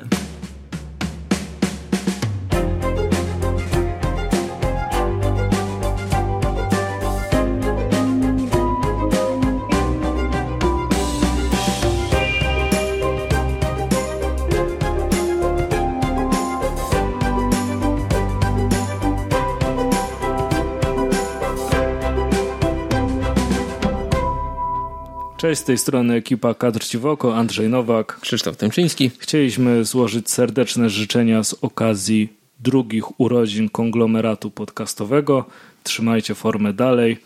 [25.44, 29.12] Cześć, z tej strony ekipa Kadr Ciwoko, Andrzej Nowak, Krzysztof Tymczyński.
[29.20, 35.46] Chcieliśmy złożyć serdeczne życzenia z okazji drugich urodzin konglomeratu podcastowego.
[35.84, 37.18] Trzymajcie formę dalej,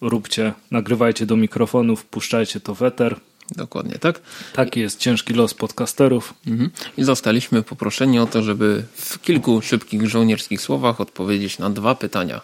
[0.00, 3.16] róbcie, nagrywajcie do mikrofonów, puszczajcie to weter.
[3.56, 4.20] Dokładnie, tak?
[4.52, 6.34] Taki jest ciężki los podcasterów.
[6.46, 6.70] Mhm.
[6.96, 12.40] I zostaliśmy poproszeni o to, żeby w kilku szybkich żołnierskich słowach odpowiedzieć na dwa pytania.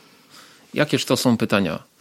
[0.75, 1.96] Jakież to są pytania?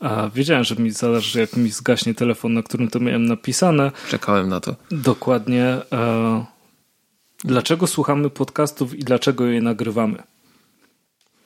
[0.00, 3.92] A wiedziałem, że mi zależy, jak mi zgaśnie telefon, na którym to miałem napisane.
[4.08, 4.76] Czekałem na to.
[4.90, 5.64] Dokładnie.
[5.92, 6.44] E,
[7.44, 10.22] dlaczego słuchamy podcastów i dlaczego je nagrywamy?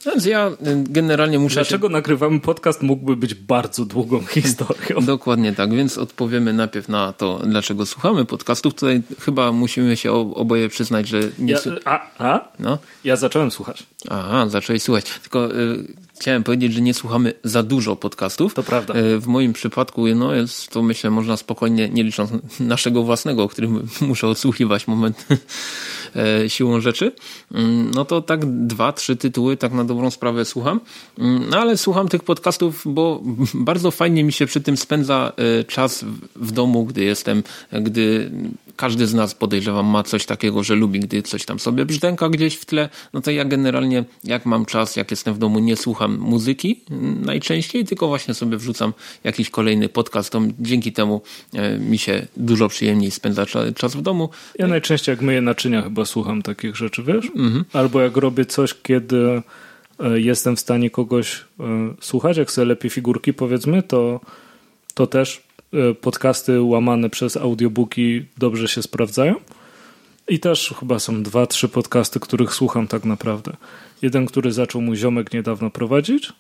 [0.07, 0.55] Więc ja y,
[0.91, 1.55] generalnie muszę.
[1.55, 1.93] Dlaczego się...
[1.93, 5.01] nagrywamy podcast mógłby być bardzo długą historią.
[5.01, 8.75] Dokładnie tak, więc odpowiemy najpierw na to, dlaczego słuchamy podcastów.
[8.75, 11.53] Tutaj chyba musimy się oboje przyznać, że nie.
[11.53, 12.49] Ja, a, a?
[12.59, 12.79] No.
[13.05, 13.87] Ja zacząłem słuchać.
[14.11, 15.19] Aha, zacząłeś słuchać.
[15.21, 18.55] Tylko y, chciałem powiedzieć, że nie słuchamy za dużo podcastów.
[18.55, 18.95] To prawda.
[18.95, 22.31] Y, w moim przypadku no, jest to, myślę, można spokojnie, nie licząc
[22.61, 25.27] naszego własnego, o którym muszę odsłuchiwać moment
[26.17, 27.13] E, siłą rzeczy,
[27.55, 30.81] mm, no to tak dwa, trzy tytuły tak na dobrą sprawę słucham.
[31.19, 33.23] Mm, no ale słucham tych podcastów, bo
[33.55, 36.05] bardzo fajnie mi się przy tym spędza e, czas
[36.37, 37.43] w domu, gdy jestem,
[37.73, 38.31] gdy
[38.77, 42.57] każdy z nas podejrzewam ma coś takiego, że lubi, gdy coś tam sobie brzdęka gdzieś
[42.57, 46.19] w tle, no to ja generalnie jak mam czas, jak jestem w domu, nie słucham
[46.19, 46.81] muzyki
[47.21, 48.93] najczęściej, tylko właśnie sobie wrzucam
[49.25, 51.23] jakiś kolejny podcast, to dzięki temu
[51.55, 53.47] e, mi się dużo przyjemniej spędza
[53.77, 54.29] czas w domu.
[54.59, 57.27] Ja najczęściej jak myję naczynia chyba słucham takich rzeczy, wiesz?
[57.27, 57.65] Mhm.
[57.73, 59.43] Albo jak robię coś, kiedy
[60.01, 61.65] e, jestem w stanie kogoś e,
[62.01, 64.21] słuchać, jak sobie lepiej figurki powiedzmy, to,
[64.95, 65.43] to też
[66.01, 69.35] podcasty łamane przez audiobooki dobrze się sprawdzają.
[70.29, 73.57] I też chyba są dwa, trzy podcasty, których słucham tak naprawdę.
[74.03, 76.33] Jeden, który zaczął mój ziomek niedawno prowadzić.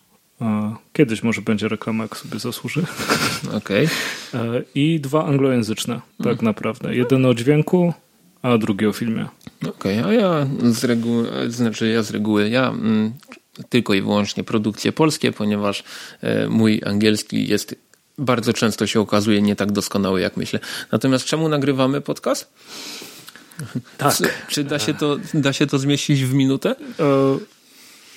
[0.92, 2.84] Kiedyś może będzie reklama, jak sobie zasłuży.
[3.58, 3.88] Okej.
[4.32, 4.56] Okay.
[4.56, 6.44] E, I dwa anglojęzyczne, tak mm.
[6.44, 6.96] naprawdę.
[6.96, 7.92] Jeden o dźwięku,
[8.42, 9.26] a drugi o filmie.
[9.68, 13.12] Okej, okay, a ja z reguły, znaczy ja z reguły, ja mm,
[13.68, 15.84] tylko i wyłącznie produkcje polskie, ponieważ
[16.20, 17.76] e, mój angielski jest
[18.18, 20.60] bardzo często się okazuje nie tak doskonały, jak myślę.
[20.92, 22.52] Natomiast czemu nagrywamy podcast?
[23.98, 24.16] Tak.
[24.16, 26.76] Czy, czy da, się to, da się to zmieścić w minutę?
[27.00, 27.38] E,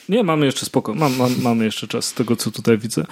[0.10, 0.94] nie, mamy jeszcze spoko.
[0.94, 3.06] Mam, mam, mamy jeszcze czas z tego, co tutaj widzę.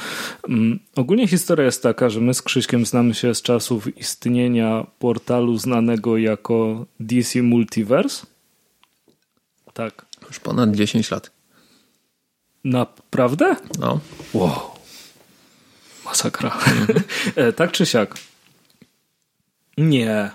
[0.49, 5.57] Um, ogólnie historia jest taka, że my z Krzyśkiem znamy się z czasów istnienia portalu
[5.57, 8.25] znanego jako DC Multiverse.
[9.73, 10.05] Tak.
[10.27, 11.31] Już ponad 10 lat.
[12.63, 13.55] Naprawdę?
[13.79, 13.99] No.
[14.33, 14.74] Wow.
[16.15, 16.57] Masakra.
[17.35, 18.15] E, tak czy siak?
[19.77, 20.29] Nie.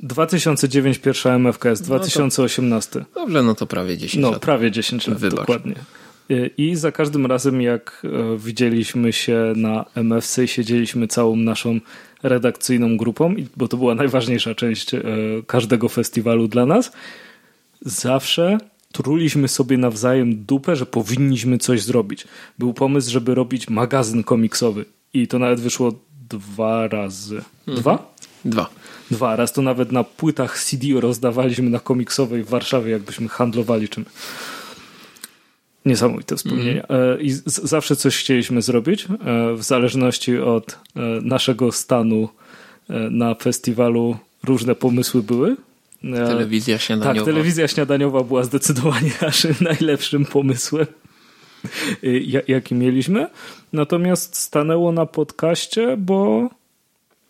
[0.00, 2.98] 2009 pierwsza MFKS, 2018.
[2.98, 4.36] No to, dobrze, no to prawie 10 no, lat.
[4.36, 5.38] No, prawie 10 lat, Wybacz.
[5.38, 5.74] dokładnie.
[6.30, 11.80] E, I za każdym razem, jak e, widzieliśmy się na MFC i siedzieliśmy całą naszą
[12.22, 14.90] redakcyjną grupą, bo to była najważniejsza część
[15.46, 16.92] każdego festiwalu dla nas,
[17.82, 18.58] zawsze
[19.02, 22.24] truliśmy sobie nawzajem dupę, że powinniśmy coś zrobić.
[22.58, 24.84] Był pomysł, żeby robić magazyn komiksowy
[25.14, 25.92] i to nawet wyszło
[26.28, 27.36] dwa razy.
[27.68, 27.78] Mhm.
[27.78, 28.14] Dwa?
[28.44, 28.70] Dwa.
[29.10, 29.36] Dwa.
[29.36, 34.04] Raz to nawet na płytach CD rozdawaliśmy na komiksowej w Warszawie, jakbyśmy handlowali czym.
[35.84, 36.82] Niesamowite wspomnienia.
[36.88, 37.20] Mm.
[37.20, 42.28] I z- zawsze coś chcieliśmy zrobić, e, w zależności od e, naszego stanu
[43.10, 45.56] na festiwalu różne pomysły były.
[46.12, 47.14] Telewizja śniadaniowa.
[47.14, 50.86] Tak, telewizja śniadaniowa była zdecydowanie naszym najlepszym pomysłem,
[52.04, 53.26] y, jaki mieliśmy.
[53.72, 56.48] Natomiast stanęło na podcaście, bo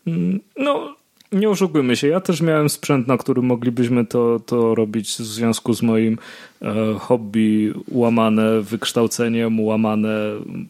[0.07, 0.97] mm, no,
[1.35, 5.73] nie oszukujmy się, ja też miałem sprzęt, na którym moglibyśmy to, to robić w związku
[5.75, 6.19] z moim
[6.63, 10.17] e, hobby łamane wykształceniem, łamane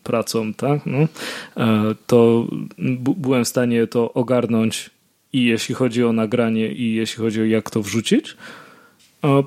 [0.02, 0.80] pracą, tak?
[0.86, 0.98] No,
[1.56, 2.46] e, to
[2.98, 4.90] byłem w stanie to ogarnąć
[5.34, 8.36] i jeśli chodzi o nagranie, i jeśli chodzi o jak to wrzucić.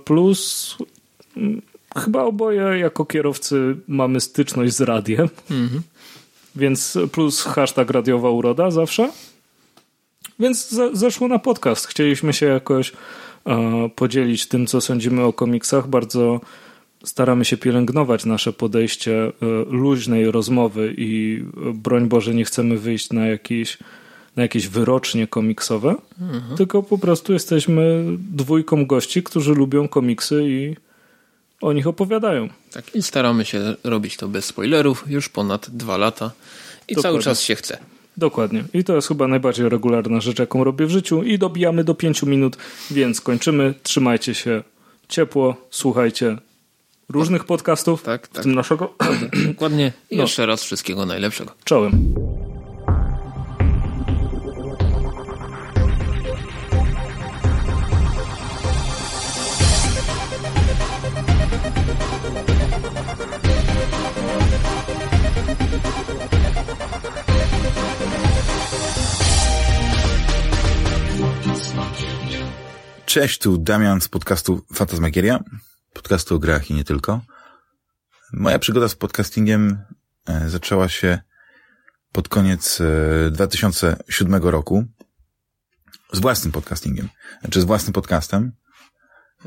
[0.05, 0.75] Plus
[1.37, 1.61] mm,
[1.95, 5.29] chyba oboje jako kierowcy mamy styczność z radiem.
[5.51, 5.81] Mhm.
[6.55, 9.11] Więc plus hashtag radiowa uroda zawsze.
[10.39, 11.87] Więc zeszło na podcast.
[11.87, 12.93] Chcieliśmy się jakoś
[13.45, 15.87] e, podzielić tym, co sądzimy o komiksach.
[15.87, 16.41] Bardzo
[17.03, 19.31] staramy się pielęgnować nasze podejście e,
[19.69, 23.77] luźnej rozmowy i e, broń Boże nie chcemy wyjść na jakiś
[24.37, 26.57] na jakieś wyrocznie komiksowe, mhm.
[26.57, 30.75] tylko po prostu jesteśmy dwójką gości, którzy lubią komiksy i
[31.61, 32.49] o nich opowiadają.
[32.71, 36.31] Tak, i staramy się robić to bez spoilerów już ponad dwa lata
[36.87, 37.01] i Dokładnie.
[37.01, 37.77] cały czas się chce.
[38.17, 38.63] Dokładnie.
[38.73, 42.25] I to jest chyba najbardziej regularna rzecz, jaką robię w życiu i dobijamy do pięciu
[42.25, 42.57] minut,
[42.91, 43.73] więc kończymy.
[43.83, 44.63] Trzymajcie się
[45.09, 46.37] ciepło, słuchajcie
[47.09, 48.41] różnych podcastów, tak, tak.
[48.41, 48.93] w tym naszego.
[49.47, 49.91] Dokładnie.
[50.09, 50.23] I no.
[50.23, 51.51] jeszcze raz wszystkiego najlepszego.
[51.63, 52.13] Czołem.
[73.07, 75.43] Cześć, tu Damian z podcastu Fantasmagieria,
[75.93, 77.21] podcastu o grach i nie tylko.
[78.33, 79.77] Moja przygoda z podcastingiem
[80.29, 81.19] e, zaczęła się
[82.11, 82.81] pod koniec
[83.31, 84.85] 2007 e, roku
[86.13, 87.09] z własnym podcastingiem,
[87.41, 88.51] znaczy z własnym podcastem.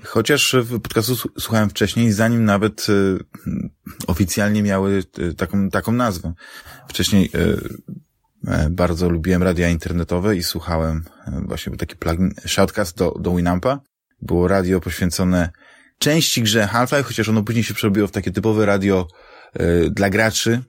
[0.04, 2.92] Chociaż podcastu słuchałem wcześniej, zanim nawet e,
[4.06, 5.04] oficjalnie miały
[5.36, 6.32] taką, taką nazwę.
[6.88, 7.30] Wcześniej
[8.70, 11.04] bardzo lubiłem radia internetowe i słuchałem
[11.46, 13.80] właśnie taki plugin Shoutcast do, do Winampa.
[14.22, 15.50] Było radio poświęcone
[15.98, 19.08] części grze Half-Life, chociaż ono później się przerobiło w takie typowe radio
[19.52, 20.62] e, dla graczy.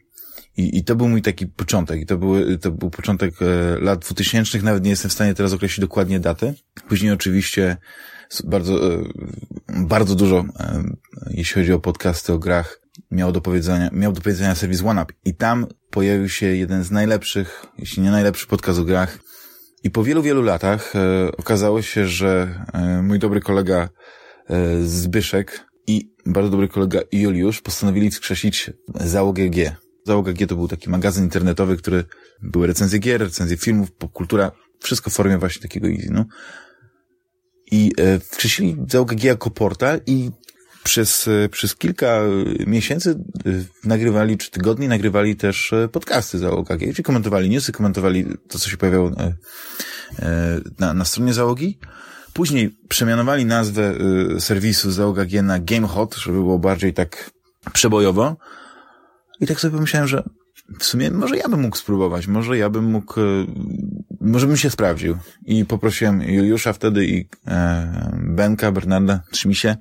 [0.57, 2.01] I, I to był mój taki początek.
[2.01, 4.61] I to, był to był początek e, lat 2000.
[4.61, 6.53] Nawet nie jestem w stanie teraz określić dokładnie datę.
[6.87, 7.77] Później oczywiście
[8.43, 9.03] bardzo, e,
[9.69, 10.83] bardzo dużo, e,
[11.29, 12.80] jeśli chodzi o podcasty o grach,
[13.11, 15.13] miał do powiedzenia, miał do powiedzenia serwis OneUp.
[15.25, 19.19] I tam pojawił się jeden z najlepszych, jeśli nie najlepszy podcast o grach.
[19.83, 23.89] I po wielu, wielu latach e, okazało się, że e, mój dobry kolega
[24.51, 29.75] E, Zbyszek i bardzo dobry kolega Juliusz postanowili wskrzesić Załogę G.
[30.05, 32.03] Załoga G to był taki magazyn internetowy, który
[32.41, 36.25] były recenzje gier, recenzje filmów, popkultura, wszystko w formie właśnie takiego no.
[37.71, 40.31] I e, wskrzesili Załogę G jako portal i
[40.83, 42.21] przez, e, przez kilka
[42.67, 43.15] miesięcy
[43.83, 48.77] nagrywali, czy tygodni nagrywali też podcasty Załoga G, gdzie komentowali newsy, komentowali to, co się
[48.77, 49.11] pojawiało
[50.79, 51.79] na, na stronie Załogi.
[52.33, 53.95] Później przemianowali nazwę
[54.39, 57.31] serwisu załoga G na GameHot, żeby było bardziej tak
[57.73, 58.37] przebojowo.
[59.39, 60.23] I tak sobie pomyślałem, że
[60.79, 63.13] w sumie może ja bym mógł spróbować, może ja bym mógł,
[64.21, 65.17] może bym się sprawdził.
[65.45, 69.75] I poprosiłem Juliusza wtedy i e, Benka, Bernarda, Trzymisie,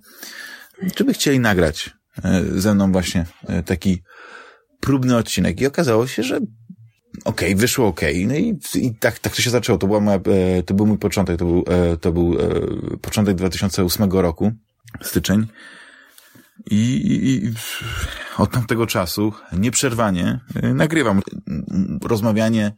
[0.94, 1.90] czy by chcieli nagrać
[2.24, 4.02] e, ze mną właśnie e, taki
[4.80, 5.60] próbny odcinek.
[5.60, 6.48] I okazało się, że okej,
[7.24, 8.24] okay, wyszło okej.
[8.24, 8.26] Okay.
[8.26, 9.78] No i, i tak, tak to się zaczęło.
[9.78, 11.38] To, była moja, e, to był mój początek.
[11.38, 11.64] To był,
[12.00, 12.36] to był
[13.00, 14.52] początek 2008 roku,
[15.02, 15.46] styczeń.
[16.70, 17.52] I, i
[18.38, 20.40] od tamtego czasu nieprzerwanie
[20.74, 21.22] nagrywam.
[22.04, 22.72] Rozmawianie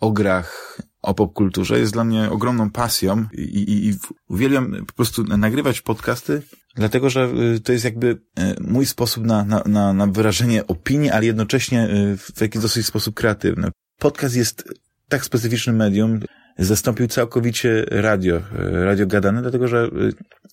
[0.00, 3.94] o grach, o popkulturze jest dla mnie ogromną pasją i, i, i
[4.28, 6.42] uwielbiam po prostu nagrywać podcasty,
[6.76, 7.28] dlatego że
[7.64, 8.20] to jest jakby
[8.60, 13.70] mój sposób na, na, na, na wyrażenie opinii, ale jednocześnie w jakiś dosyć sposób kreatywny
[13.98, 14.74] podcast jest
[15.08, 16.20] tak specyficznym medium,
[16.58, 18.40] zastąpił całkowicie radio,
[18.72, 19.90] radio gadane, dlatego że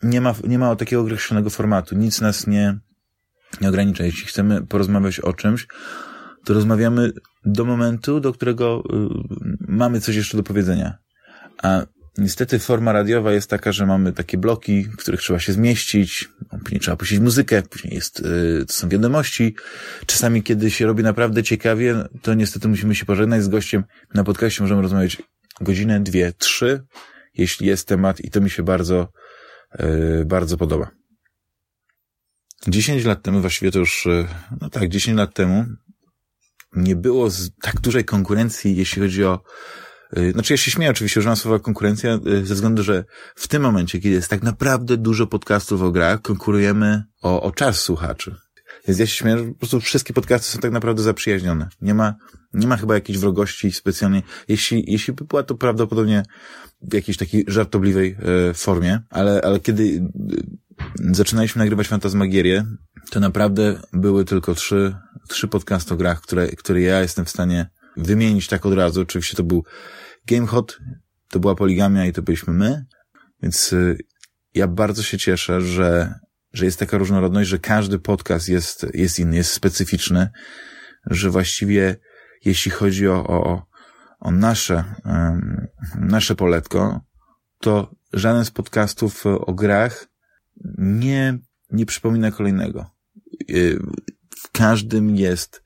[0.03, 1.95] nie ma, nie ma takiego określonego formatu.
[1.95, 2.79] Nic nas nie,
[3.61, 4.03] nie ogranicza.
[4.03, 5.67] Jeśli chcemy porozmawiać o czymś,
[6.45, 7.11] to rozmawiamy
[7.45, 9.07] do momentu, do którego e,
[9.59, 10.97] mamy coś jeszcze do powiedzenia.
[11.63, 11.85] A
[12.17, 16.29] Niestety forma radiowa jest taka, że mamy takie bloki, w których trzeba się zmieścić,
[16.63, 19.55] później trzeba puścić muzykę, później jest, yy, to są wiadomości.
[20.05, 23.83] Czasami, kiedy się robi naprawdę ciekawie, to niestety musimy się pożegnać z gościem.
[24.13, 25.17] Na podcaście możemy rozmawiać
[25.61, 26.83] godzinę, dwie, trzy,
[27.33, 29.07] jeśli jest temat i to mi się bardzo,
[29.79, 30.89] yy, bardzo podoba.
[32.67, 34.07] Dziesięć lat temu, właściwie to już,
[34.61, 35.65] no tak, dziesięć lat temu
[36.75, 37.29] nie było
[37.61, 39.43] tak dużej konkurencji, jeśli chodzi o
[40.17, 43.03] Y, znaczy ja się śmieję oczywiście, używam słowa konkurencja y, ze względu, że
[43.35, 47.79] w tym momencie, kiedy jest tak naprawdę dużo podcastów o grach, konkurujemy o, o czas
[47.79, 48.35] słuchaczy.
[48.87, 51.69] Więc ja się śmieję, że po prostu wszystkie podcasty są tak naprawdę zaprzyjaźnione.
[51.81, 52.15] Nie ma,
[52.53, 54.21] nie ma chyba jakiejś wrogości specjalnie.
[54.47, 56.23] Jeśli, jeśli by była to prawdopodobnie
[56.81, 58.17] w jakiejś takiej żartobliwej
[58.49, 59.83] e, formie, ale, ale kiedy
[61.03, 62.65] e, zaczynaliśmy nagrywać Fantasmagierię,
[63.09, 64.95] to naprawdę były tylko trzy,
[65.27, 69.01] trzy podcasty o grach, które, które ja jestem w stanie wymienić tak od razu.
[69.01, 69.63] Oczywiście to był
[70.27, 70.79] GameHot,
[71.29, 72.85] to była poligamia i to byliśmy my,
[73.41, 73.97] więc y,
[74.53, 76.13] ja bardzo się cieszę, że,
[76.53, 80.29] że jest taka różnorodność, że każdy podcast jest, jest inny, jest specyficzny,
[81.05, 81.95] że właściwie
[82.45, 83.65] jeśli chodzi o, o,
[84.19, 87.01] o nasze, um, nasze poletko,
[87.59, 90.07] to żaden z podcastów o grach
[90.77, 91.37] nie,
[91.71, 92.89] nie przypomina kolejnego.
[93.49, 93.79] Y,
[94.29, 95.63] w każdym jest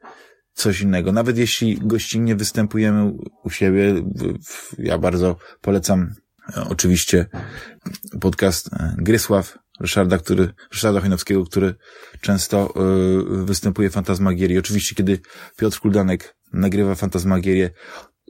[0.54, 1.12] coś innego.
[1.12, 3.14] Nawet jeśli gościnnie występujemy
[3.44, 4.04] u siebie,
[4.78, 6.14] ja bardzo polecam
[6.58, 7.26] e, oczywiście
[8.22, 11.76] podcast e, Grysław Ryszarda, który, Ryszarda Chojnowskiego, który
[12.22, 12.74] często
[13.42, 14.58] y, występuje w Fantasmagierii.
[14.58, 15.20] Oczywiście, kiedy
[15.58, 17.70] Piotr Kuldanek nagrywa Fantasmagierię,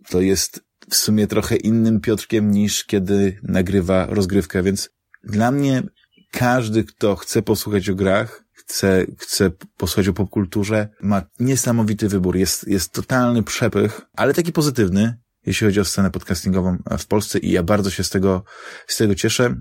[0.10, 4.90] to jest w sumie trochę innym Piotrkiem niż kiedy nagrywa rozgrywkę, więc
[5.24, 5.84] dla mnie
[6.32, 12.36] każdy, kto chce posłuchać o grach, chce, chce posłuchać o popkulturze, ma niesamowity wybór.
[12.36, 17.52] Jest, jest totalny przepych, ale taki pozytywny, jeśli chodzi o scenę podcastingową w Polsce i
[17.52, 18.44] ja bardzo się z tego,
[18.88, 19.56] z tego cieszę.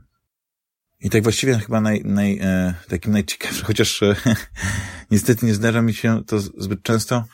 [1.05, 4.17] I tak właściwie chyba naj, naj, e, takim najciekawszym, chociaż e,
[5.11, 7.25] niestety nie zdarza mi się to zbyt często.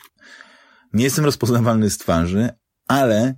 [0.93, 2.49] Nie jestem rozpoznawalny z twarzy,
[2.87, 3.35] ale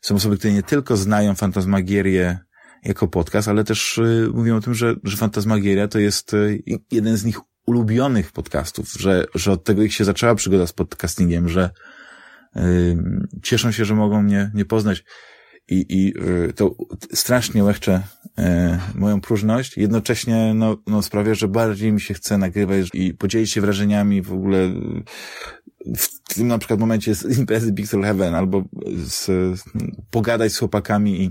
[0.00, 2.38] są osoby, które nie tylko znają fantasmagierię
[2.84, 7.16] jako podcast, ale też y, mówią o tym, że, że Fantasmagieria to jest y, jeden
[7.16, 7.36] z nich
[7.66, 11.70] ulubionych podcastów, że, że od tego ich się zaczęła przygoda z podcastingiem, że
[12.56, 12.60] y,
[13.42, 15.04] cieszą się, że mogą mnie, mnie poznać
[15.68, 16.14] i, i
[16.48, 16.74] y, to
[17.12, 18.02] strasznie łechcze
[18.38, 18.42] y,
[18.94, 23.60] moją próżność, jednocześnie no, no sprawia, że bardziej mi się chce nagrywać i podzielić się
[23.60, 24.70] wrażeniami w ogóle
[25.96, 28.64] w tym na przykład momencie z imprezy Pixel Heaven albo
[29.06, 29.30] z,
[30.10, 31.30] pogadać z chłopakami i,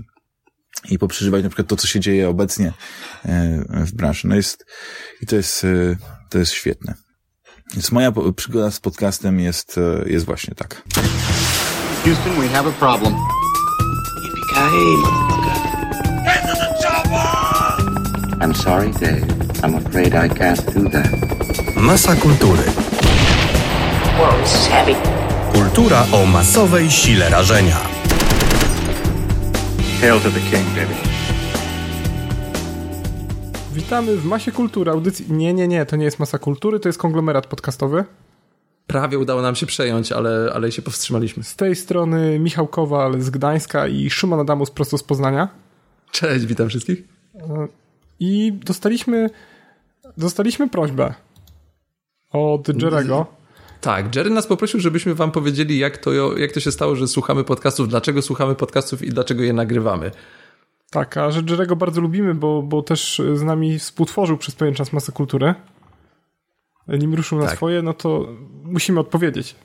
[0.90, 2.72] i poprzeżywać na przykład to, co się dzieje obecnie
[3.24, 4.28] e, w branży.
[4.28, 4.66] No jest,
[5.22, 5.96] i to jest, e,
[6.30, 6.94] to jest świetne.
[7.74, 10.82] Więc moja przygoda z podcastem jest, e, jest właśnie tak.
[12.04, 13.14] Houston, we have a problem.
[18.40, 19.24] I'm sorry, Dave.
[19.64, 21.10] I'm afraid I can't do that.
[21.76, 22.62] Masa kultury.
[25.52, 27.76] Kultura o masowej sile rażenia.
[30.00, 30.94] Hail to the king, baby.
[33.72, 35.32] Witamy w Masie Kultury, audycji...
[35.32, 38.04] Nie, nie, nie, to nie jest Masa Kultury, to jest konglomerat podcastowy.
[38.86, 41.42] Prawie udało nam się przejąć, ale, ale się powstrzymaliśmy.
[41.42, 45.48] Z tej strony Michał Kowal z Gdańska i Szymon Adamus prosto z Poznania.
[46.10, 47.02] Cześć, witam wszystkich.
[48.20, 49.30] I dostaliśmy,
[50.16, 51.14] dostaliśmy prośbę
[52.30, 53.26] od Jerego.
[53.80, 57.44] Tak, Jerry nas poprosił, żebyśmy wam powiedzieli, jak to, jak to się stało, że słuchamy
[57.44, 60.10] podcastów, dlaczego słuchamy podcastów i dlaczego je nagrywamy.
[60.90, 64.92] Tak, a że Jerego bardzo lubimy, bo, bo też z nami współtworzył przez pewien czas
[64.92, 65.54] masę kultury.
[66.88, 67.56] Nim ruszył na tak.
[67.56, 68.28] swoje, no to
[68.64, 69.56] musimy odpowiedzieć.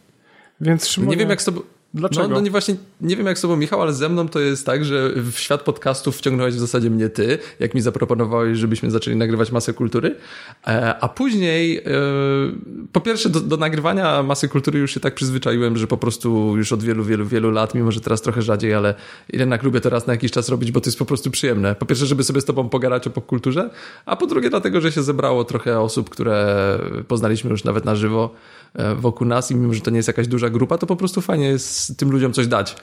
[0.61, 1.11] Więc Szymonie...
[1.11, 1.61] Nie wiem, jak z tobą...
[1.97, 2.27] Dlaczego?
[2.27, 4.65] No, no nie właśnie, nie wiem jak z tobą Michał, ale ze mną to jest
[4.65, 9.15] tak, że w świat podcastów wciągnąłeś w zasadzie mnie ty, jak mi zaproponowałeś, żebyśmy zaczęli
[9.15, 10.15] nagrywać masę kultury,
[10.67, 11.81] e, a później e,
[12.91, 16.73] po pierwsze do, do, nagrywania masy kultury już się tak przyzwyczaiłem, że po prostu już
[16.73, 18.95] od wielu, wielu, wielu lat, mimo że teraz trochę rzadziej, ale
[19.33, 21.75] jednak lubię to raz na jakiś czas robić, bo to jest po prostu przyjemne.
[21.75, 23.69] Po pierwsze, żeby sobie z tobą pogadać o popkulturze,
[24.05, 26.57] a po drugie dlatego, że się zebrało trochę osób, które
[27.07, 28.35] poznaliśmy już nawet na żywo,
[28.77, 31.21] E, wokół nas i mimo, że to nie jest jakaś duża grupa, to po prostu
[31.21, 32.75] fajnie jest tym ludziom coś dać.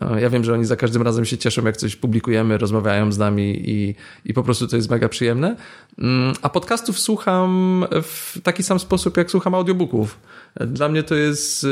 [0.00, 3.18] E, ja wiem, że oni za każdym razem się cieszą, jak coś publikujemy, rozmawiają z
[3.18, 5.56] nami i, i po prostu to jest mega przyjemne.
[5.98, 10.18] Mm, a podcastów słucham w taki sam sposób, jak słucham audiobooków.
[10.60, 11.68] Dla mnie to jest e,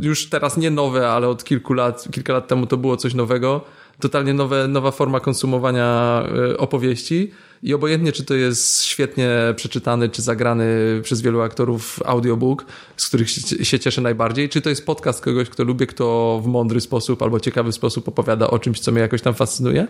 [0.00, 3.64] już teraz nie nowe, ale od kilku lat, kilka lat temu to było coś nowego.
[4.00, 6.22] Totalnie nowe, nowa forma konsumowania
[6.58, 7.30] opowieści.
[7.62, 10.64] I obojętnie, czy to jest świetnie przeczytany, czy zagrany
[11.02, 12.64] przez wielu aktorów audiobook,
[12.96, 13.30] z których
[13.62, 17.40] się cieszę najbardziej, czy to jest podcast kogoś, kto lubię, kto w mądry sposób albo
[17.40, 19.86] ciekawy sposób opowiada o czymś, co mnie jakoś tam fascynuje,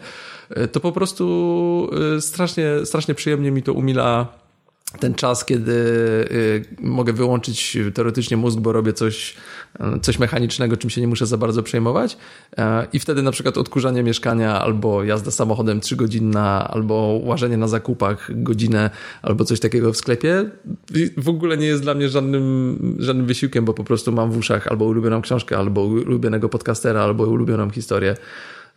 [0.51, 4.27] e, to po prostu e, strasznie, strasznie przyjemnie mi to umila
[5.01, 9.37] ten czas, kiedy y, mogę wyłączyć teoretycznie mózg, bo robię coś,
[9.97, 12.17] y, coś mechanicznego, czym się nie muszę za bardzo przejmować.
[12.59, 18.43] E, I wtedy na przykład odkurzanie mieszkania, albo jazda samochodem trzygodzinna, albo łażenie na zakupach
[18.43, 18.91] godzinę,
[19.23, 20.51] albo coś takiego w sklepie
[21.17, 24.67] w ogóle nie jest dla mnie żadnym, żadnym wysiłkiem, bo po prostu mam w uszach
[24.67, 28.17] albo ulubioną książkę, albo ulubionego podcastera, albo ulubioną historię.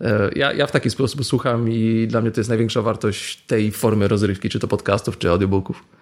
[0.02, 3.72] E, ja, ja w taki sposób słucham i dla mnie to jest największa wartość tej
[3.72, 6.01] formy rozrywki, czy to podcastów, czy audiobooków.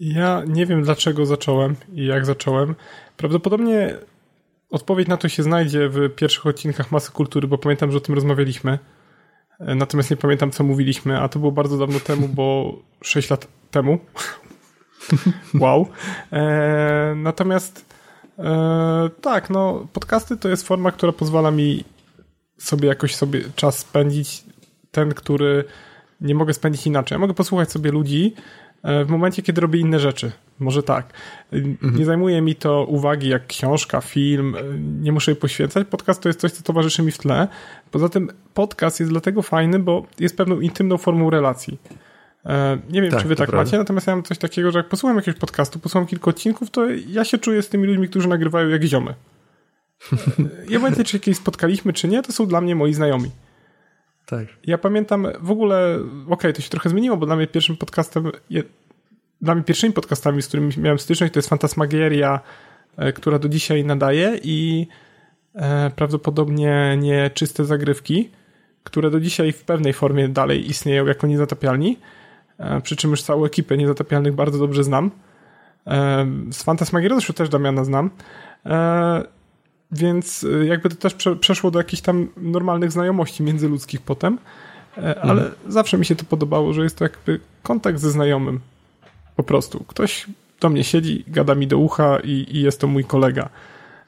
[0.00, 2.74] Ja nie wiem dlaczego zacząłem i jak zacząłem.
[3.16, 3.96] Prawdopodobnie
[4.70, 8.14] odpowiedź na to się znajdzie w pierwszych odcinkach Masy Kultury, bo pamiętam, że o tym
[8.14, 8.78] rozmawialiśmy.
[9.60, 13.48] E, natomiast nie pamiętam, co mówiliśmy, a to było bardzo dawno temu, bo 6 lat
[13.70, 13.98] temu.
[15.60, 15.88] wow.
[16.32, 17.94] E, natomiast
[18.38, 21.84] e, tak, no, podcasty to jest forma, która pozwala mi
[22.58, 24.44] sobie jakoś sobie czas spędzić,
[24.90, 25.64] ten, który
[26.20, 27.14] nie mogę spędzić inaczej.
[27.16, 28.34] Ja mogę posłuchać sobie ludzi,
[28.84, 30.32] w momencie, kiedy robię inne rzeczy.
[30.60, 31.12] Może tak.
[31.52, 31.96] Mhm.
[31.96, 35.88] Nie zajmuje mi to uwagi jak książka, film, e, nie muszę jej poświęcać.
[35.88, 37.48] Podcast to jest coś, co towarzyszy mi w tle.
[37.90, 41.78] Poza tym podcast jest dlatego fajny, bo jest pewną intymną formą relacji.
[42.46, 43.64] E, nie wiem, tak, czy wy tak prawda.
[43.64, 46.86] macie, natomiast ja mam coś takiego, że jak posłucham jakiegoś podcastu, posłucham kilka odcinków, to
[47.08, 49.14] ja się czuję z tymi ludźmi, którzy nagrywają jak ziomy.
[50.68, 53.30] Ja obojętnie, czy jakieś spotkaliśmy, czy nie, to są dla mnie moi znajomi.
[54.30, 54.46] Tak.
[54.66, 58.32] Ja pamiętam w ogóle, okej, okay, to się trochę zmieniło, bo dla mnie pierwszym podcastem,
[59.40, 62.40] dla mnie pierwszymi podcastami, z którymi miałem styczność, to jest Fantasmagieria,
[62.96, 64.86] e, która do dzisiaj nadaje i
[65.54, 68.30] e, prawdopodobnie nie czyste zagrywki,
[68.84, 71.98] które do dzisiaj w pewnej formie dalej istnieją jako niezatapialni,
[72.58, 75.10] e, przy czym już całą ekipę niezatapialnych bardzo dobrze znam.
[76.52, 78.10] Z Fantasmagieria zresztą też Damiana znam.
[79.92, 84.38] Więc y, jakby to też przeszło do jakichś tam normalnych znajomości międzyludzkich potem,
[84.98, 85.52] e, ale mhm.
[85.68, 88.60] zawsze mi się to podobało, że jest to jakby kontakt ze znajomym.
[89.36, 89.84] Po prostu.
[89.86, 90.26] Ktoś
[90.60, 93.48] do mnie siedzi, gada mi do ucha i, i jest to mój kolega.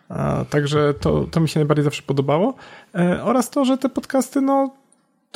[0.08, 2.54] A, także to, to mi się najbardziej zawsze podobało.
[2.94, 4.70] E, oraz to, że te podcasty, no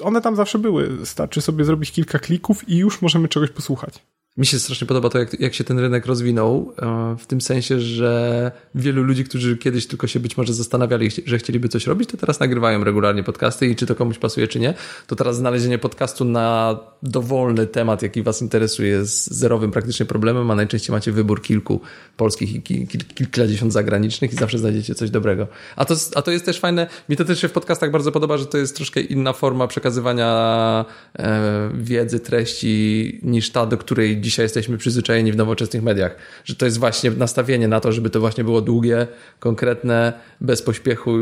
[0.02, 1.06] one tam zawsze były.
[1.06, 4.02] Starczy sobie zrobić kilka klików i już możemy czegoś posłuchać.
[4.36, 7.80] Mi się strasznie podoba to, jak, jak się ten rynek rozwinął, e, w tym sensie,
[7.80, 12.16] że wielu ludzi, którzy kiedyś tylko się być może zastanawiali, że chcieliby coś robić, to
[12.16, 14.74] teraz nagrywają regularnie podcasty i czy to komuś pasuje, czy nie,
[15.06, 20.54] to teraz znalezienie podcastu na dowolny temat, jaki was interesuje, jest zerowym praktycznie problemem, a
[20.54, 21.80] najczęściej macie wybór kilku
[22.16, 25.46] polskich i kil, kil, kilkadziesiąt zagranicznych i zawsze znajdziecie coś dobrego.
[25.76, 28.38] A to, a to jest też fajne, mi to też się w podcastach bardzo podoba,
[28.38, 30.84] że to jest troszkę inna forma przekazywania
[31.18, 36.16] e, wiedzy, treści niż ta, do której dzisiaj jesteśmy przyzwyczajeni w nowoczesnych mediach.
[36.44, 39.06] Że to jest właśnie nastawienie na to, żeby to właśnie było długie,
[39.40, 41.20] konkretne, bez pośpiechu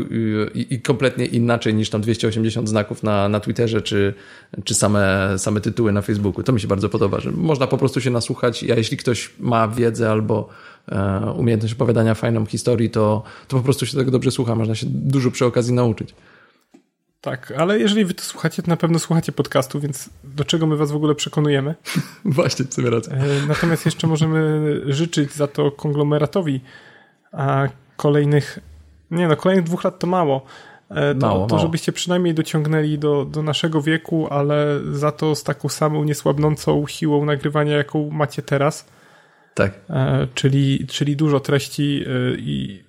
[0.53, 4.13] i, i kompletnie inaczej niż tam 280 znaków na, na Twitterze czy,
[4.63, 6.43] czy same, same tytuły na Facebooku.
[6.43, 9.67] To mi się bardzo podoba, że można po prostu się nasłuchać, a jeśli ktoś ma
[9.67, 10.49] wiedzę albo
[10.91, 14.55] e, umiejętność opowiadania fajną historii, to, to po prostu się tego dobrze słucha.
[14.55, 16.15] Można się dużo przy okazji nauczyć.
[17.25, 20.77] Tak, ale jeżeli wy to słuchacie, to na pewno słuchacie podcastu, więc do czego my
[20.77, 21.75] was w ogóle przekonujemy?
[22.25, 23.13] Właśnie, co rację.
[23.47, 26.61] Natomiast jeszcze możemy życzyć za to konglomeratowi
[27.31, 28.59] a kolejnych,
[29.11, 30.45] nie no, kolejnych dwóch lat to mało.
[31.19, 35.69] To, mało, to żebyście przynajmniej dociągnęli do, do naszego wieku, ale za to z taką
[35.69, 38.85] samą niesłabnącą siłą nagrywania, jaką macie teraz.
[39.53, 39.73] Tak.
[39.89, 42.83] E, czyli, czyli dużo treści e, i,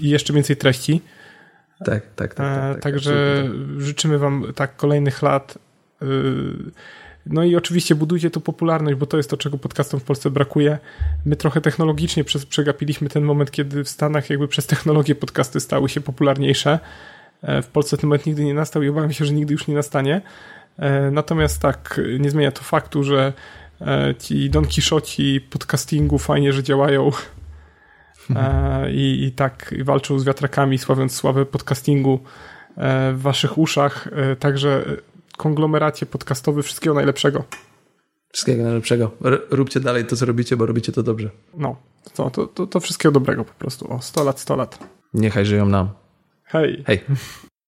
[0.00, 1.02] i jeszcze więcej treści.
[1.84, 2.36] Tak, tak, tak.
[2.36, 3.80] tak, tak Także absolutnie.
[3.84, 5.58] życzymy Wam tak kolejnych lat.
[6.02, 6.06] Yy,
[7.26, 10.78] No i oczywiście budujcie tu popularność, bo to jest to, czego podcastom w Polsce brakuje.
[11.24, 16.00] My trochę technologicznie przegapiliśmy ten moment, kiedy w Stanach jakby przez technologię podcasty stały się
[16.00, 16.78] popularniejsze.
[17.42, 19.74] E, W Polsce ten moment nigdy nie nastał i obawiam się, że nigdy już nie
[19.74, 20.20] nastanie.
[20.78, 23.32] E, Natomiast tak, nie zmienia to faktu, że
[23.80, 27.41] e, ci Don Quixoci podcastingu fajnie, że działają E,
[28.92, 32.20] i, i tak walczą z wiatrakami, sławiąc sławę podcastingu
[32.76, 34.08] e, w waszych uszach.
[34.12, 34.84] E, Także
[35.36, 37.44] konglomeracie podcastowy wszystkiego najlepszego.
[38.32, 39.10] Wszystkiego najlepszego.
[39.50, 41.30] Róbcie dalej to, co robicie, bo robicie to dobrze.
[41.56, 41.76] No,
[42.14, 43.92] to, to, to, to wszystkiego dobrego po prostu.
[43.92, 44.78] O, 100 lat, 100 lat.
[45.14, 45.88] Niechaj żyją nam.
[46.44, 46.84] Hej.
[46.86, 47.00] Hej.